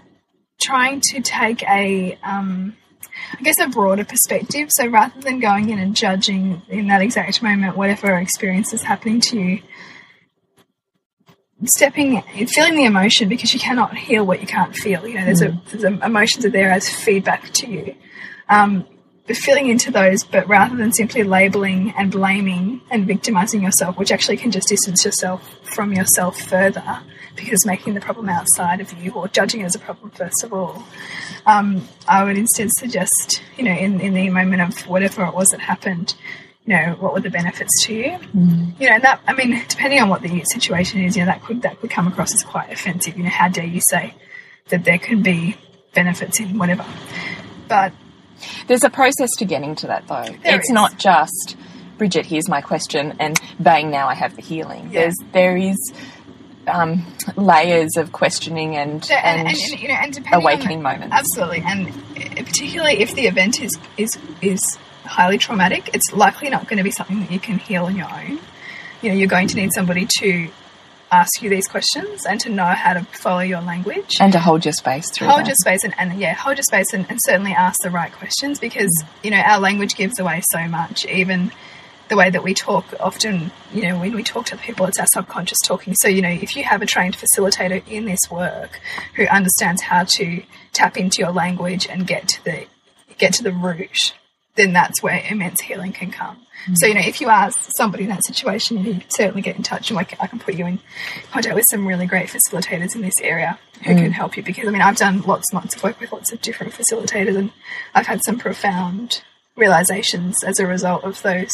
trying 0.59 1.01
to 1.11 1.21
take 1.21 1.63
a 1.63 2.17
um, 2.23 2.75
I 3.37 3.41
guess 3.41 3.59
a 3.59 3.67
broader 3.67 4.05
perspective. 4.05 4.69
So 4.71 4.87
rather 4.87 5.19
than 5.19 5.39
going 5.39 5.69
in 5.69 5.79
and 5.79 5.95
judging 5.95 6.61
in 6.69 6.87
that 6.87 7.01
exact 7.01 7.41
moment 7.41 7.77
whatever 7.77 8.15
experience 8.15 8.73
is 8.73 8.83
happening 8.83 9.19
to 9.21 9.39
you, 9.39 9.61
stepping 11.65 12.21
feeling 12.47 12.75
the 12.75 12.85
emotion 12.85 13.29
because 13.29 13.53
you 13.53 13.59
cannot 13.59 13.97
heal 13.97 14.25
what 14.25 14.41
you 14.41 14.47
can't 14.47 14.75
feel. 14.75 15.07
You 15.07 15.15
know, 15.15 15.25
there's, 15.25 15.41
a, 15.41 15.61
there's 15.71 15.83
a, 15.83 16.05
emotions 16.05 16.45
are 16.45 16.49
there 16.49 16.71
as 16.71 16.89
feedback 16.89 17.51
to 17.53 17.69
you 17.69 17.95
um, 18.49 18.85
filling 19.35 19.67
into 19.67 19.91
those, 19.91 20.23
but 20.23 20.47
rather 20.47 20.75
than 20.75 20.93
simply 20.93 21.23
labeling 21.23 21.93
and 21.97 22.11
blaming 22.11 22.81
and 22.89 23.05
victimizing 23.05 23.61
yourself, 23.61 23.97
which 23.97 24.11
actually 24.11 24.37
can 24.37 24.51
just 24.51 24.69
distance 24.69 25.03
yourself 25.03 25.57
from 25.63 25.93
yourself 25.93 26.39
further 26.39 27.01
because 27.35 27.65
making 27.65 27.93
the 27.93 28.01
problem 28.01 28.29
outside 28.29 28.79
of 28.79 28.91
you 28.93 29.11
or 29.11 29.27
judging 29.27 29.61
it 29.61 29.65
as 29.65 29.75
a 29.75 29.79
problem 29.79 30.09
first 30.11 30.43
of 30.43 30.53
all. 30.53 30.83
Um, 31.45 31.87
I 32.07 32.23
would 32.23 32.37
instead 32.37 32.69
suggest, 32.71 33.41
you 33.57 33.63
know, 33.63 33.73
in, 33.73 33.99
in 33.99 34.13
the 34.13 34.29
moment 34.29 34.61
of 34.61 34.87
whatever 34.87 35.25
it 35.25 35.33
was 35.33 35.49
that 35.49 35.59
happened, 35.59 36.15
you 36.65 36.75
know, 36.75 36.95
what 36.99 37.13
were 37.13 37.21
the 37.21 37.29
benefits 37.29 37.85
to 37.85 37.93
you? 37.93 38.17
Mm. 38.35 38.79
You 38.79 38.89
know, 38.89 38.95
and 38.95 39.03
that 39.03 39.21
I 39.27 39.33
mean, 39.33 39.61
depending 39.67 40.01
on 40.01 40.09
what 40.09 40.21
the 40.21 40.43
situation 40.45 41.01
is, 41.03 41.15
you 41.15 41.23
know, 41.23 41.27
that 41.27 41.43
could 41.43 41.61
that 41.61 41.79
could 41.79 41.89
come 41.89 42.07
across 42.07 42.33
as 42.33 42.43
quite 42.43 42.71
offensive. 42.71 43.17
You 43.17 43.23
know, 43.23 43.29
how 43.29 43.47
dare 43.47 43.65
you 43.65 43.81
say 43.89 44.13
that 44.69 44.83
there 44.83 44.99
can 44.99 45.21
be 45.21 45.55
benefits 45.93 46.39
in 46.39 46.57
whatever. 46.57 46.85
But 47.69 47.93
there's 48.67 48.83
a 48.83 48.89
process 48.89 49.29
to 49.37 49.45
getting 49.45 49.75
to 49.75 49.87
that, 49.87 50.07
though. 50.07 50.23
There 50.43 50.55
it's 50.55 50.69
is. 50.69 50.73
not 50.73 50.97
just 50.97 51.55
Bridget. 51.97 52.25
Here's 52.25 52.47
my 52.47 52.61
question, 52.61 53.15
and 53.19 53.39
bang! 53.59 53.89
Now 53.89 54.07
I 54.07 54.15
have 54.15 54.35
the 54.35 54.41
healing. 54.41 54.85
Yeah. 54.91 55.01
There's 55.01 55.15
there 55.31 55.57
is 55.57 55.77
um, 56.67 57.05
layers 57.35 57.97
of 57.97 58.11
questioning 58.11 58.75
and, 58.75 59.09
and, 59.11 59.47
and, 59.47 59.47
and, 59.47 59.81
you 59.81 59.87
know, 59.87 59.93
and 59.95 60.25
awakening 60.33 60.81
moments. 60.81 61.15
Absolutely, 61.15 61.63
and 61.65 62.45
particularly 62.45 62.99
if 62.99 63.15
the 63.15 63.27
event 63.27 63.61
is 63.61 63.77
is 63.97 64.17
is 64.41 64.77
highly 65.05 65.37
traumatic, 65.37 65.89
it's 65.93 66.13
likely 66.13 66.49
not 66.49 66.67
going 66.67 66.77
to 66.77 66.83
be 66.83 66.91
something 66.91 67.21
that 67.21 67.31
you 67.31 67.39
can 67.39 67.57
heal 67.57 67.85
on 67.85 67.95
your 67.95 68.11
own. 68.11 68.39
You 69.01 69.09
know, 69.09 69.15
you're 69.15 69.27
going 69.27 69.47
to 69.47 69.55
need 69.55 69.73
somebody 69.73 70.07
to 70.19 70.49
ask 71.11 71.41
you 71.41 71.49
these 71.49 71.67
questions 71.67 72.25
and 72.25 72.39
to 72.41 72.49
know 72.49 72.65
how 72.65 72.93
to 72.93 73.03
follow 73.03 73.39
your 73.39 73.61
language. 73.61 74.17
And 74.19 74.33
to 74.33 74.39
hold 74.39 74.65
your 74.65 74.73
space 74.73 75.09
through 75.09 75.27
hold 75.27 75.41
that. 75.41 75.47
your 75.47 75.55
space 75.55 75.83
and, 75.83 75.93
and 75.97 76.19
yeah 76.19 76.33
hold 76.33 76.57
your 76.57 76.63
space 76.63 76.93
and, 76.93 77.05
and, 77.09 77.19
certainly 77.23 77.51
ask 77.51 77.81
the 77.81 77.89
right 77.89 78.11
questions 78.11 78.59
because 78.59 78.91
you 79.23 79.31
know 79.31 79.37
our 79.37 79.59
language 79.59 79.95
gives 79.95 80.19
away 80.19 80.41
so 80.51 80.67
much. 80.67 81.05
Even 81.05 81.51
the 82.09 82.15
way 82.15 82.29
that 82.29 82.43
we 82.43 82.53
talk 82.53 82.85
often 82.99 83.51
you 83.73 83.83
know 83.83 83.99
when 83.99 84.13
we 84.13 84.23
talk 84.23 84.45
to 84.45 84.57
people 84.57 84.85
it's 84.85 84.99
our 84.99 85.07
subconscious 85.07 85.59
talking. 85.63 85.93
So 85.95 86.07
you 86.07 86.21
know 86.21 86.29
if 86.29 86.55
you 86.55 86.63
have 86.63 86.81
a 86.81 86.85
trained 86.85 87.17
facilitator 87.17 87.81
in 87.87 88.05
this 88.05 88.29
work 88.29 88.79
who 89.15 89.25
understands 89.27 89.81
how 89.81 90.05
to 90.17 90.43
tap 90.73 90.97
into 90.97 91.19
your 91.19 91.31
language 91.31 91.87
and 91.87 92.05
get 92.05 92.27
to 92.29 92.43
the 92.43 92.65
get 93.17 93.33
to 93.33 93.43
the 93.43 93.51
root 93.51 94.13
then 94.57 94.73
that's 94.73 95.01
where 95.01 95.23
immense 95.29 95.61
healing 95.61 95.93
can 95.93 96.11
come 96.11 96.47
so, 96.73 96.85
you 96.85 96.95
know, 96.95 97.01
if 97.01 97.21
you 97.21 97.29
ask 97.29 97.69
somebody 97.77 98.03
in 98.03 98.09
that 98.09 98.25
situation, 98.25 98.77
you 98.77 98.93
can 98.95 99.09
certainly 99.09 99.41
get 99.41 99.55
in 99.55 99.63
touch 99.63 99.89
and 99.89 99.95
like, 99.95 100.21
I 100.21 100.27
can 100.27 100.39
put 100.39 100.55
you 100.55 100.65
in 100.65 100.79
contact 101.31 101.55
with 101.55 101.65
some 101.69 101.87
really 101.87 102.05
great 102.05 102.27
facilitators 102.27 102.93
in 102.95 103.01
this 103.01 103.19
area 103.21 103.57
who 103.85 103.93
mm. 103.93 103.99
can 103.99 104.11
help 104.11 104.35
you. 104.35 104.43
Because, 104.43 104.67
I 104.67 104.71
mean, 104.71 104.81
I've 104.81 104.97
done 104.97 105.21
lots 105.21 105.51
and 105.51 105.61
lots 105.61 105.75
of 105.75 105.83
work 105.83 105.99
with 105.99 106.11
lots 106.11 106.33
of 106.33 106.41
different 106.41 106.73
facilitators 106.73 107.37
and 107.37 107.51
I've 107.95 108.07
had 108.07 108.21
some 108.25 108.37
profound 108.37 109.23
realizations 109.55 110.43
as 110.43 110.59
a 110.59 110.67
result 110.67 111.03
of 111.03 111.21
those 111.21 111.51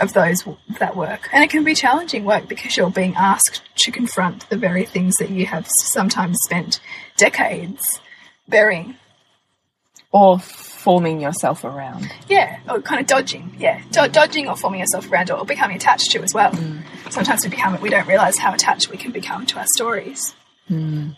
of 0.00 0.12
those 0.12 0.42
that 0.80 0.96
work 0.96 1.28
and 1.30 1.44
it 1.44 1.50
can 1.50 1.62
be 1.62 1.74
challenging 1.74 2.24
work 2.24 2.48
because 2.48 2.76
you're 2.76 2.90
being 2.90 3.14
asked 3.16 3.60
to 3.76 3.92
confront 3.92 4.48
the 4.48 4.56
very 4.56 4.84
things 4.84 5.14
that 5.16 5.30
you 5.30 5.46
have 5.46 5.68
sometimes 5.68 6.36
spent 6.44 6.80
decades 7.16 8.00
burying 8.48 8.96
or 10.10 10.40
forming 10.84 11.18
yourself 11.18 11.64
around. 11.64 12.12
Yeah, 12.28 12.60
or 12.68 12.80
kind 12.82 13.00
of 13.00 13.06
dodging. 13.06 13.56
Yeah, 13.58 13.80
Do 13.90 14.06
dodging 14.06 14.48
or 14.48 14.56
forming 14.56 14.80
yourself 14.80 15.10
around, 15.10 15.30
or 15.30 15.44
becoming 15.46 15.76
attached 15.76 16.10
to 16.12 16.22
as 16.22 16.34
well. 16.34 16.52
Mm. 16.52 16.82
Sometimes 17.10 17.40
we 17.42 17.50
become 17.50 17.80
we 17.80 17.88
don't 17.88 18.06
realize 18.06 18.36
how 18.36 18.52
attached 18.52 18.90
we 18.90 18.98
can 18.98 19.10
become 19.10 19.46
to 19.46 19.58
our 19.58 19.66
stories 19.74 20.34
because 20.68 20.76
mm. 20.78 21.16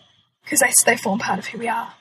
they 0.60 0.72
they 0.86 0.96
form 0.96 1.18
part 1.18 1.40
of 1.40 1.46
who 1.46 1.58
we 1.58 1.68
are. 1.68 1.92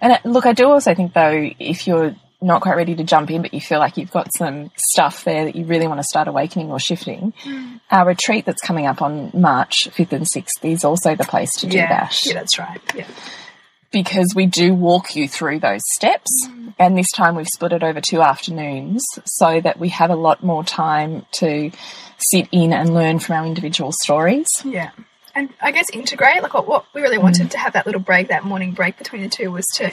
And 0.00 0.12
uh, 0.12 0.18
look, 0.24 0.46
I 0.46 0.52
do 0.52 0.68
also 0.68 0.94
think 0.94 1.14
though, 1.14 1.50
if 1.58 1.86
you're 1.86 2.16
not 2.42 2.60
quite 2.60 2.76
ready 2.76 2.96
to 2.96 3.04
jump 3.04 3.30
in, 3.30 3.40
but 3.40 3.54
you 3.54 3.60
feel 3.60 3.78
like 3.78 3.96
you've 3.96 4.10
got 4.10 4.28
some 4.36 4.70
stuff 4.76 5.24
there 5.24 5.44
that 5.44 5.56
you 5.56 5.64
really 5.64 5.86
want 5.86 6.00
to 6.00 6.04
start 6.04 6.28
awakening 6.28 6.70
or 6.70 6.80
shifting, 6.80 7.32
mm. 7.44 7.80
our 7.90 8.08
retreat 8.08 8.44
that's 8.44 8.60
coming 8.60 8.86
up 8.86 9.00
on 9.00 9.30
March 9.32 9.88
5th 9.90 10.12
and 10.12 10.26
6th 10.26 10.64
is 10.64 10.84
also 10.84 11.14
the 11.14 11.24
place 11.24 11.50
to 11.60 11.66
do 11.66 11.78
yeah. 11.78 11.88
that. 11.88 12.18
Yeah, 12.26 12.34
that's 12.34 12.58
right. 12.58 12.80
Yeah. 12.94 13.06
Because 13.94 14.34
we 14.34 14.46
do 14.46 14.74
walk 14.74 15.14
you 15.14 15.28
through 15.28 15.60
those 15.60 15.80
steps. 15.94 16.28
Mm. 16.48 16.74
And 16.80 16.98
this 16.98 17.10
time 17.14 17.36
we've 17.36 17.46
split 17.46 17.72
it 17.72 17.84
over 17.84 18.00
two 18.00 18.20
afternoons 18.20 19.04
so 19.24 19.60
that 19.60 19.78
we 19.78 19.90
have 19.90 20.10
a 20.10 20.16
lot 20.16 20.42
more 20.42 20.64
time 20.64 21.24
to 21.34 21.70
sit 22.18 22.48
in 22.50 22.72
and 22.72 22.92
learn 22.92 23.20
from 23.20 23.36
our 23.36 23.46
individual 23.46 23.92
stories. 24.02 24.48
Yeah. 24.64 24.90
And 25.32 25.50
I 25.60 25.70
guess 25.70 25.86
integrate, 25.92 26.42
like 26.42 26.54
what, 26.54 26.66
what 26.66 26.86
we 26.92 27.02
really 27.02 27.18
wanted 27.18 27.46
mm. 27.46 27.50
to 27.50 27.58
have 27.58 27.74
that 27.74 27.86
little 27.86 28.00
break, 28.00 28.28
that 28.28 28.44
morning 28.44 28.72
break 28.72 28.98
between 28.98 29.22
the 29.22 29.28
two 29.28 29.52
was 29.52 29.66
to, 29.76 29.92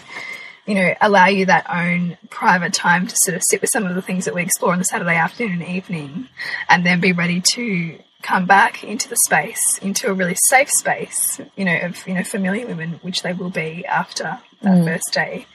you 0.65 0.73
know, 0.73 0.95
allow 0.99 1.27
you 1.27 1.45
that 1.45 1.67
own 1.69 2.17
private 2.31 2.73
time 2.73 3.05
to 3.05 3.15
sort 3.23 3.35
of 3.35 3.43
sit 3.47 3.61
with 3.61 3.69
some 3.71 3.85
of 3.85 3.93
the 3.93 4.01
things 4.01 4.25
that 4.25 4.33
we 4.33 4.41
explore 4.41 4.73
on 4.73 4.79
the 4.79 4.83
Saturday 4.83 5.15
afternoon 5.15 5.61
and 5.61 5.69
evening 5.69 6.27
and 6.67 6.83
then 6.83 6.99
be 6.99 7.13
ready 7.13 7.43
to 7.53 7.99
come 8.21 8.45
back 8.45 8.83
into 8.83 9.09
the 9.09 9.17
space, 9.25 9.77
into 9.81 10.07
a 10.09 10.13
really 10.13 10.35
safe 10.49 10.69
space, 10.69 11.39
you 11.55 11.65
know, 11.65 11.77
of 11.81 12.07
you 12.07 12.13
know 12.13 12.23
familiar 12.23 12.67
women, 12.67 12.99
which 13.01 13.21
they 13.21 13.33
will 13.33 13.49
be 13.49 13.85
after 13.85 14.39
that 14.61 14.77
mm. 14.77 14.85
first 14.85 15.11
day, 15.11 15.45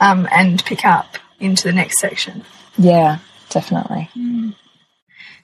um, 0.00 0.28
and 0.30 0.64
pick 0.64 0.84
up 0.84 1.16
into 1.38 1.64
the 1.64 1.72
next 1.72 1.98
section. 2.00 2.44
Yeah, 2.76 3.18
definitely. 3.48 4.08
Mm. 4.16 4.54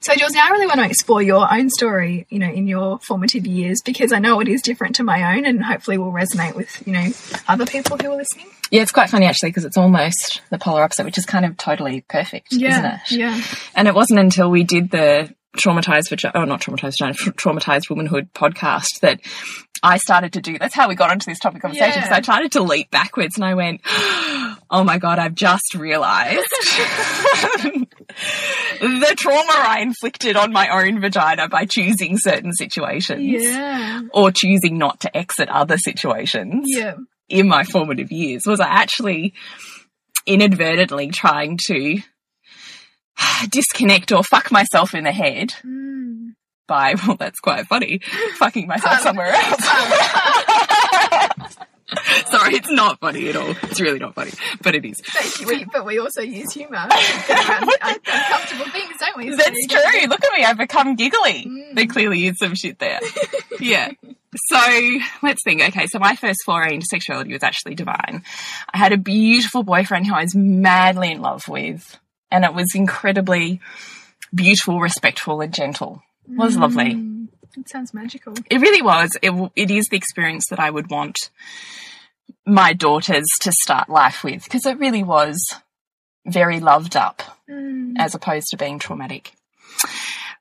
So, 0.01 0.15
Jules, 0.15 0.33
now 0.33 0.47
I 0.47 0.51
really 0.51 0.67
want 0.67 0.79
to 0.81 0.87
explore 0.87 1.23
your 1.23 1.53
own 1.53 1.71
story, 1.71 2.27
you 2.29 2.39
know, 2.39 2.51
in 2.51 2.67
your 2.67 2.99
formative 3.01 3.47
years, 3.47 3.81
because 3.85 4.13
I 4.13 4.19
know 4.19 4.41
it 4.41 4.49
is 4.49 4.63
different 4.63 4.97
to 4.97 5.03
my 5.03 5.37
own 5.37 5.45
and 5.45 5.65
hopefully 5.65 5.99
will 5.99 6.13
resonate 6.13 6.55
with, 6.55 6.87
you 6.87 6.93
know, 6.93 7.09
other 7.49 7.67
people 7.67 7.97
who 7.97 8.13
are 8.13 8.17
listening. 8.17 8.47
Yeah, 8.71 8.83
it's 8.83 8.93
quite 8.93 9.11
funny 9.11 9.27
actually, 9.27 9.51
because 9.51 9.65
it's 9.65 9.77
almost 9.77 10.43
the 10.51 10.59
polar 10.59 10.83
opposite, 10.83 11.07
which 11.07 11.19
is 11.19 11.25
kind 11.25 11.45
of 11.45 11.57
totally 11.57 12.03
perfect, 12.03 12.53
yeah, 12.53 12.71
isn't 12.71 12.85
it? 12.85 13.01
Yeah. 13.11 13.43
And 13.75 13.89
it 13.89 13.95
wasn't 13.95 14.21
until 14.21 14.51
we 14.51 14.65
did 14.65 14.91
the 14.91 15.35
traumatized 15.57 16.09
vagina, 16.11 16.33
oh, 16.35 16.45
not 16.45 16.61
traumatized 16.61 16.99
vagina, 16.99 17.15
traumatized 17.37 17.91
womanhood 17.91 18.33
podcast 18.33 19.01
that 19.01 19.21
I 19.83 19.99
started 19.99 20.33
to 20.35 20.41
do. 20.41 20.59
That's 20.59 20.75
how 20.75 20.89
we 20.89 20.95
got 20.95 21.11
onto 21.11 21.31
this 21.31 21.39
topic 21.39 21.63
conversation. 21.63 21.95
Because 21.95 22.11
yeah. 22.11 22.17
I 22.17 22.21
tried 22.21 22.53
to 22.53 22.63
leap 22.63 22.91
backwards 22.91 23.37
and 23.37 23.45
I 23.45 23.55
went, 23.55 23.81
oh 24.71 24.85
my 24.85 24.99
God, 24.99 25.19
I've 25.19 25.35
just 25.35 25.75
realized 25.75 26.49
the 28.81 29.15
trauma 29.17 29.53
I 29.53 29.81
inflicted 29.81 30.37
on 30.37 30.53
my 30.53 30.69
own 30.69 31.01
vagina 31.01 31.49
by 31.49 31.67
choosing 31.67 32.19
certain 32.19 32.53
situations. 32.53 33.21
Yeah. 33.21 34.03
Or 34.13 34.31
choosing 34.31 34.79
not 34.79 35.01
to 35.01 35.17
exit 35.17 35.49
other 35.49 35.79
situations. 35.79 36.67
Yeah. 36.69 36.95
In 37.29 37.49
my 37.49 37.65
formative 37.65 38.13
years 38.13 38.43
was 38.47 38.61
I 38.61 38.69
actually 38.69 39.35
inadvertently 40.27 41.09
trying 41.09 41.59
to 41.67 42.01
disconnect 43.51 44.13
or 44.13 44.23
fuck 44.23 44.51
myself 44.51 44.95
in 44.95 45.05
the 45.05 45.13
head 45.13 45.51
mm. 45.65 46.35
by, 46.67 46.95
well, 47.07 47.17
that's 47.17 47.41
quite 47.41 47.67
funny, 47.67 48.01
fucking 48.37 48.67
myself 48.67 49.01
somewhere 49.01 49.33
else. 49.33 49.61
Sorry, 52.27 52.57
it's 52.57 52.71
not 52.71 52.99
funny 52.99 53.29
at 53.29 53.37
all. 53.37 53.51
It's 53.63 53.81
really 53.81 54.01
not 54.01 54.15
funny, 54.15 54.33
but 54.61 54.75
it 54.75 54.85
is. 54.85 55.01
We, 55.47 55.65
but 55.67 55.87
we 55.87 56.01
also 56.01 56.21
use 56.21 56.53
humour 56.53 56.79
uncomfortable 56.79 58.65
things, 58.73 58.93
don't 58.99 59.17
we? 59.17 59.31
That's 59.31 59.67
so 59.69 59.91
true. 59.91 60.09
Look 60.09 60.25
at 60.25 60.33
me. 60.37 60.45
I've 60.45 60.59
become 60.59 60.97
giggly. 60.97 61.45
Mm. 61.45 61.75
There 61.75 61.87
clearly 61.87 62.27
is 62.27 62.39
some 62.39 62.57
shit 62.57 62.81
there. 62.81 62.99
yeah. 63.61 63.93
So 64.49 64.99
let's 65.23 65.43
think. 65.45 65.63
Okay, 65.63 65.87
so 65.87 66.01
my 66.01 66.17
first 66.17 66.41
foray 66.45 66.75
into 66.75 66.87
sexuality 66.91 67.33
was 67.33 67.45
actually 67.45 67.77
divine. 67.77 68.25
I 68.75 68.79
had 68.79 68.93
a 68.93 68.99
beautiful 68.99 69.63
boyfriend 69.63 70.09
who 70.09 70.15
I 70.15 70.23
was 70.23 70.35
madly 70.35 71.13
in 71.13 71.21
love 71.21 71.45
with 71.49 71.99
and 72.31 72.45
it 72.45 72.55
was 72.55 72.75
incredibly 72.75 73.61
beautiful, 74.35 74.81
respectful, 74.81 75.41
and 75.41 75.53
gentle. 75.53 76.03
It 76.29 76.37
was 76.37 76.57
mm. 76.57 76.61
lovely. 76.61 77.29
It 77.59 77.69
sounds 77.69 77.95
magical. 77.95 78.35
It 78.51 78.61
really 78.61 78.83
was. 78.83 79.17
It, 79.23 79.33
it 79.57 79.71
is 79.71 79.87
the 79.91 79.97
experience 79.97 80.47
that 80.51 80.61
I 80.61 80.71
would 80.71 80.91
want 80.91 81.31
my 82.45 82.73
daughters 82.73 83.25
to 83.41 83.53
start 83.53 83.89
life 83.89 84.23
with 84.23 84.45
because 84.45 84.67
it 84.67 84.79
really 84.79 85.03
was 85.03 85.39
very 86.27 86.61
loved 86.61 86.97
up 86.97 87.23
mm. 87.49 87.95
as 87.99 88.15
opposed 88.15 88.49
to 88.49 88.57
being 88.57 88.79
traumatic. 88.79 89.33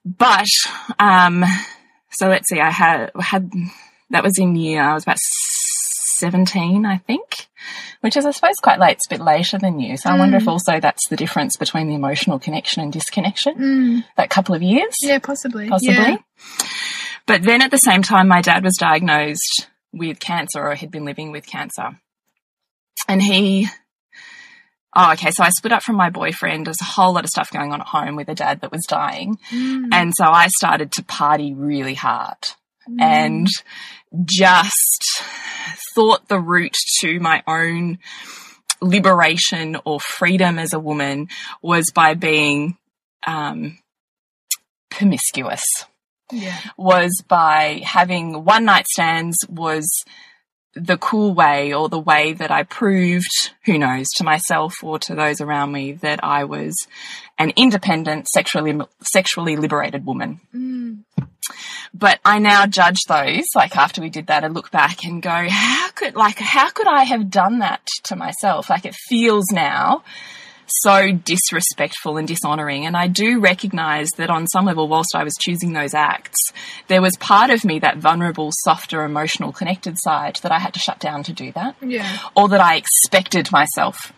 But, 0.03 0.47
um, 0.99 1.43
so 2.11 2.27
let's 2.27 2.49
see, 2.49 2.59
I 2.59 2.69
had, 2.69 3.11
had, 3.19 3.51
that 4.11 4.23
was 4.23 4.37
in 4.37 4.55
year, 4.55 4.83
I 4.83 4.93
was 4.93 5.03
about 5.03 5.17
17, 6.19 6.85
I 6.85 6.97
think, 6.97 7.47
which 8.05 8.15
is, 8.15 8.23
I 8.23 8.29
suppose, 8.29 8.57
quite 8.61 8.79
late. 8.79 8.97
It's 8.97 9.07
a 9.07 9.15
bit 9.15 9.19
later 9.19 9.57
than 9.57 9.79
you. 9.79 9.97
So 9.97 10.09
mm. 10.09 10.13
I 10.13 10.19
wonder 10.19 10.37
if 10.37 10.43
mm. 10.43 10.49
also 10.49 10.79
that's 10.79 11.09
the 11.09 11.15
difference 11.15 11.57
between 11.57 11.87
the 11.87 11.95
emotional 11.95 12.37
connection 12.37 12.83
and 12.83 12.93
disconnection. 12.93 13.55
Mm. 13.55 14.05
That 14.15 14.29
couple 14.29 14.53
of 14.53 14.61
years. 14.61 14.93
Yeah, 15.01 15.17
possibly. 15.17 15.67
Possibly. 15.69 15.95
Yeah. 15.95 16.17
But 17.25 17.41
then 17.41 17.63
at 17.63 17.71
the 17.71 17.79
same 17.79 18.03
time, 18.03 18.27
my 18.27 18.41
dad 18.41 18.63
was 18.63 18.75
diagnosed 18.79 19.67
with 19.91 20.19
cancer 20.19 20.61
or 20.61 20.75
had 20.75 20.91
been 20.91 21.03
living 21.03 21.31
with 21.31 21.47
cancer. 21.47 21.99
And 23.07 23.23
he, 23.23 23.69
oh, 24.95 25.13
okay. 25.13 25.31
So 25.31 25.43
I 25.43 25.49
split 25.49 25.73
up 25.73 25.81
from 25.81 25.95
my 25.95 26.11
boyfriend. 26.11 26.67
There's 26.67 26.81
a 26.81 26.85
whole 26.85 27.15
lot 27.15 27.23
of 27.23 27.31
stuff 27.31 27.49
going 27.49 27.71
on 27.71 27.81
at 27.81 27.87
home 27.87 28.15
with 28.15 28.29
a 28.29 28.35
dad 28.35 28.61
that 28.61 28.71
was 28.71 28.85
dying. 28.87 29.39
Mm. 29.49 29.87
And 29.91 30.13
so 30.15 30.25
I 30.25 30.49
started 30.49 30.91
to 30.91 31.03
party 31.03 31.55
really 31.55 31.95
hard 31.95 32.37
mm. 32.87 33.01
and 33.01 33.47
just 34.23 35.23
thought 35.93 36.27
the 36.27 36.39
route 36.39 36.75
to 36.99 37.19
my 37.19 37.43
own 37.47 37.97
liberation 38.81 39.77
or 39.85 39.99
freedom 39.99 40.59
as 40.59 40.73
a 40.73 40.79
woman 40.79 41.27
was 41.61 41.91
by 41.93 42.13
being 42.13 42.77
um, 43.25 43.79
promiscuous. 44.89 45.63
Yeah. 46.31 46.59
Was 46.77 47.23
by 47.27 47.81
having 47.85 48.45
one 48.45 48.65
night 48.65 48.87
stands 48.87 49.37
was 49.47 49.87
the 50.75 50.97
cool 50.97 51.33
way 51.33 51.73
or 51.73 51.87
the 51.87 51.99
way 51.99 52.33
that 52.33 52.51
I 52.51 52.63
proved, 52.63 53.51
who 53.65 53.77
knows, 53.77 54.07
to 54.17 54.23
myself 54.23 54.73
or 54.83 54.99
to 54.99 55.15
those 55.15 55.39
around 55.39 55.71
me 55.71 55.93
that 55.93 56.23
I 56.23 56.43
was 56.43 56.75
an 57.37 57.53
independent, 57.55 58.27
sexually 58.27 58.77
sexually 59.01 59.55
liberated 59.55 60.05
woman. 60.05 60.41
Mm. 60.53 61.03
But 61.93 62.19
I 62.25 62.39
now 62.39 62.65
judge 62.65 62.99
those, 63.07 63.45
like 63.55 63.77
after 63.77 64.01
we 64.01 64.09
did 64.09 64.27
that, 64.27 64.43
I 64.43 64.47
look 64.47 64.71
back 64.71 65.05
and 65.05 65.21
go, 65.21 65.47
how 65.49 65.89
could, 65.91 66.15
like, 66.15 66.39
how 66.39 66.69
could 66.71 66.87
I 66.87 67.03
have 67.03 67.29
done 67.29 67.59
that 67.59 67.85
to 68.03 68.15
myself? 68.15 68.69
Like, 68.69 68.85
it 68.85 68.95
feels 68.95 69.45
now 69.51 70.03
so 70.67 71.11
disrespectful 71.11 72.17
and 72.17 72.27
dishonoring. 72.27 72.85
And 72.85 72.97
I 72.97 73.07
do 73.07 73.39
recognize 73.39 74.09
that 74.17 74.29
on 74.29 74.47
some 74.47 74.65
level, 74.65 74.87
whilst 74.87 75.15
I 75.15 75.23
was 75.23 75.33
choosing 75.39 75.73
those 75.73 75.93
acts, 75.93 76.39
there 76.87 77.01
was 77.01 77.15
part 77.17 77.49
of 77.49 77.63
me, 77.65 77.79
that 77.79 77.97
vulnerable, 77.97 78.49
softer, 78.63 79.03
emotional, 79.03 79.51
connected 79.51 79.97
side, 79.99 80.37
that 80.43 80.51
I 80.51 80.59
had 80.59 80.73
to 80.73 80.79
shut 80.79 80.99
down 80.99 81.23
to 81.23 81.33
do 81.33 81.51
that. 81.53 81.75
Yeah. 81.81 82.17
Or 82.35 82.49
that 82.49 82.61
I 82.61 82.75
expected 82.75 83.51
myself 83.51 84.13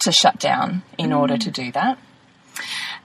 to 0.00 0.12
shut 0.12 0.38
down 0.38 0.82
in 0.98 1.10
mm. 1.10 1.18
order 1.18 1.36
to 1.36 1.50
do 1.50 1.72
that. 1.72 1.98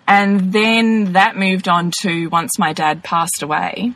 And 0.08 0.54
then 0.54 1.13
that 1.13 1.36
moved 1.36 1.67
on 1.67 1.91
to 2.02 2.28
once 2.28 2.60
my 2.60 2.74
dad 2.74 3.04
passed 3.04 3.41
away. 3.41 3.93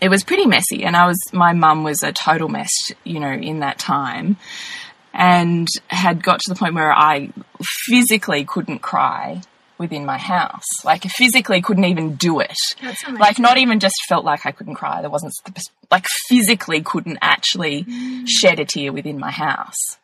It 0.00 0.08
was 0.08 0.24
pretty 0.24 0.46
messy, 0.46 0.84
and 0.84 0.96
I 0.96 1.06
was 1.06 1.18
my 1.32 1.52
mum 1.52 1.84
was 1.84 2.02
a 2.02 2.12
total 2.12 2.48
mess, 2.48 2.70
you 3.04 3.20
know, 3.20 3.32
in 3.32 3.58
that 3.60 3.78
time, 3.78 4.38
and 5.12 5.68
had 5.88 6.22
got 6.22 6.40
to 6.40 6.48
the 6.48 6.58
point 6.58 6.74
where 6.74 6.92
I 6.92 7.30
physically 7.88 8.44
couldn't 8.44 8.80
cry 8.80 9.42
within 9.78 10.04
my 10.04 10.18
house. 10.18 10.66
Like 10.84 11.04
physically 11.04 11.62
couldn't 11.62 11.86
even 11.86 12.14
do 12.14 12.40
it. 12.40 12.56
Like 13.18 13.38
not 13.38 13.58
even 13.58 13.80
just 13.80 13.96
felt 14.08 14.24
like 14.24 14.46
I 14.46 14.52
couldn't 14.52 14.74
cry. 14.74 15.00
There 15.00 15.10
wasn't 15.10 15.32
like 15.90 16.06
physically 16.28 16.82
couldn't 16.82 17.18
actually 17.22 17.84
mm. 17.84 18.24
shed 18.28 18.60
a 18.60 18.64
tear 18.64 18.92
within 18.92 19.18
my 19.18 19.30
house. 19.30 19.98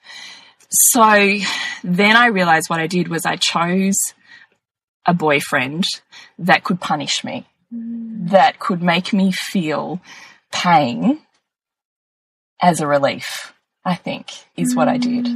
So 0.71 1.37
then 1.85 2.17
I 2.17 2.27
realized 2.27 2.69
what 2.69 2.81
I 2.81 2.87
did 2.87 3.09
was 3.09 3.25
I 3.25 3.37
chose 3.37 3.99
a 5.07 5.15
boyfriend 5.15 5.85
that 6.39 6.65
could 6.65 6.81
punish 6.81 7.23
me, 7.23 7.47
mm. 7.73 8.31
that 8.31 8.59
could 8.59 8.83
make 8.83 9.13
me 9.13 9.31
feel 9.31 10.01
pain 10.51 11.21
as 12.61 12.81
a 12.81 12.87
relief, 12.87 13.53
I 13.87 13.95
think, 13.95 14.33
is 14.57 14.75
what 14.75 14.89
I 14.89 14.99
did. 14.99 15.29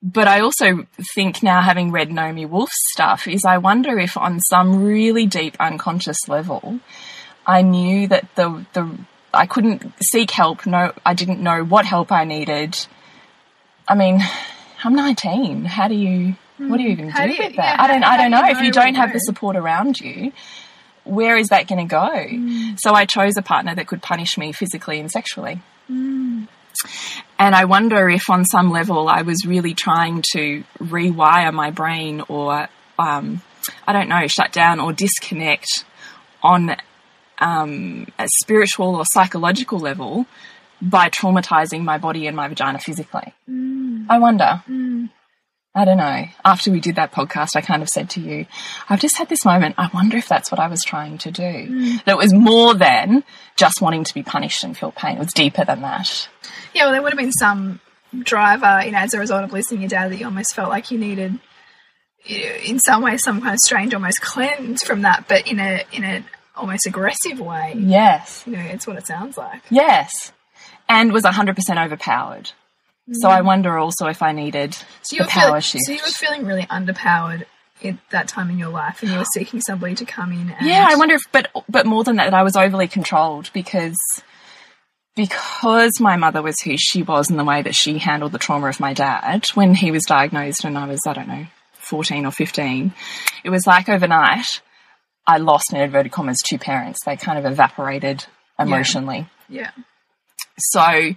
But 0.00 0.28
I 0.28 0.40
also 0.40 0.86
think 1.14 1.42
now, 1.42 1.60
having 1.60 1.90
read 1.90 2.10
Naomi 2.10 2.46
Wolf's 2.46 2.78
stuff, 2.92 3.26
is 3.26 3.44
I 3.44 3.58
wonder 3.58 3.98
if 3.98 4.16
on 4.16 4.40
some 4.40 4.84
really 4.84 5.26
deep 5.26 5.56
unconscious 5.58 6.28
level, 6.28 6.78
I 7.44 7.62
knew 7.62 8.06
that 8.06 8.32
the 8.36 8.64
the 8.72 8.96
I 9.34 9.46
couldn't 9.46 9.92
seek 10.00 10.30
help. 10.30 10.66
No, 10.66 10.92
I 11.04 11.14
didn't 11.14 11.40
know 11.40 11.64
what 11.64 11.84
help 11.84 12.12
I 12.12 12.24
needed. 12.24 12.76
I 13.88 13.96
mean, 13.96 14.20
I'm 14.84 14.94
19. 14.94 15.64
How 15.64 15.88
do 15.88 15.94
you 15.94 16.36
what 16.58 16.76
do 16.76 16.84
you 16.84 16.90
even 16.90 17.10
do, 17.10 17.22
you, 17.22 17.38
with 17.38 17.56
that? 17.56 17.76
Yeah, 17.76 17.76
I 17.78 17.86
don't. 17.88 18.04
I 18.04 18.16
don't 18.16 18.30
know. 18.30 18.46
If 18.46 18.60
you 18.60 18.70
don't 18.70 18.94
have 18.94 19.12
the 19.12 19.18
support 19.18 19.56
around 19.56 19.98
you, 19.98 20.32
where 21.04 21.36
is 21.36 21.48
that 21.48 21.66
going 21.66 21.88
to 21.88 21.90
go? 21.90 22.08
Mm. 22.08 22.78
So 22.78 22.92
I 22.92 23.04
chose 23.04 23.36
a 23.36 23.42
partner 23.42 23.74
that 23.74 23.88
could 23.88 24.02
punish 24.02 24.38
me 24.38 24.52
physically 24.52 25.00
and 25.00 25.10
sexually. 25.10 25.60
Mm. 25.90 26.48
And 27.38 27.54
I 27.54 27.64
wonder 27.64 28.08
if, 28.08 28.30
on 28.30 28.44
some 28.44 28.70
level, 28.70 29.08
I 29.08 29.22
was 29.22 29.44
really 29.46 29.74
trying 29.74 30.22
to 30.32 30.64
rewire 30.78 31.52
my 31.52 31.70
brain, 31.70 32.22
or 32.28 32.68
um, 32.98 33.42
I 33.86 33.92
don't 33.92 34.08
know, 34.08 34.26
shut 34.26 34.52
down 34.52 34.80
or 34.80 34.92
disconnect 34.92 35.84
on 36.42 36.76
um, 37.38 38.06
a 38.18 38.28
spiritual 38.40 38.96
or 38.96 39.04
psychological 39.12 39.78
level 39.78 40.26
by 40.80 41.08
traumatizing 41.10 41.82
my 41.82 41.98
body 41.98 42.26
and 42.26 42.36
my 42.36 42.48
vagina 42.48 42.78
physically. 42.78 43.32
Mm. 43.48 44.06
I 44.08 44.18
wonder. 44.18 44.62
Mm. 44.68 45.10
I 45.74 45.84
don't 45.86 45.96
know. 45.96 46.24
After 46.44 46.70
we 46.70 46.80
did 46.80 46.96
that 46.96 47.12
podcast, 47.12 47.56
I 47.56 47.62
kind 47.62 47.82
of 47.82 47.88
said 47.88 48.10
to 48.10 48.20
you, 48.20 48.46
I've 48.90 49.00
just 49.00 49.16
had 49.16 49.28
this 49.30 49.44
moment. 49.44 49.76
I 49.78 49.88
wonder 49.92 50.18
if 50.18 50.28
that's 50.28 50.50
what 50.50 50.60
I 50.60 50.68
was 50.68 50.84
trying 50.84 51.16
to 51.18 51.30
do. 51.30 51.42
Mm. 51.42 52.04
That 52.04 52.18
was 52.18 52.32
more 52.32 52.74
than 52.74 53.24
just 53.56 53.80
wanting 53.80 54.04
to 54.04 54.12
be 54.12 54.22
punished 54.22 54.64
and 54.64 54.76
feel 54.76 54.92
pain. 54.92 55.16
It 55.16 55.20
was 55.20 55.32
deeper 55.32 55.64
than 55.64 55.80
that. 55.80 56.28
Yeah, 56.74 56.84
well, 56.84 56.92
there 56.92 57.02
would 57.02 57.12
have 57.12 57.18
been 57.18 57.32
some 57.32 57.80
driver, 58.18 58.82
you 58.84 58.92
know, 58.92 58.98
as 58.98 59.14
a 59.14 59.18
result 59.18 59.44
of 59.44 59.52
losing 59.52 59.80
your 59.80 59.88
dad 59.88 60.12
that 60.12 60.18
you 60.18 60.26
almost 60.26 60.54
felt 60.54 60.68
like 60.68 60.90
you 60.90 60.98
needed, 60.98 61.38
you 62.24 62.38
know, 62.40 62.54
in 62.64 62.78
some 62.78 63.02
way, 63.02 63.16
some 63.16 63.40
kind 63.40 63.54
of 63.54 63.60
strange, 63.60 63.94
almost 63.94 64.20
cleanse 64.20 64.82
from 64.82 65.02
that, 65.02 65.24
but 65.26 65.46
in 65.46 65.58
a, 65.58 65.84
in 65.92 66.04
a, 66.04 66.24
almost 66.54 66.86
aggressive 66.86 67.40
way. 67.40 67.74
Yes. 67.78 68.44
You 68.46 68.52
know, 68.52 68.60
it's 68.60 68.86
what 68.86 68.96
it 68.96 69.06
sounds 69.06 69.38
like. 69.38 69.62
Yes. 69.70 70.32
And 70.88 71.12
was 71.12 71.24
100% 71.24 71.84
overpowered. 71.84 72.50
Mm. 73.08 73.14
So 73.20 73.28
I 73.28 73.40
wonder 73.40 73.76
also 73.78 74.06
if 74.06 74.22
I 74.22 74.32
needed 74.32 74.74
so 75.02 75.16
the 75.16 75.24
power 75.24 75.46
feeling, 75.46 75.60
shift. 75.60 75.84
So 75.86 75.92
you 75.92 75.98
were 75.98 76.10
feeling 76.10 76.46
really 76.46 76.64
underpowered 76.64 77.44
at 77.84 77.98
that 78.10 78.28
time 78.28 78.48
in 78.50 78.58
your 78.58 78.68
life 78.68 79.02
and 79.02 79.10
you 79.10 79.18
were 79.18 79.24
seeking 79.24 79.60
somebody 79.60 79.94
to 79.96 80.04
come 80.04 80.32
in 80.32 80.54
Yeah, 80.62 80.86
I 80.88 80.94
wonder 80.94 81.16
if 81.16 81.22
but 81.32 81.50
but 81.68 81.84
more 81.84 82.04
than 82.04 82.16
that, 82.16 82.30
that 82.30 82.34
I 82.34 82.42
was 82.42 82.56
overly 82.56 82.86
controlled 82.86 83.50
because 83.52 83.98
because 85.14 86.00
my 86.00 86.16
mother 86.16 86.42
was 86.42 86.60
who 86.60 86.76
she 86.78 87.02
was 87.02 87.28
and 87.28 87.38
the 87.38 87.44
way 87.44 87.62
that 87.62 87.74
she 87.74 87.98
handled 87.98 88.32
the 88.32 88.38
trauma 88.38 88.68
of 88.68 88.80
my 88.80 88.94
dad 88.94 89.46
when 89.54 89.74
he 89.74 89.90
was 89.90 90.04
diagnosed 90.04 90.64
and 90.64 90.78
I 90.78 90.86
was, 90.86 91.00
I 91.06 91.12
don't 91.12 91.28
know, 91.28 91.46
14 91.74 92.24
or 92.24 92.30
15, 92.30 92.94
it 93.44 93.50
was 93.50 93.66
like 93.66 93.88
overnight 93.88 94.62
I 95.26 95.38
lost, 95.38 95.72
in 95.72 95.80
inverted 95.80 96.12
commas, 96.12 96.38
two 96.44 96.58
parents. 96.58 97.00
They 97.04 97.16
kind 97.16 97.38
of 97.38 97.50
evaporated 97.50 98.24
emotionally. 98.58 99.28
Yeah. 99.48 99.70
yeah. 99.76 99.84
So, 100.58 101.14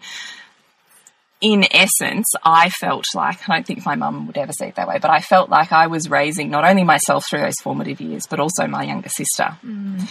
in 1.42 1.66
essence, 1.72 2.28
I 2.44 2.70
felt 2.70 3.06
like, 3.14 3.48
I 3.48 3.56
don't 3.56 3.68
think 3.68 3.86
my 3.86 3.96
mum 3.96 4.28
would 4.28 4.38
ever 4.38 4.54
see 4.54 4.66
it 4.66 4.76
that 4.76 4.88
way, 4.88 5.00
but 5.00 5.12
I 5.12 5.20
felt 5.20 5.50
like 5.50 5.72
I 5.72 5.88
was 5.88 6.10
raising 6.10 6.50
not 6.50 6.66
only 6.66 6.84
myself 6.84 7.26
through 7.30 7.42
those 7.42 7.60
formative 7.62 8.02
years, 8.02 8.26
but 8.28 8.40
also 8.40 8.68
my 8.68 8.84
younger 8.84 9.10
sister. 9.10 9.58
Mm. 9.64 10.10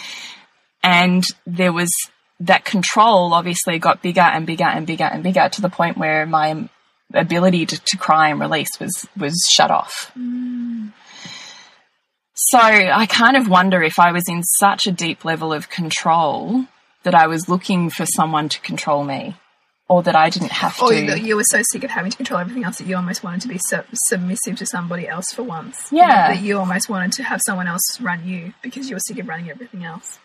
And 0.83 1.23
there 1.47 1.73
was 1.73 1.89
that 2.39 2.65
control 2.65 3.33
obviously 3.33 3.79
got 3.79 4.01
bigger 4.01 4.21
and 4.21 4.45
bigger 4.45 4.65
and 4.65 4.85
bigger 4.85 5.05
and 5.05 5.23
bigger 5.23 5.49
to 5.49 5.61
the 5.61 5.69
point 5.69 5.97
where 5.97 6.25
my 6.25 6.69
ability 7.13 7.65
to, 7.65 7.81
to 7.85 7.97
cry 7.97 8.29
and 8.29 8.39
release 8.39 8.79
was 8.79 9.07
was 9.17 9.35
shut 9.55 9.71
off. 9.71 10.11
Mm. 10.17 10.91
So 12.33 12.59
I 12.59 13.05
kind 13.05 13.37
of 13.37 13.49
wonder 13.49 13.81
if 13.81 13.97
I 13.97 14.11
was 14.11 14.27
in 14.27 14.43
such 14.43 14.87
a 14.87 14.91
deep 14.91 15.23
level 15.23 15.53
of 15.53 15.69
control 15.69 16.65
that 17.03 17.15
I 17.15 17.27
was 17.27 17.47
looking 17.47 17.89
for 17.89 18.05
someone 18.05 18.49
to 18.49 18.59
control 18.61 19.03
me. 19.03 19.35
Or 19.87 20.01
that 20.01 20.15
I 20.15 20.31
didn't 20.31 20.51
have 20.51 20.77
to. 20.77 20.85
Or 20.85 20.93
you 20.93 21.35
were 21.35 21.43
so 21.43 21.61
sick 21.71 21.83
of 21.83 21.91
having 21.91 22.09
to 22.09 22.17
control 22.17 22.39
everything 22.39 22.63
else 22.63 22.79
that 22.79 22.87
you 22.87 22.95
almost 22.95 23.23
wanted 23.23 23.41
to 23.41 23.47
be 23.47 23.59
su 23.59 23.81
submissive 24.07 24.55
to 24.57 24.65
somebody 24.65 25.07
else 25.07 25.31
for 25.31 25.43
once. 25.43 25.89
Yeah. 25.91 26.33
that 26.33 26.41
you 26.41 26.57
almost 26.57 26.89
wanted 26.89 27.11
to 27.13 27.23
have 27.23 27.39
someone 27.45 27.67
else 27.67 28.01
run 28.01 28.27
you 28.27 28.53
because 28.63 28.89
you 28.89 28.95
were 28.95 28.99
sick 28.99 29.19
of 29.19 29.27
running 29.27 29.51
everything 29.51 29.83
else. 29.83 30.17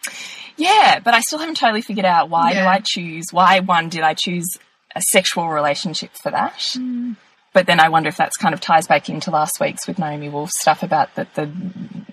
Yeah, 0.56 1.00
but 1.04 1.12
I 1.12 1.20
still 1.20 1.38
haven't 1.38 1.58
totally 1.58 1.82
figured 1.82 2.06
out 2.06 2.30
why 2.30 2.52
yeah. 2.52 2.62
do 2.62 2.68
I 2.68 2.80
choose, 2.82 3.26
why 3.32 3.60
one 3.60 3.90
did 3.90 4.00
I 4.00 4.14
choose 4.14 4.48
a 4.94 5.02
sexual 5.12 5.48
relationship 5.48 6.10
for 6.14 6.30
that. 6.30 6.58
Mm. 6.76 7.16
But 7.52 7.66
then 7.66 7.80
I 7.80 7.88
wonder 7.88 8.08
if 8.08 8.16
that's 8.16 8.36
kind 8.36 8.54
of 8.54 8.60
ties 8.60 8.86
back 8.86 9.08
into 9.08 9.30
last 9.30 9.58
week's 9.60 9.88
with 9.88 9.98
Naomi 9.98 10.28
Wolf 10.28 10.50
stuff 10.50 10.82
about 10.82 11.14
the, 11.16 11.26
the 11.34 11.50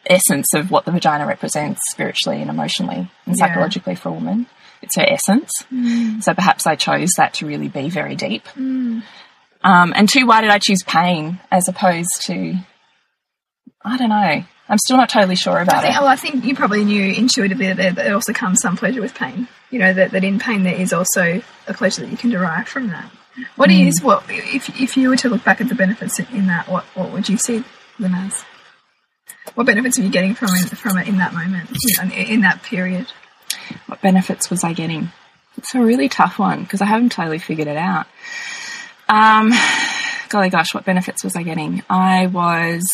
essence 0.07 0.53
of 0.55 0.71
what 0.71 0.85
the 0.85 0.91
vagina 0.91 1.27
represents 1.27 1.79
spiritually 1.91 2.41
and 2.41 2.49
emotionally 2.49 3.09
and 3.25 3.37
psychologically 3.37 3.93
yeah. 3.93 3.99
for 3.99 4.09
a 4.09 4.13
woman. 4.13 4.47
It's 4.81 4.95
her 4.95 5.05
essence. 5.07 5.51
Mm. 5.71 6.23
So 6.23 6.33
perhaps 6.33 6.67
I 6.67 6.75
chose 6.75 7.11
that 7.17 7.35
to 7.35 7.47
really 7.47 7.67
be 7.67 7.89
very 7.89 8.15
deep. 8.15 8.45
Mm. 8.55 9.03
Um, 9.63 9.93
and 9.95 10.07
two, 10.07 10.25
why 10.25 10.41
did 10.41 10.49
I 10.49 10.59
choose 10.59 10.83
pain 10.83 11.39
as 11.51 11.67
opposed 11.67 12.21
to, 12.27 12.55
I 13.83 13.97
don't 13.97 14.09
know. 14.09 14.43
I'm 14.69 14.77
still 14.77 14.97
not 14.97 15.09
totally 15.09 15.35
sure 15.35 15.59
about 15.59 15.75
I 15.75 15.81
think, 15.81 15.95
it. 15.95 15.99
Well, 15.99 16.07
I 16.09 16.15
think 16.15 16.45
you 16.45 16.55
probably 16.55 16.83
knew 16.83 17.13
intuitively 17.13 17.71
that 17.71 17.95
there 17.95 18.13
also 18.13 18.33
comes 18.33 18.61
some 18.61 18.75
pleasure 18.75 19.01
with 19.01 19.15
pain. 19.15 19.47
You 19.71 19.79
know, 19.79 19.93
that, 19.93 20.11
that 20.11 20.23
in 20.23 20.39
pain 20.39 20.63
there 20.63 20.75
is 20.75 20.93
also 20.93 21.41
a 21.67 21.73
pleasure 21.73 22.01
that 22.01 22.11
you 22.11 22.17
can 22.17 22.29
derive 22.29 22.67
from 22.67 22.89
that. 22.89 23.09
What 23.55 23.69
mm. 23.69 23.87
is 23.87 24.01
what 24.01 24.23
if 24.29 24.69
if 24.81 24.97
you 24.97 25.09
were 25.09 25.17
to 25.17 25.29
look 25.29 25.43
back 25.43 25.61
at 25.61 25.69
the 25.69 25.75
benefits 25.75 26.19
in 26.19 26.47
that? 26.47 26.67
What 26.67 26.83
what 26.95 27.11
would 27.11 27.29
you 27.29 27.37
see 27.37 27.63
them 27.99 28.15
as? 28.15 28.43
What 29.55 29.67
benefits 29.67 29.97
are 29.99 30.01
you 30.01 30.09
getting 30.09 30.33
from 30.33 30.49
it, 30.53 30.69
from 30.77 30.97
it 30.97 31.07
in 31.07 31.17
that 31.17 31.33
moment, 31.33 31.69
in, 32.01 32.11
in 32.11 32.41
that 32.41 32.63
period? 32.63 33.07
What 33.87 34.01
benefits 34.01 34.49
was 34.49 34.63
I 34.63 34.73
getting? 34.73 35.11
It's 35.57 35.73
a 35.75 35.81
really 35.81 36.09
tough 36.09 36.39
one 36.39 36.63
because 36.63 36.81
I 36.81 36.85
haven't 36.85 37.11
totally 37.11 37.39
figured 37.39 37.67
it 37.67 37.77
out. 37.77 38.05
Um, 39.09 39.53
golly 40.29 40.49
gosh, 40.49 40.73
what 40.73 40.85
benefits 40.85 41.23
was 41.23 41.35
I 41.35 41.43
getting? 41.43 41.83
I 41.89 42.27
was 42.27 42.87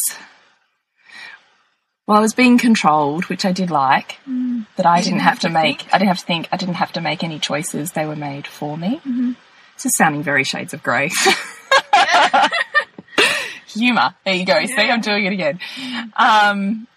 well, 2.05 2.17
I 2.17 2.21
was 2.21 2.33
being 2.33 2.57
controlled, 2.57 3.25
which 3.25 3.45
I 3.45 3.53
did 3.53 3.71
like. 3.71 4.17
Mm. 4.27 4.65
That 4.75 4.85
I 4.85 4.97
didn't, 4.97 5.13
didn't, 5.13 5.21
have, 5.21 5.33
have 5.33 5.39
to, 5.41 5.49
make. 5.49 5.85
I 5.93 5.97
didn't 5.97 6.09
have 6.09 6.19
to 6.19 6.25
think. 6.25 6.49
I 6.51 6.57
didn't 6.57 6.75
have 6.75 6.91
to 6.93 7.01
make 7.01 7.23
any 7.23 7.39
choices. 7.39 7.91
They 7.91 8.05
were 8.05 8.17
made 8.17 8.45
for 8.45 8.77
me. 8.77 8.99
Mm 9.05 9.15
-hmm. 9.15 9.35
This 9.75 9.85
is 9.85 9.95
sounding 9.97 10.23
very 10.23 10.43
shades 10.43 10.73
of 10.73 10.83
grey. 10.83 11.09
Humor. 13.73 14.13
There 14.23 14.35
you 14.35 14.45
go. 14.45 14.53
Yeah. 14.53 14.75
See, 14.75 14.91
I'm 14.91 15.01
doing 15.01 15.25
it 15.25 15.33
again. 15.33 15.59
Um, 16.15 16.87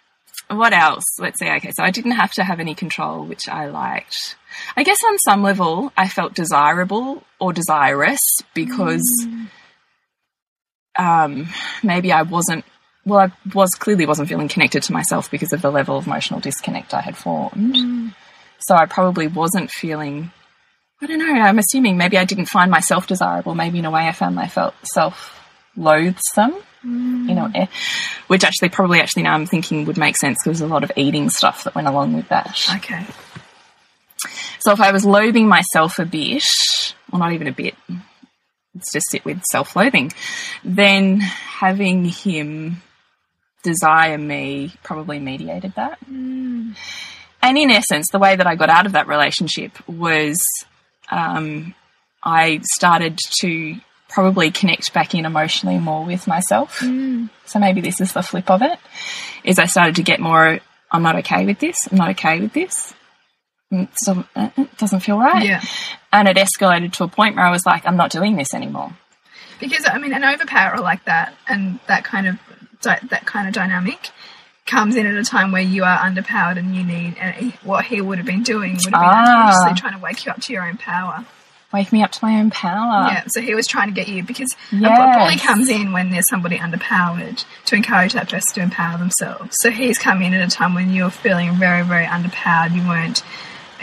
what 0.48 0.72
else? 0.72 1.04
Let's 1.18 1.38
see. 1.38 1.48
Okay, 1.48 1.72
so 1.72 1.82
I 1.82 1.90
didn't 1.90 2.12
have 2.12 2.32
to 2.32 2.44
have 2.44 2.60
any 2.60 2.74
control, 2.74 3.24
which 3.24 3.48
I 3.48 3.66
liked. 3.66 4.36
I 4.76 4.82
guess 4.82 4.98
on 5.04 5.18
some 5.18 5.42
level, 5.42 5.92
I 5.96 6.08
felt 6.08 6.34
desirable 6.34 7.22
or 7.38 7.52
desirous 7.52 8.20
because 8.54 9.04
mm. 9.26 9.48
um, 10.98 11.48
maybe 11.82 12.12
I 12.12 12.22
wasn't. 12.22 12.64
Well, 13.04 13.20
I 13.20 13.32
was 13.54 13.70
clearly 13.70 14.06
wasn't 14.06 14.28
feeling 14.28 14.48
connected 14.48 14.82
to 14.84 14.92
myself 14.92 15.30
because 15.30 15.52
of 15.52 15.62
the 15.62 15.70
level 15.70 15.96
of 15.96 16.06
emotional 16.06 16.40
disconnect 16.40 16.94
I 16.94 17.00
had 17.00 17.16
formed. 17.16 17.74
Mm. 17.74 18.14
So 18.58 18.74
I 18.74 18.86
probably 18.86 19.28
wasn't 19.28 19.70
feeling 19.70 20.32
I 21.00 21.06
don't 21.06 21.18
know. 21.18 21.26
I'm 21.26 21.58
assuming 21.58 21.98
maybe 21.98 22.16
I 22.16 22.24
didn't 22.24 22.46
find 22.46 22.70
myself 22.70 23.06
desirable. 23.06 23.54
Maybe 23.54 23.78
in 23.78 23.84
a 23.84 23.90
way 23.90 24.08
I 24.08 24.12
found 24.12 24.34
myself 24.34 25.38
loathsome. 25.76 26.54
Mm. 26.86 27.28
You 27.28 27.34
know, 27.34 27.50
eh, 27.54 27.66
which 28.28 28.44
actually 28.44 28.68
probably 28.68 29.00
actually 29.00 29.24
now 29.24 29.34
I'm 29.34 29.46
thinking 29.46 29.84
would 29.86 29.98
make 29.98 30.16
sense 30.16 30.38
because 30.42 30.60
there's 30.60 30.70
a 30.70 30.72
lot 30.72 30.84
of 30.84 30.92
eating 30.96 31.30
stuff 31.30 31.64
that 31.64 31.74
went 31.74 31.88
along 31.88 32.12
with 32.12 32.28
that. 32.28 32.60
Okay. 32.76 33.04
So 34.60 34.72
if 34.72 34.80
I 34.80 34.92
was 34.92 35.04
loathing 35.04 35.48
myself 35.48 35.98
a 35.98 36.04
bit, 36.04 36.44
or 37.12 37.18
not 37.18 37.32
even 37.32 37.46
a 37.46 37.52
bit, 37.52 37.74
let's 38.74 38.92
just 38.92 39.10
sit 39.10 39.24
with 39.24 39.42
self-loathing, 39.44 40.12
then 40.64 41.20
having 41.20 42.04
him 42.04 42.82
desire 43.62 44.18
me 44.18 44.72
probably 44.82 45.18
mediated 45.18 45.74
that. 45.76 45.98
Mm. 46.10 46.76
And 47.42 47.58
in 47.58 47.70
essence, 47.70 48.08
the 48.10 48.18
way 48.18 48.34
that 48.36 48.46
I 48.46 48.54
got 48.56 48.70
out 48.70 48.86
of 48.86 48.92
that 48.92 49.08
relationship 49.08 49.72
was 49.88 50.36
um, 51.10 51.74
I 52.22 52.60
started 52.64 53.18
to 53.40 53.76
probably 54.08 54.50
connect 54.50 54.92
back 54.92 55.14
in 55.14 55.24
emotionally 55.24 55.78
more 55.78 56.04
with 56.04 56.26
myself. 56.26 56.80
Mm. 56.80 57.30
So 57.44 57.58
maybe 57.58 57.80
this 57.80 58.00
is 58.00 58.12
the 58.12 58.22
flip 58.22 58.50
of 58.50 58.62
it. 58.62 58.78
Is 59.44 59.58
I 59.58 59.66
started 59.66 59.96
to 59.96 60.02
get 60.02 60.20
more. 60.20 60.60
I'm 60.90 61.02
not 61.02 61.16
okay 61.16 61.44
with 61.44 61.58
this. 61.58 61.76
I'm 61.90 61.98
not 61.98 62.10
okay 62.10 62.40
with 62.40 62.52
this. 62.52 62.94
Mm, 63.72 63.88
so 63.96 64.24
uh, 64.36 64.50
it 64.56 64.76
doesn't 64.78 65.00
feel 65.00 65.18
right. 65.18 65.44
Yeah. 65.44 65.62
And 66.12 66.28
it 66.28 66.36
escalated 66.36 66.92
to 66.94 67.04
a 67.04 67.08
point 67.08 67.36
where 67.36 67.44
I 67.44 67.50
was 67.50 67.66
like, 67.66 67.84
I'm 67.86 67.96
not 67.96 68.10
doing 68.10 68.36
this 68.36 68.54
anymore. 68.54 68.96
Because 69.58 69.86
I 69.86 69.98
mean, 69.98 70.12
an 70.12 70.24
overpower 70.24 70.78
like 70.78 71.04
that 71.06 71.34
and 71.48 71.80
that 71.88 72.04
kind 72.04 72.28
of 72.28 72.38
that 72.82 73.26
kind 73.26 73.48
of 73.48 73.54
dynamic 73.54 74.10
comes 74.66 74.96
in 74.96 75.06
at 75.06 75.14
a 75.14 75.24
time 75.24 75.52
where 75.52 75.62
you 75.62 75.84
are 75.84 75.96
underpowered 75.98 76.58
and 76.58 76.74
you 76.74 76.84
need 76.84 77.16
and 77.18 77.52
what 77.62 77.84
he 77.84 78.00
would 78.00 78.18
have 78.18 78.26
been 78.26 78.42
doing 78.42 78.74
would 78.74 78.84
have 78.84 78.92
been 78.92 78.94
ah. 78.94 79.48
unconsciously 79.48 79.80
trying 79.80 79.98
to 79.98 80.02
wake 80.02 80.24
you 80.26 80.32
up 80.32 80.40
to 80.40 80.52
your 80.52 80.66
own 80.66 80.76
power 80.76 81.24
wake 81.72 81.92
me 81.92 82.02
up 82.02 82.12
to 82.12 82.24
my 82.24 82.38
own 82.38 82.50
power. 82.50 83.08
Yeah 83.08 83.16
so 83.28 83.40
he 83.40 83.54
was 83.54 83.66
trying 83.66 83.88
to 83.88 83.94
get 83.94 84.08
you 84.08 84.22
because 84.22 84.54
yes. 84.72 85.18
bully 85.18 85.36
comes 85.36 85.68
in 85.68 85.92
when 85.92 86.10
there's 86.10 86.28
somebody 86.28 86.58
underpowered 86.58 87.44
to 87.66 87.76
encourage 87.76 88.12
that 88.14 88.30
person 88.30 88.54
to 88.54 88.62
empower 88.62 88.98
themselves. 88.98 89.54
So 89.60 89.70
he's 89.70 89.98
come 89.98 90.22
in 90.22 90.34
at 90.34 90.46
a 90.46 90.50
time 90.50 90.74
when 90.74 90.90
you're 90.90 91.10
feeling 91.10 91.54
very 91.54 91.82
very 91.82 92.06
underpowered. 92.06 92.74
You 92.74 92.88
weren't 92.88 93.22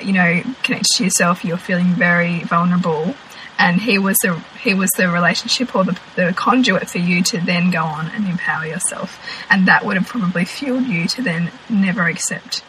you 0.01 0.13
know 0.13 0.41
connected 0.63 0.97
to 0.97 1.03
yourself. 1.03 1.45
You're 1.45 1.57
feeling 1.57 1.93
very 1.93 2.39
vulnerable. 2.43 3.15
And 3.59 3.79
he 3.79 3.99
was 3.99 4.17
the 4.23 4.39
he 4.59 4.73
was 4.73 4.89
the 4.97 5.09
relationship 5.09 5.75
or 5.75 5.83
the, 5.83 5.99
the 6.15 6.33
conduit 6.35 6.89
for 6.89 6.97
you 6.97 7.21
to 7.23 7.39
then 7.39 7.69
go 7.69 7.83
on 7.83 8.07
and 8.07 8.27
empower 8.27 8.65
yourself. 8.65 9.19
And 9.49 9.67
that 9.67 9.85
would 9.85 9.95
have 9.97 10.07
probably 10.07 10.45
fueled 10.45 10.87
you 10.87 11.07
to 11.09 11.21
then 11.21 11.51
never 11.69 12.07
accept 12.07 12.63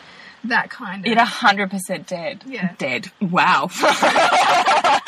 that 0.45 0.71
kind 0.71 1.07
of 1.07 1.13
it 1.13 1.19
100% 1.19 2.07
dead 2.07 2.43
yeah. 2.47 2.75
Dead. 2.79 3.11
Wow. 3.21 3.69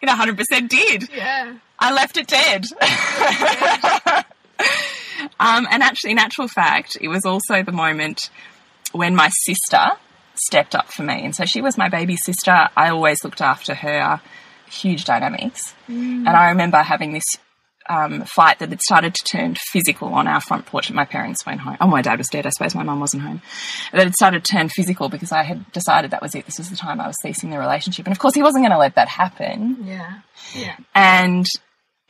It 0.00 0.08
100% 0.08 0.68
did. 0.68 1.08
Yeah. 1.12 1.56
I 1.76 1.92
left 1.92 2.16
it 2.16 2.28
dead. 2.28 2.66
Um, 5.40 5.66
and 5.70 5.82
actually 5.82 6.12
in 6.12 6.18
actual 6.18 6.48
fact 6.48 6.96
it 7.00 7.08
was 7.08 7.24
also 7.24 7.62
the 7.62 7.72
moment 7.72 8.30
when 8.92 9.14
my 9.14 9.28
sister 9.28 9.90
stepped 10.34 10.74
up 10.74 10.92
for 10.92 11.02
me. 11.02 11.24
And 11.24 11.34
so 11.34 11.44
she 11.44 11.60
was 11.60 11.76
my 11.76 11.88
baby 11.88 12.16
sister. 12.16 12.68
I 12.76 12.90
always 12.90 13.24
looked 13.24 13.40
after 13.40 13.74
her 13.74 14.20
huge 14.70 15.04
dynamics. 15.04 15.74
Mm. 15.88 16.26
And 16.26 16.28
I 16.28 16.50
remember 16.50 16.78
having 16.78 17.12
this 17.12 17.24
um, 17.88 18.22
fight 18.22 18.58
that 18.58 18.70
had 18.70 18.80
started 18.80 19.14
to 19.14 19.24
turn 19.24 19.56
physical 19.72 20.08
on 20.14 20.26
our 20.26 20.40
front 20.40 20.66
porch. 20.66 20.90
My 20.90 21.04
parents 21.04 21.44
weren't 21.46 21.60
home. 21.60 21.76
Oh, 21.80 21.86
my 21.86 22.02
dad 22.02 22.18
was 22.18 22.28
dead. 22.28 22.46
I 22.46 22.50
suppose 22.50 22.74
my 22.74 22.82
mum 22.82 23.00
wasn't 23.00 23.22
home. 23.22 23.42
That 23.92 24.04
had 24.04 24.14
started 24.14 24.44
to 24.44 24.52
turn 24.52 24.68
physical 24.68 25.08
because 25.08 25.32
I 25.32 25.42
had 25.42 25.70
decided 25.72 26.10
that 26.10 26.22
was 26.22 26.34
it. 26.34 26.46
This 26.46 26.58
was 26.58 26.70
the 26.70 26.76
time 26.76 27.00
I 27.00 27.06
was 27.06 27.16
ceasing 27.22 27.50
the 27.50 27.58
relationship. 27.58 28.06
And 28.06 28.12
of 28.12 28.18
course, 28.18 28.34
he 28.34 28.42
wasn't 28.42 28.62
going 28.62 28.72
to 28.72 28.78
let 28.78 28.94
that 28.96 29.08
happen. 29.08 29.84
Yeah. 29.84 30.20
Yeah. 30.54 30.76
And 30.94 31.46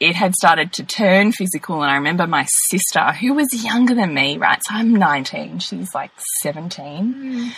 it 0.01 0.14
had 0.14 0.35
started 0.35 0.72
to 0.74 0.85
turn 0.85 1.33
physical. 1.33 1.83
And 1.83 1.91
I 1.91 1.97
remember 1.97 2.26
my 2.26 2.47
sister, 2.70 3.12
who 3.12 3.35
was 3.35 3.49
younger 3.53 3.95
than 3.95 4.14
me, 4.14 4.39
right? 4.39 4.61
So 4.64 4.74
I'm 4.74 4.95
19, 4.95 5.59
she's 5.59 5.95
like 5.95 6.11
17. 6.43 7.14
Mm 7.14 7.53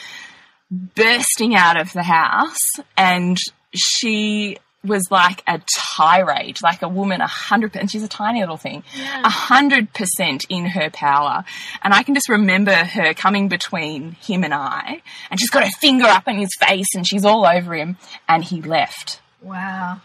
bursting 0.70 1.54
out 1.54 1.80
of 1.80 1.92
the 1.92 2.02
house 2.02 2.56
and 2.96 3.38
she 3.74 4.56
was 4.84 5.10
like 5.10 5.42
a 5.46 5.60
tirade, 5.96 6.58
like 6.62 6.82
a 6.82 6.88
woman, 6.88 7.20
a 7.20 7.26
hundred, 7.26 7.76
and 7.76 7.90
she's 7.90 8.02
a 8.02 8.08
tiny 8.08 8.40
little 8.40 8.56
thing, 8.56 8.82
a 9.22 9.28
hundred 9.28 9.92
percent 9.92 10.46
in 10.48 10.66
her 10.66 10.90
power. 10.90 11.44
And 11.82 11.92
I 11.92 12.02
can 12.02 12.14
just 12.14 12.28
remember 12.28 12.72
her 12.72 13.12
coming 13.14 13.48
between 13.48 14.12
him 14.12 14.44
and 14.44 14.54
I, 14.54 15.02
and 15.30 15.38
she's 15.38 15.50
got 15.50 15.64
her 15.64 15.70
finger 15.80 16.06
up 16.06 16.26
in 16.28 16.38
his 16.38 16.54
face 16.58 16.94
and 16.94 17.06
she's 17.06 17.24
all 17.24 17.44
over 17.44 17.74
him, 17.74 17.98
and 18.28 18.44
he 18.44 18.62
left. 18.62 19.20
Wow. 19.42 20.00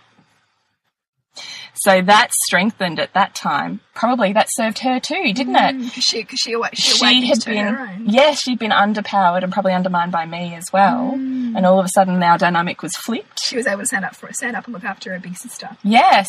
So 1.73 2.01
that 2.01 2.31
strengthened 2.45 2.99
at 2.99 3.13
that 3.13 3.35
time. 3.35 3.81
Probably 3.93 4.33
that 4.33 4.47
served 4.49 4.79
her 4.79 4.99
too, 4.99 5.33
didn't 5.33 5.55
it? 5.55 5.75
Mm, 5.75 5.85
because 5.85 6.03
she, 6.03 6.25
she, 6.35 6.55
awa- 6.55 6.69
she, 6.73 6.91
she 6.97 7.27
had 7.27 7.45
been, 7.45 7.67
own. 7.67 8.09
yes, 8.09 8.41
she'd 8.41 8.59
been 8.59 8.71
underpowered 8.71 9.43
and 9.43 9.51
probably 9.51 9.73
undermined 9.73 10.11
by 10.11 10.25
me 10.25 10.55
as 10.55 10.65
well. 10.71 11.13
Mm. 11.15 11.55
And 11.55 11.65
all 11.65 11.79
of 11.79 11.85
a 11.85 11.89
sudden, 11.89 12.21
our 12.23 12.37
dynamic 12.37 12.81
was 12.81 12.95
flipped. 12.95 13.39
She 13.41 13.57
was 13.57 13.67
able 13.67 13.81
to 13.81 13.85
stand 13.85 14.05
up 14.05 14.15
for 14.15 14.31
stand 14.33 14.55
up 14.55 14.65
and 14.65 14.73
look 14.73 14.83
after 14.83 15.11
her 15.11 15.19
big 15.19 15.37
sister. 15.37 15.69
Yes. 15.83 16.27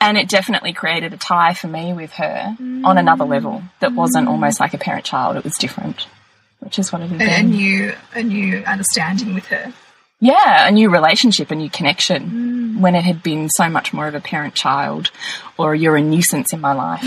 And 0.00 0.18
it 0.18 0.28
definitely 0.28 0.72
created 0.72 1.12
a 1.12 1.16
tie 1.16 1.54
for 1.54 1.68
me 1.68 1.92
with 1.92 2.12
her 2.12 2.56
on 2.58 2.98
another 2.98 3.24
mm. 3.24 3.30
level 3.30 3.62
that 3.80 3.92
wasn't 3.92 4.28
almost 4.28 4.60
like 4.60 4.74
a 4.74 4.78
parent 4.78 5.04
child, 5.04 5.36
it 5.36 5.44
was 5.44 5.54
different, 5.54 6.06
which 6.60 6.78
is 6.78 6.92
what 6.92 7.02
it 7.02 7.10
And 7.10 7.22
a 7.22 7.42
new, 7.42 7.94
a 8.14 8.22
new 8.22 8.58
understanding 8.64 9.34
with 9.34 9.46
her. 9.46 9.72
Yeah, 10.24 10.68
a 10.68 10.70
new 10.70 10.88
relationship, 10.88 11.50
a 11.50 11.56
new 11.56 11.68
connection 11.68 12.80
when 12.80 12.94
it 12.94 13.02
had 13.02 13.24
been 13.24 13.48
so 13.50 13.68
much 13.68 13.92
more 13.92 14.06
of 14.06 14.14
a 14.14 14.20
parent 14.20 14.54
child 14.54 15.10
or 15.58 15.74
you're 15.74 15.96
a 15.96 16.00
nuisance 16.00 16.52
in 16.52 16.60
my 16.60 16.72
life. 16.72 17.02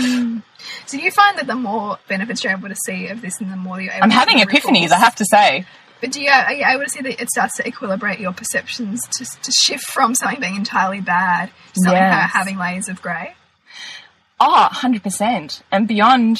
So 0.84 0.98
you 0.98 1.10
find 1.10 1.38
that 1.38 1.46
the 1.46 1.54
more 1.54 1.98
benefits 2.08 2.44
you're 2.44 2.52
able 2.52 2.68
to 2.68 2.74
see 2.76 3.06
of 3.08 3.22
this, 3.22 3.40
and 3.40 3.50
the 3.50 3.56
more 3.56 3.80
you're 3.80 3.92
able 3.92 4.04
I'm 4.04 4.10
to 4.10 4.16
having 4.16 4.36
epiphanies. 4.38 4.90
I 4.90 4.98
have 4.98 5.14
to 5.16 5.24
say. 5.24 5.64
But 6.02 6.12
do 6.12 6.20
you, 6.20 6.28
are 6.30 6.52
you 6.52 6.62
able 6.66 6.84
to 6.84 6.90
see 6.90 7.00
that 7.00 7.18
it 7.22 7.30
starts 7.30 7.56
to 7.56 7.62
equilibrate 7.62 8.18
your 8.20 8.32
perceptions 8.34 9.00
to, 9.16 9.24
to 9.24 9.50
shift 9.50 9.84
from 9.84 10.14
something 10.14 10.38
being 10.40 10.56
entirely 10.56 11.00
bad 11.00 11.46
to 11.72 11.80
something 11.80 11.92
Yes. 11.94 12.30
having 12.32 12.58
layers 12.58 12.88
of 12.90 13.00
grey? 13.00 13.34
Ah, 14.38 14.68
oh, 14.70 14.86
100%. 14.88 15.62
And 15.72 15.88
beyond 15.88 16.38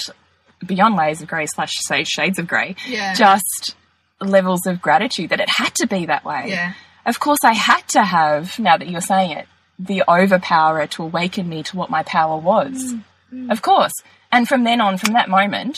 beyond 0.64 0.94
layers 0.96 1.22
of 1.22 1.28
grey 1.28 1.46
slash 1.46 1.72
say 1.86 2.04
shades 2.04 2.38
of 2.38 2.46
grey, 2.46 2.76
Yeah. 2.86 3.14
just 3.14 3.74
levels 4.20 4.66
of 4.66 4.80
gratitude 4.80 5.30
that 5.30 5.40
it 5.40 5.48
had 5.48 5.74
to 5.76 5.86
be 5.86 6.06
that 6.06 6.24
way. 6.24 6.46
Yeah. 6.48 6.72
Of 7.04 7.20
course, 7.20 7.40
I 7.44 7.52
had 7.52 7.86
to 7.88 8.02
have, 8.02 8.58
now 8.58 8.76
that 8.76 8.88
you're 8.88 9.00
saying 9.00 9.30
it, 9.32 9.46
the 9.78 10.02
overpower 10.08 10.86
to 10.88 11.02
awaken 11.02 11.48
me 11.48 11.62
to 11.64 11.76
what 11.76 11.90
my 11.90 12.02
power 12.02 12.36
was. 12.38 12.94
Mm, 13.32 13.50
Of 13.52 13.62
course. 13.62 13.92
And 14.32 14.48
from 14.48 14.64
then 14.64 14.80
on, 14.80 14.96
from 14.98 15.12
that 15.14 15.28
moment, 15.28 15.76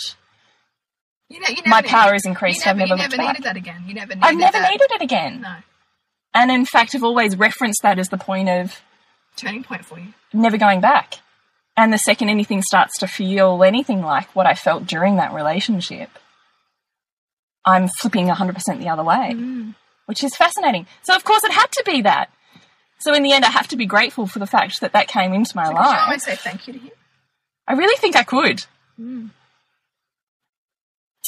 You 1.28 1.41
know, 1.41 1.49
you 1.49 1.57
never 1.57 1.68
My 1.68 1.82
power 1.82 2.14
is 2.14 2.24
increased, 2.24 2.64
You 2.64 2.70
I've 2.70 2.76
never, 2.76 2.97
never 2.97 3.03
never 3.11 3.16
back. 3.16 3.26
needed 3.34 3.43
that 3.45 3.57
again. 3.57 3.84
You 3.86 3.95
never 3.95 4.14
needed 4.14 4.24
I've 4.24 4.36
never 4.36 4.59
that. 4.59 4.70
needed 4.70 4.91
it 4.93 5.03
again. 5.03 5.41
No. 5.43 5.55
And 6.34 6.51
in 6.51 6.64
fact, 6.64 6.95
I've 6.95 7.03
always 7.05 7.36
referenced 7.36 7.82
that 7.82 7.99
as 7.99 8.09
the 8.09 8.18
point 8.18 8.49
of 8.49 8.80
Turning 9.36 9.62
point 9.64 9.84
for 9.84 9.99
you. 9.99 10.14
never 10.32 10.57
going 10.57 10.80
back. 10.80 11.16
And 11.76 11.93
the 11.93 11.99
second 11.99 12.28
anything 12.28 12.62
starts 12.62 12.99
to 12.99 13.07
feel 13.07 13.62
anything 13.62 14.03
like 14.03 14.34
what 14.34 14.47
I 14.47 14.55
felt 14.55 14.86
during 14.86 15.16
that 15.16 15.32
relationship, 15.32 16.11
I'm 17.64 17.88
flipping 17.88 18.28
100% 18.28 18.78
the 18.80 18.88
other 18.88 19.04
way, 19.04 19.32
Mm. 19.34 19.74
which 20.06 20.22
is 20.24 20.34
fascinating. 20.36 20.86
So, 21.02 21.14
of 21.14 21.24
course, 21.24 21.44
it 21.44 21.52
had 21.52 21.70
to 21.72 21.82
be 21.84 22.02
that. 22.02 22.30
So, 23.00 23.14
in 23.14 23.22
the 23.22 23.32
end, 23.32 23.44
I 23.44 23.50
have 23.50 23.68
to 23.68 23.76
be 23.76 23.86
grateful 23.86 24.26
for 24.26 24.38
the 24.38 24.46
fact 24.46 24.80
that 24.80 24.92
that 24.92 25.06
came 25.09 25.32
into 25.32 25.56
my 25.56 25.64
Could 25.66 25.70
you 25.72 25.78
life. 25.78 26.00
always 26.04 26.24
say 26.24 26.36
thank 26.36 26.66
you 26.66 26.72
to 26.74 26.78
him? 26.78 26.90
I 27.66 27.74
really 27.74 27.96
think 27.96 28.16
I 28.16 28.22
could. 28.24 28.64
Mm. 28.98 29.30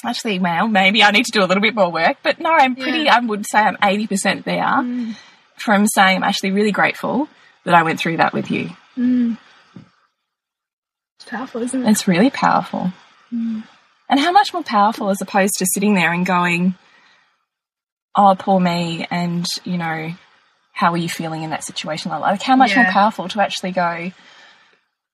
Actually, 0.04 0.38
well, 0.38 0.66
maybe 0.66 1.04
I 1.04 1.10
need 1.10 1.26
to 1.26 1.30
do 1.32 1.40
a 1.44 1.46
little 1.46 1.60
bit 1.60 1.74
more 1.74 1.92
work, 1.92 2.16
but 2.22 2.40
no, 2.40 2.50
I'm 2.50 2.74
pretty, 2.74 3.00
Yeah. 3.00 3.16
I 3.16 3.20
would 3.20 3.44
say 3.46 3.58
I'm 3.58 3.76
80% 3.82 4.44
there 4.46 4.62
Mm. 4.64 5.14
from 5.56 5.86
saying 5.86 6.16
I'm 6.16 6.24
actually 6.24 6.52
really 6.52 6.72
grateful 6.72 7.28
that 7.64 7.74
I 7.74 7.82
went 7.82 8.00
through 8.00 8.16
that 8.16 8.32
with 8.32 8.50
you. 8.50 8.70
Mm. 8.96 9.36
It's 11.18 11.28
powerful, 11.28 11.60
isn't 11.62 11.84
it? 11.86 11.90
It's 11.90 12.08
really 12.08 12.30
powerful. 12.30 12.92
And 14.10 14.20
how 14.20 14.32
much 14.32 14.52
more 14.52 14.64
powerful 14.64 15.08
as 15.08 15.22
opposed 15.22 15.54
to 15.58 15.66
sitting 15.72 15.94
there 15.94 16.12
and 16.12 16.26
going, 16.26 16.74
oh, 18.16 18.34
poor 18.38 18.60
me, 18.60 19.06
and, 19.10 19.46
you 19.64 19.78
know, 19.78 20.12
how 20.72 20.92
are 20.92 20.98
you 20.98 21.08
feeling 21.08 21.44
in 21.44 21.50
that 21.50 21.64
situation? 21.64 22.10
Like, 22.10 22.42
how 22.42 22.56
much 22.56 22.74
more 22.74 22.86
powerful 22.86 23.28
to 23.28 23.40
actually 23.40 23.70
go, 23.70 24.10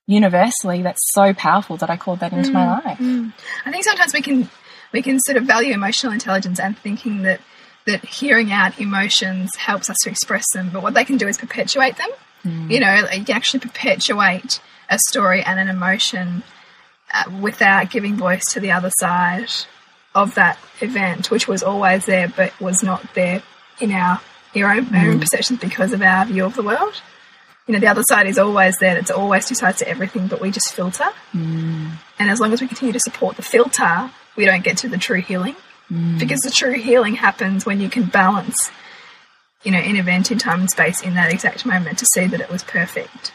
universally, 0.07 0.83
that's 0.83 1.03
so 1.13 1.35
powerful 1.35 1.77
that 1.77 1.91
I 1.91 1.97
called 1.97 2.21
that 2.21 2.33
into 2.33 2.53
my 2.53 2.81
life. 2.81 2.99
Mm. 2.99 3.33
I 3.65 3.71
think 3.71 3.85
sometimes 3.85 4.15
we 4.15 4.23
can 4.23 4.49
we 4.93 5.03
can 5.03 5.19
sort 5.21 5.37
of 5.37 5.45
value 5.45 5.75
emotional 5.75 6.13
intelligence 6.13 6.61
and 6.61 6.79
thinking 6.79 7.23
that 7.23 7.41
that 7.87 8.05
hearing 8.05 8.53
out 8.53 8.81
emotions 8.81 9.55
helps 9.57 9.91
us 9.91 9.97
to 10.05 10.11
express 10.11 10.45
them, 10.55 10.71
but 10.73 10.83
what 10.83 10.95
they 10.95 11.05
can 11.05 11.17
do 11.17 11.29
is 11.29 11.37
perpetuate 11.37 11.97
them. 11.97 12.09
You 12.71 12.79
know, 12.79 13.03
like, 13.03 13.19
you 13.19 13.25
can 13.25 13.35
actually 13.35 13.59
perpetuate 13.59 14.61
a 14.89 15.01
story 15.09 15.43
and 15.43 15.59
an 15.59 15.69
emotion 15.69 16.45
Uh, 17.17 17.31
without 17.41 17.89
giving 17.91 18.15
voice 18.15 18.45
to 18.45 18.61
the 18.61 18.71
other 18.71 18.91
side 18.99 19.49
of 20.15 20.35
that 20.35 20.59
event, 20.83 21.31
which 21.31 21.49
was 21.49 21.63
always 21.63 22.05
there 22.05 22.29
but 22.29 22.59
was 22.61 22.83
not 22.83 23.15
there 23.15 23.43
in 23.81 23.91
our 23.91 24.21
our 24.57 24.73
own, 24.73 24.95
our 24.95 25.11
own 25.11 25.21
perceptions 25.21 25.59
because 25.59 25.93
of 25.95 26.03
our 26.03 26.27
view 26.27 26.45
of 26.45 26.55
the 26.57 26.63
world. 26.63 27.01
You 27.67 27.73
know, 27.73 27.81
the 27.81 27.89
other 27.89 28.03
side 28.03 28.27
is 28.27 28.39
always 28.39 28.77
there. 28.79 28.99
It's 28.99 29.11
always 29.11 29.47
two 29.47 29.55
sides 29.55 29.79
to 29.79 29.89
everything, 29.89 30.27
but 30.27 30.41
we 30.41 30.51
just 30.51 30.75
filter. 30.75 31.09
Mm. 31.33 31.93
And 32.19 32.31
as 32.31 32.39
long 32.39 32.53
as 32.53 32.61
we 32.61 32.67
continue 32.67 32.93
to 32.93 33.01
support 33.01 33.37
the 33.37 33.43
filter, 33.43 34.11
we 34.37 34.45
don't 34.45 34.63
get 34.63 34.77
to 34.79 34.89
the 34.89 34.99
true 34.99 35.21
healing. 35.21 35.57
Mm. 35.91 36.19
Because 36.19 36.41
the 36.41 36.51
true 36.51 36.75
healing 36.75 37.15
happens 37.15 37.65
when 37.65 37.81
you 37.81 37.89
can 37.89 38.05
balance, 38.05 38.71
you 39.63 39.73
know, 39.73 39.79
an 39.79 39.97
event 39.97 40.31
in 40.31 40.39
time 40.39 40.61
and 40.61 40.71
space 40.71 41.01
in 41.01 41.15
that 41.15 41.33
exact 41.33 41.65
moment 41.65 41.99
to 41.99 42.07
see 42.15 42.27
that 42.27 42.41
it 42.41 42.51
was 42.51 42.63
perfect. 42.63 43.33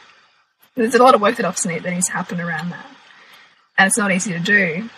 There's 0.76 0.96
a 0.96 1.04
lot 1.04 1.16
of 1.16 1.22
work 1.22 1.38
that 1.38 1.46
often 1.46 1.72
that 1.72 1.90
needs 1.90 2.08
to 2.08 2.14
happen 2.14 2.40
around 2.40 2.70
that. 2.72 2.86
And 3.78 3.88
it's 3.88 3.98
not 3.98 4.12
easy 4.12 4.34
to 4.34 4.40
do, 4.40 4.90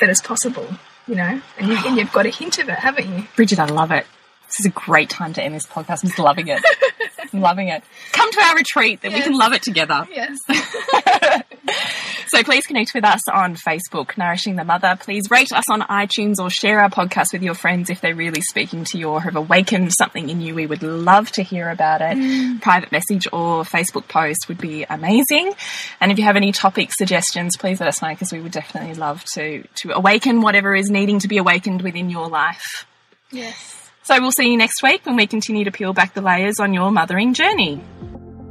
but 0.00 0.08
it's 0.08 0.22
possible, 0.22 0.66
you 1.06 1.14
know. 1.14 1.40
And, 1.58 1.68
you, 1.68 1.76
and 1.86 1.96
you've 1.96 2.12
got 2.12 2.26
a 2.26 2.30
hint 2.30 2.58
of 2.58 2.68
it, 2.68 2.78
haven't 2.78 3.08
you? 3.08 3.24
Bridget, 3.36 3.58
I 3.58 3.66
love 3.66 3.90
it. 3.90 4.06
This 4.46 4.60
is 4.60 4.66
a 4.66 4.70
great 4.70 5.10
time 5.10 5.32
to 5.34 5.42
end 5.42 5.54
this 5.54 5.66
podcast. 5.66 6.02
I'm 6.02 6.08
just 6.08 6.18
loving 6.18 6.48
it. 6.48 6.62
I'm 7.32 7.40
loving 7.40 7.68
it. 7.68 7.82
Come 8.12 8.32
to 8.32 8.40
our 8.40 8.56
retreat, 8.56 9.02
then 9.02 9.12
we 9.12 9.20
can 9.20 9.36
love 9.36 9.52
it 9.52 9.62
together. 9.62 10.08
Yes. 10.10 10.38
So 12.30 12.42
please 12.42 12.66
connect 12.66 12.92
with 12.94 13.04
us 13.04 13.26
on 13.32 13.56
Facebook, 13.56 14.18
Nourishing 14.18 14.56
the 14.56 14.64
Mother. 14.64 14.98
Please 15.00 15.30
rate 15.30 15.50
us 15.50 15.64
on 15.70 15.80
iTunes 15.80 16.34
or 16.38 16.50
share 16.50 16.80
our 16.80 16.90
podcast 16.90 17.32
with 17.32 17.42
your 17.42 17.54
friends 17.54 17.88
if 17.88 18.02
they're 18.02 18.14
really 18.14 18.42
speaking 18.42 18.84
to 18.84 18.98
you 18.98 19.08
or 19.08 19.20
have 19.22 19.34
awakened 19.34 19.92
something 19.94 20.28
in 20.28 20.42
you. 20.42 20.54
We 20.54 20.66
would 20.66 20.82
love 20.82 21.32
to 21.32 21.42
hear 21.42 21.70
about 21.70 22.02
it. 22.02 22.18
Mm. 22.18 22.60
Private 22.60 22.92
message 22.92 23.26
or 23.32 23.62
Facebook 23.62 24.08
post 24.08 24.46
would 24.48 24.58
be 24.58 24.84
amazing. 24.84 25.52
And 26.00 26.12
if 26.12 26.18
you 26.18 26.24
have 26.24 26.36
any 26.36 26.52
topic 26.52 26.92
suggestions, 26.92 27.56
please 27.56 27.80
let 27.80 27.88
us 27.88 28.02
know 28.02 28.10
because 28.10 28.30
we 28.30 28.40
would 28.40 28.52
definitely 28.52 28.94
love 28.94 29.24
to 29.34 29.62
to 29.76 29.96
awaken 29.96 30.42
whatever 30.42 30.74
is 30.74 30.90
needing 30.90 31.20
to 31.20 31.28
be 31.28 31.38
awakened 31.38 31.80
within 31.80 32.10
your 32.10 32.28
life. 32.28 32.86
yes. 33.30 33.76
So 34.02 34.18
we'll 34.20 34.32
see 34.32 34.50
you 34.50 34.56
next 34.56 34.82
week 34.82 35.04
when 35.04 35.16
we 35.16 35.26
continue 35.26 35.64
to 35.64 35.70
peel 35.70 35.92
back 35.92 36.14
the 36.14 36.22
layers 36.22 36.60
on 36.60 36.72
your 36.72 36.90
mothering 36.90 37.34
journey. 37.34 37.78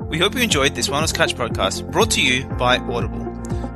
We 0.07 0.19
hope 0.19 0.35
you 0.35 0.41
enjoyed 0.41 0.75
this 0.75 0.87
Wellness 0.87 1.13
Couch 1.13 1.35
podcast 1.35 1.91
brought 1.91 2.11
to 2.11 2.21
you 2.21 2.45
by 2.45 2.77
Audible. 2.77 3.26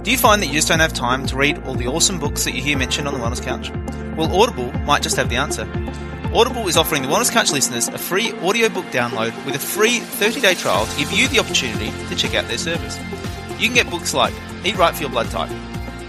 Do 0.03 0.09
you 0.09 0.17
find 0.17 0.41
that 0.41 0.47
you 0.47 0.53
just 0.53 0.67
don't 0.67 0.79
have 0.79 0.93
time 0.93 1.27
to 1.27 1.35
read 1.35 1.59
all 1.59 1.75
the 1.75 1.85
awesome 1.85 2.19
books 2.19 2.43
that 2.45 2.55
you 2.55 2.61
hear 2.63 2.75
mentioned 2.75 3.07
on 3.07 3.13
the 3.13 3.19
Wellness 3.19 3.39
Couch? 3.39 3.69
Well, 4.17 4.35
Audible 4.35 4.71
might 4.79 5.03
just 5.03 5.15
have 5.15 5.29
the 5.29 5.35
answer. 5.35 5.69
Audible 6.33 6.67
is 6.67 6.75
offering 6.75 7.03
the 7.03 7.07
Wellness 7.07 7.31
Couch 7.31 7.51
listeners 7.51 7.87
a 7.87 7.99
free 7.99 8.31
audiobook 8.39 8.85
download 8.85 9.45
with 9.45 9.53
a 9.53 9.59
free 9.59 9.99
30-day 9.99 10.55
trial 10.55 10.87
to 10.87 10.97
give 10.97 11.11
you 11.11 11.27
the 11.27 11.37
opportunity 11.37 11.91
to 12.07 12.15
check 12.15 12.33
out 12.33 12.47
their 12.47 12.57
service. 12.57 12.97
You 13.59 13.67
can 13.67 13.75
get 13.75 13.91
books 13.91 14.15
like 14.15 14.33
Eat 14.65 14.75
Right 14.75 14.95
for 14.95 15.01
Your 15.01 15.11
Blood 15.11 15.29
Type, 15.29 15.51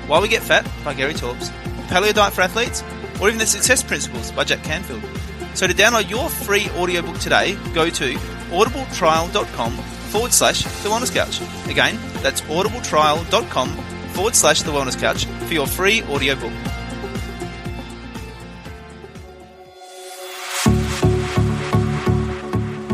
Why 0.07 0.21
We 0.21 0.29
Get 0.29 0.43
Fat 0.43 0.67
by 0.87 0.95
Gary 0.95 1.13
Taubes, 1.13 1.51
Paleo 1.89 2.15
Diet 2.15 2.33
for 2.33 2.41
Athletes, 2.41 2.83
or 3.21 3.29
even 3.29 3.39
The 3.39 3.47
Success 3.47 3.83
Principles 3.83 4.33
by 4.33 4.45
Jack 4.45 4.65
Canfield. 4.65 5.03
So 5.53 5.67
to 5.67 5.75
download 5.75 6.09
your 6.09 6.31
free 6.31 6.71
audiobook 6.77 7.19
today, 7.19 7.59
go 7.75 7.91
to 7.91 8.15
audibletrial.com 8.15 9.77
forward 10.13 10.33
slash 10.33 10.63
the 10.63 10.89
wellness 10.91 11.13
couch. 11.13 11.41
Again, 11.69 11.99
that's 12.23 12.43
audibletrial.com 12.43 13.69
forward 14.13 14.37
slash 14.37 14.63
the 14.63 14.71
wellness 14.71 14.99
couch 15.01 15.25
for 15.25 15.55
your 15.55 15.67
free 15.67 16.03
audiobook. 16.03 16.53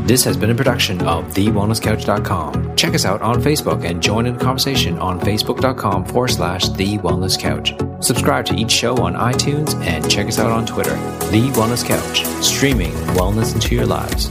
This 0.09 0.25
has 0.25 0.39
been 0.39 0.49
a 0.49 0.55
production 0.55 1.03
of 1.03 1.27
TheWellnessCouch.com. 1.35 2.77
Check 2.77 2.95
us 2.95 3.05
out 3.05 3.21
on 3.21 3.43
Facebook 3.43 3.85
and 3.85 4.03
join 4.03 4.25
in 4.25 4.39
the 4.39 4.43
conversation 4.43 4.99
on 4.99 5.21
Facebook.com 5.21 6.07
forward 6.07 6.29
slash 6.29 6.67
The 6.71 6.97
Wellness 6.97 7.39
Couch. 7.39 7.75
Subscribe 8.03 8.47
to 8.47 8.55
each 8.55 8.71
show 8.71 8.97
on 8.97 9.13
iTunes 9.13 9.75
and 9.85 10.11
check 10.11 10.29
us 10.29 10.39
out 10.39 10.51
on 10.51 10.65
Twitter. 10.65 10.95
The 11.31 11.51
Wellness 11.53 11.85
Couch, 11.85 12.25
streaming 12.43 12.93
wellness 13.19 13.55
into 13.55 13.75
your 13.75 13.85
lives. 13.85 14.31